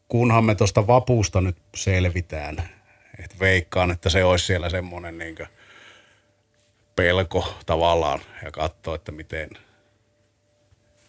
kunhan 0.08 0.46
me 0.46 0.56
tuosta 0.56 0.88
vapuusta 0.88 1.42
nyt 1.42 1.58
selvitään, 1.76 2.70
että 3.20 3.36
veikkaan, 3.40 3.92
että 3.92 4.10
se 4.10 4.24
olisi 4.24 4.46
siellä 4.46 4.70
semmoinen 4.70 5.18
niin 5.18 5.36
pelko 6.96 7.54
tavallaan 7.66 8.20
ja 8.44 8.52
katsoa, 8.52 8.96
että 8.96 9.12
miten, 9.12 9.50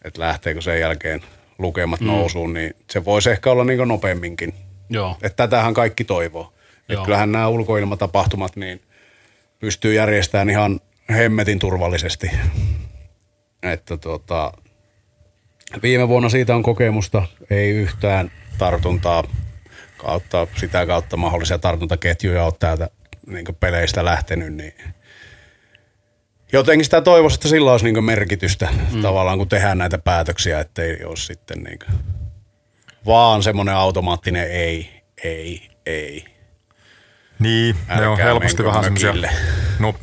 että 0.04 0.20
lähteekö 0.20 0.62
sen 0.62 0.80
jälkeen 0.80 1.20
lukemat 1.58 2.00
mm. 2.00 2.06
nousuun, 2.06 2.52
niin 2.52 2.74
se 2.90 3.04
voisi 3.04 3.30
ehkä 3.30 3.50
olla 3.50 3.64
niin 3.64 3.88
nopeamminkin. 3.88 4.54
Joo. 4.90 5.16
Että 5.22 5.46
tätähän 5.46 5.74
kaikki 5.74 6.04
toivoo. 6.04 6.52
Että 6.88 7.04
kyllähän 7.04 7.32
nämä 7.32 7.48
ulkoilmatapahtumat 7.48 8.56
niin 8.56 8.82
pystyy 9.58 9.94
järjestämään 9.94 10.50
ihan 10.50 10.80
hemmetin 11.10 11.58
turvallisesti. 11.58 12.30
Että 13.62 13.96
tota, 13.96 14.52
viime 15.82 16.08
vuonna 16.08 16.28
siitä 16.28 16.54
on 16.54 16.62
kokemusta, 16.62 17.22
ei 17.50 17.70
yhtään 17.70 18.30
tartuntaa 18.58 19.24
kautta, 19.96 20.46
sitä 20.56 20.86
kautta 20.86 21.16
mahdollisia 21.16 21.58
tartuntaketjuja 21.58 22.44
ole 22.44 22.52
täältä 22.58 22.90
niin 23.26 23.44
peleistä 23.60 24.04
lähtenyt, 24.04 24.54
niin 24.54 24.74
jotenkin 26.52 26.84
sitä 26.84 27.00
toivoisi, 27.00 27.34
että 27.34 27.48
sillä 27.48 27.72
olisi 27.72 27.92
niin 27.92 28.04
merkitystä 28.04 28.68
mm. 28.92 29.02
tavallaan, 29.02 29.38
kun 29.38 29.48
tehdään 29.48 29.78
näitä 29.78 29.98
päätöksiä, 29.98 30.60
ettei 30.60 31.04
ole 31.04 31.16
sitten 31.16 31.58
niin 31.62 31.78
vaan 33.06 33.42
semmoinen 33.42 33.74
automaattinen 33.74 34.50
ei, 34.50 35.02
ei, 35.24 35.68
ei. 35.86 36.24
Niin, 37.38 37.76
ne 37.88 38.06
on 38.06 38.12
Älkää 38.12 38.26
helposti 38.26 38.64
vähän 38.64 38.84
semmoisia 38.84 39.30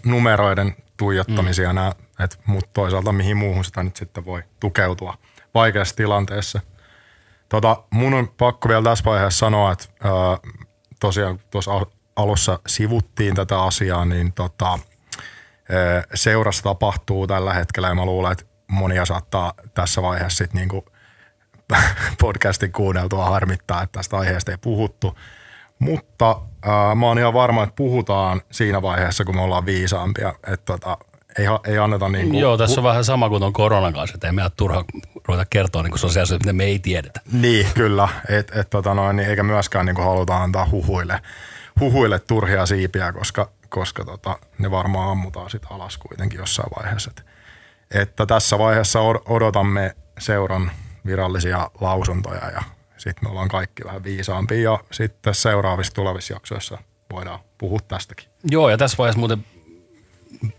numeroiden 0.06 0.76
tuijottamisia, 0.98 1.70
mm. 1.70 1.76
nää, 1.76 1.92
et, 2.20 2.40
mutta 2.46 2.70
toisaalta 2.74 3.12
mihin 3.12 3.38
muuhun 3.38 3.66
sitä 3.66 3.84
nyt 3.84 3.96
sitten 3.96 4.26
voi 4.26 4.44
tukeutua 4.60 5.18
vaikeassa 5.54 5.96
tilanteessa. 5.96 6.62
Tota, 7.50 7.84
mun 7.90 8.14
on 8.14 8.28
pakko 8.28 8.70
vielä 8.70 8.84
tässä 8.84 9.06
vaiheessa 9.06 9.40
sanoa, 9.40 9.72
että 9.72 9.86
ää, 10.04 10.12
tosiaan 11.00 11.40
tuossa 11.52 11.72
al- 11.72 11.86
alussa 12.16 12.60
sivuttiin 12.68 13.36
tätä 13.36 13.62
asiaa, 13.62 14.06
niin 14.06 14.34
tota, 14.34 14.70
ää, 14.70 16.04
seurassa 16.14 16.64
tapahtuu 16.64 17.28
tällä 17.28 17.54
hetkellä 17.54 17.88
ja 17.88 17.96
mä 17.96 18.06
luulen, 18.06 18.32
että 18.32 18.46
monia 18.68 19.06
saattaa 19.06 19.54
tässä 19.74 20.02
vaiheessa 20.02 20.38
sitten 20.38 20.60
niinku 20.60 20.86
podcastin 22.22 22.72
kuunneltua 22.72 23.26
harmittaa, 23.26 23.84
että 23.84 24.00
tästä 24.00 24.18
aiheesta 24.18 24.52
ei 24.52 24.58
puhuttu. 24.58 25.18
Mutta 25.80 26.42
ää, 26.66 26.96
mä 26.96 27.06
oon 27.06 27.20
ihan 27.20 27.34
varma, 27.34 27.64
että 27.64 27.76
puhutaan 27.76 28.42
siinä 28.52 28.82
vaiheessa, 28.82 29.26
kun 29.26 29.36
me 29.36 29.42
ollaan 29.42 29.66
viisaampia. 29.66 30.30
Että 30.30 30.66
tota, 30.66 30.98
ei, 31.40 31.46
ei 31.68 31.78
anneta 31.78 32.10
niin 32.10 32.30
kuin, 32.30 32.40
Joo, 32.40 32.58
tässä 32.58 32.80
on 32.82 32.84
vähän 32.84 33.06
sama 33.06 33.30
kuin 33.30 33.40
tuon 33.40 33.54
koronan 33.54 33.94
kanssa, 33.94 34.16
että 34.16 34.28
ei 34.28 34.34
meidän 34.34 34.52
turha 34.58 34.86
ruveta 35.28 35.46
kertoa 35.50 35.84
niin 35.84 35.98
sosiaalisesti, 35.98 36.44
mitä 36.44 36.54
me 36.54 36.64
ei 36.64 36.80
tiedetä. 36.80 37.22
Niin, 37.32 37.68
kyllä. 37.74 38.10
Et, 38.30 38.52
et, 38.56 38.70
tota 38.70 38.94
noin, 38.94 39.16
niin 39.16 39.30
eikä 39.30 39.44
myöskään 39.44 39.86
niin 39.86 39.98
haluta 39.98 40.38
antaa 40.38 40.68
huhuille, 40.72 41.20
huhuille 41.80 42.20
turhia 42.20 42.66
siipiä, 42.66 43.12
koska, 43.12 43.50
koska 43.70 44.06
tota, 44.06 44.38
ne 44.58 44.72
varmaan 44.72 45.12
ammutaan 45.12 45.50
sit 45.50 45.64
alas 45.70 45.98
kuitenkin 45.98 46.40
jossain 46.40 46.70
vaiheessa. 46.78 47.12
Et, 47.18 47.26
että 48.02 48.26
tässä 48.26 48.60
vaiheessa 48.60 49.00
od- 49.00 49.22
odotamme 49.26 49.96
seuran 50.20 50.72
virallisia 51.06 51.72
lausuntoja 51.82 52.50
ja 52.50 52.62
sitten 52.98 53.24
me 53.24 53.30
ollaan 53.30 53.50
kaikki 53.50 53.84
vähän 53.86 54.04
viisaampia 54.04 54.72
ja 54.72 54.80
sitten 54.92 55.36
seuraavissa 55.36 55.94
tulevissa 55.94 56.34
jaksoissa 56.34 56.78
voidaan 57.14 57.40
puhua 57.58 57.80
tästäkin. 57.88 58.30
Joo, 58.52 58.70
ja 58.70 58.78
tässä 58.78 58.98
vaiheessa 58.98 59.20
muuten 59.20 59.46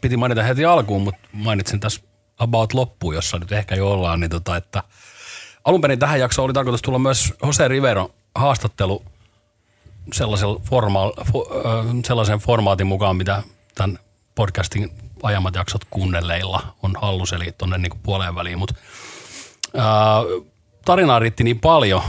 piti 0.01 0.17
mainita 0.17 0.43
heti 0.43 0.65
alkuun, 0.65 1.03
mutta 1.03 1.29
mainitsin 1.33 1.81
tässä 1.81 2.01
about 2.39 2.75
loppuun, 2.75 3.15
jossa 3.15 3.39
nyt 3.39 3.53
ehkä 3.53 3.75
jo 3.75 3.91
ollaan, 3.91 4.21
niin 4.21 4.31
tota, 4.31 4.57
että 4.57 4.83
alun 5.65 5.81
perin 5.81 5.99
tähän 5.99 6.21
jaksoon 6.21 6.45
oli 6.45 6.53
tarkoitus 6.53 6.83
tulla 6.83 6.99
myös 6.99 7.35
Jose 7.43 7.69
Rivero 7.69 8.11
haastattelu 8.35 9.03
sellaisen, 10.13 10.49
forma- 10.49 11.25
fo, 11.33 11.47
sellaisen 12.07 12.39
formaatin 12.39 12.87
mukaan, 12.87 13.17
mitä 13.17 13.43
tämän 13.75 13.99
podcastin 14.35 14.91
aiemmat 15.23 15.55
jaksot 15.55 15.85
kuunnelleilla 15.91 16.75
on 16.83 16.93
hallus, 17.03 17.33
eli 17.33 17.55
tuonne 17.59 17.79
niin 17.79 17.99
puoleen 18.03 18.35
väliin, 18.35 18.59
mutta 18.59 18.75
tarinaa 20.85 21.19
riitti 21.19 21.45
niin 21.45 21.61
paljon, 21.61 22.03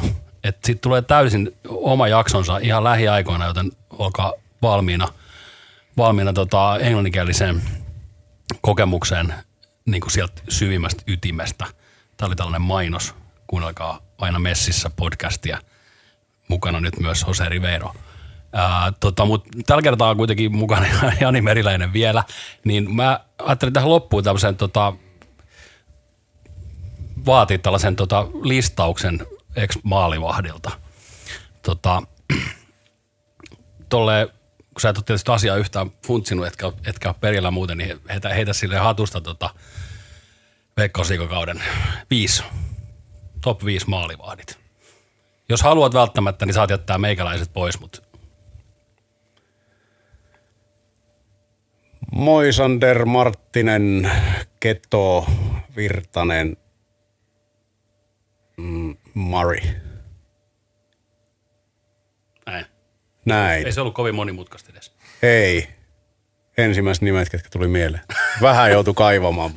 että 0.44 0.68
sitten 0.68 0.82
tulee 0.82 1.02
täysin 1.02 1.56
oma 1.68 2.08
jaksonsa 2.08 2.58
ihan 2.58 2.84
lähiaikoina, 2.84 3.46
joten 3.46 3.72
olkaa 3.92 4.34
valmiina, 4.62 5.08
valmiina 5.98 6.34
tota 6.34 6.78
englanninkieliseen 6.80 7.62
kokemukseen 8.62 9.34
niin 9.86 10.02
kuin 10.02 10.12
sieltä 10.12 10.42
syvimmästä 10.50 11.04
ytimestä. 11.08 11.66
Tämä 12.18 12.28
oli 12.28 12.36
tällainen 12.36 12.62
mainos, 12.62 13.16
kuunnelkaa 13.48 14.00
aina 14.18 14.40
messissä 14.40 14.90
podcastia. 14.90 15.60
Mukana 16.48 16.80
nyt 16.80 17.00
myös 17.00 17.26
Jose 17.28 17.50
Rivero. 17.50 17.94
Ää, 18.54 18.94
tota, 19.00 19.26
mutta 19.26 19.50
tällä 19.66 19.82
kertaa 19.82 20.10
on 20.10 20.18
kuitenkin 20.18 20.56
mukana 20.56 20.86
Jani 21.22 21.42
Meriläinen 21.42 21.94
vielä, 21.94 22.24
niin 22.64 22.96
mä 22.96 23.20
ajattelin 23.40 23.74
tähän 23.74 23.90
loppuun 23.90 24.24
tämmöisen 24.24 24.56
tota, 24.56 24.94
vaatii 27.26 27.58
tällaisen 27.58 27.96
tota, 27.96 28.28
listauksen 28.42 29.28
ex-maalivahdilta. 29.56 30.72
Tota, 31.62 32.02
tolle, 33.90 34.30
kun 34.78 34.82
sä 34.82 34.90
et 34.90 34.98
ole 34.98 35.04
tietysti 35.04 35.32
asiaa 35.32 35.58
yhtään 35.58 35.92
funtsinut, 36.08 36.48
etkä, 36.48 36.72
etkä 36.86 37.10
ole 37.10 37.16
perillä 37.20 37.52
muuten, 37.52 37.78
niin 37.78 38.00
heitä, 38.10 38.30
heitä 38.30 38.54
sille 38.54 38.78
hatusta 38.78 39.22
tota, 39.22 39.50
veikkausliikokauden 40.78 41.64
viisi, 42.10 42.44
top 43.42 43.66
5 43.66 43.88
maalivahdit. 43.90 44.60
Jos 45.50 45.62
haluat 45.62 45.94
välttämättä, 45.94 46.46
niin 46.46 46.54
saat 46.54 46.70
jättää 46.70 46.98
meikäläiset 46.98 47.54
pois, 47.54 47.80
mutta 47.80 48.02
Moisander, 52.12 53.06
Marttinen, 53.06 54.12
Keto, 54.60 55.28
Virtanen, 55.76 56.58
mm, 58.58 58.98
Murray. 59.14 59.87
Näin. 63.28 63.66
Ei 63.66 63.72
se 63.72 63.82
ollut 63.82 63.94
kovin 63.94 64.16
monimutkaista 64.16 64.72
edes. 64.72 64.92
Ei. 65.22 65.68
Ensimmäiset 66.58 67.02
nimet, 67.02 67.30
ketkä 67.30 67.50
tuli 67.50 67.68
mieleen. 67.68 68.04
Vähän 68.42 68.72
joutui 68.72 68.94
kaivamaan. 68.94 69.52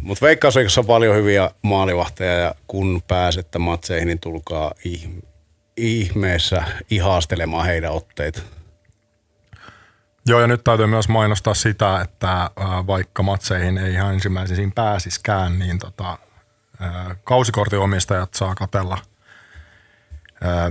Mutta 0.00 0.26
Veikkausliikassa 0.26 0.80
on 0.80 0.86
paljon 0.86 1.16
hyviä 1.16 1.50
maalivahteja 1.62 2.32
ja 2.32 2.54
kun 2.66 3.02
pääsette 3.08 3.58
matseihin, 3.58 4.06
niin 4.06 4.20
tulkaa 4.20 4.72
ihmeessä 5.76 6.62
ihastelemaan 6.90 7.66
heidän 7.66 7.92
otteita. 7.92 8.42
Joo, 10.26 10.40
ja 10.40 10.46
nyt 10.46 10.64
täytyy 10.64 10.86
myös 10.86 11.08
mainostaa 11.08 11.54
sitä, 11.54 12.00
että 12.00 12.50
vaikka 12.86 13.22
matseihin 13.22 13.78
ei 13.78 13.92
ihan 13.92 14.14
ensimmäisiin 14.14 14.72
pääsiskään, 14.72 15.58
niin 15.58 15.78
tota, 15.78 16.18
kausikortiomistajat 17.24 18.34
saa 18.34 18.54
katella 18.54 18.98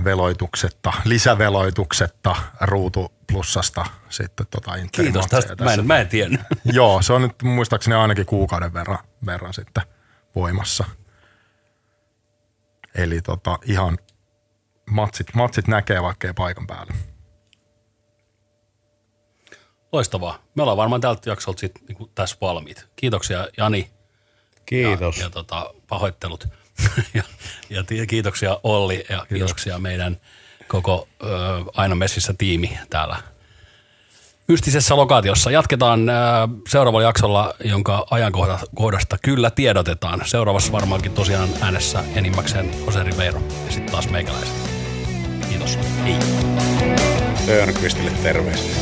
veloituksetta, 0.04 0.92
lisäveloituksetta 1.04 2.36
ruutu 2.60 3.12
plussasta 3.26 3.86
sitten 4.08 4.46
tota 4.50 4.72
Kiitos 4.92 5.26
tästä, 5.26 5.64
mä 5.64 5.72
en, 5.72 5.86
mä 5.86 5.98
en 5.98 6.08
tiennyt. 6.08 6.40
Joo, 6.64 7.02
se 7.02 7.12
on 7.12 7.22
nyt 7.22 7.42
muistaakseni 7.42 7.96
ainakin 7.96 8.26
kuukauden 8.26 8.72
verran, 8.72 8.98
verran 9.26 9.54
sitten 9.54 9.82
voimassa. 10.34 10.84
Eli 12.94 13.22
tota, 13.22 13.58
ihan 13.64 13.98
matsit, 14.90 15.34
matsit 15.34 15.68
näkee 15.68 16.02
vaikkei 16.02 16.32
paikan 16.32 16.66
päällä. 16.66 16.92
Loistavaa. 19.92 20.38
Me 20.54 20.62
ollaan 20.62 20.76
varmaan 20.76 21.00
tältä 21.00 21.30
jaksolta 21.30 21.60
sit, 21.60 21.72
niin 21.88 22.10
tässä 22.14 22.36
valmiit. 22.40 22.86
Kiitoksia 22.96 23.48
Jani. 23.56 23.90
Kiitos. 24.66 25.18
Ja, 25.18 25.24
ja 25.24 25.30
tota, 25.30 25.74
pahoittelut. 25.88 26.48
Ja, 27.14 27.22
ja 27.70 28.06
kiitoksia 28.06 28.60
Olli 28.62 28.96
ja 28.96 29.02
Kiitos. 29.04 29.26
kiitoksia 29.28 29.78
meidän 29.78 30.16
koko 30.68 31.08
ö, 31.22 31.26
Aina 31.74 31.94
Messissä 31.94 32.34
tiimi 32.38 32.78
täällä 32.90 33.16
mystisessä 34.48 34.96
lokaatiossa. 34.96 35.50
Jatketaan 35.50 36.08
ö, 36.08 36.12
seuraavalla 36.68 37.06
jaksolla, 37.06 37.54
jonka 37.64 38.06
ajankohdasta 38.10 39.16
kyllä 39.22 39.50
tiedotetaan. 39.50 40.22
Seuraavassa 40.24 40.72
varmaankin 40.72 41.12
tosiaan 41.12 41.48
äänessä 41.60 42.04
enimmäkseen 42.14 42.70
Jose 42.86 43.02
Rivero 43.02 43.40
ja 43.66 43.72
sitten 43.72 43.92
taas 43.92 44.10
meikäläiset. 44.10 44.54
Kiitos. 45.48 45.78
Hei. 46.04 46.16
Törnqvistille 47.46 48.10
terveisiä. 48.10 48.76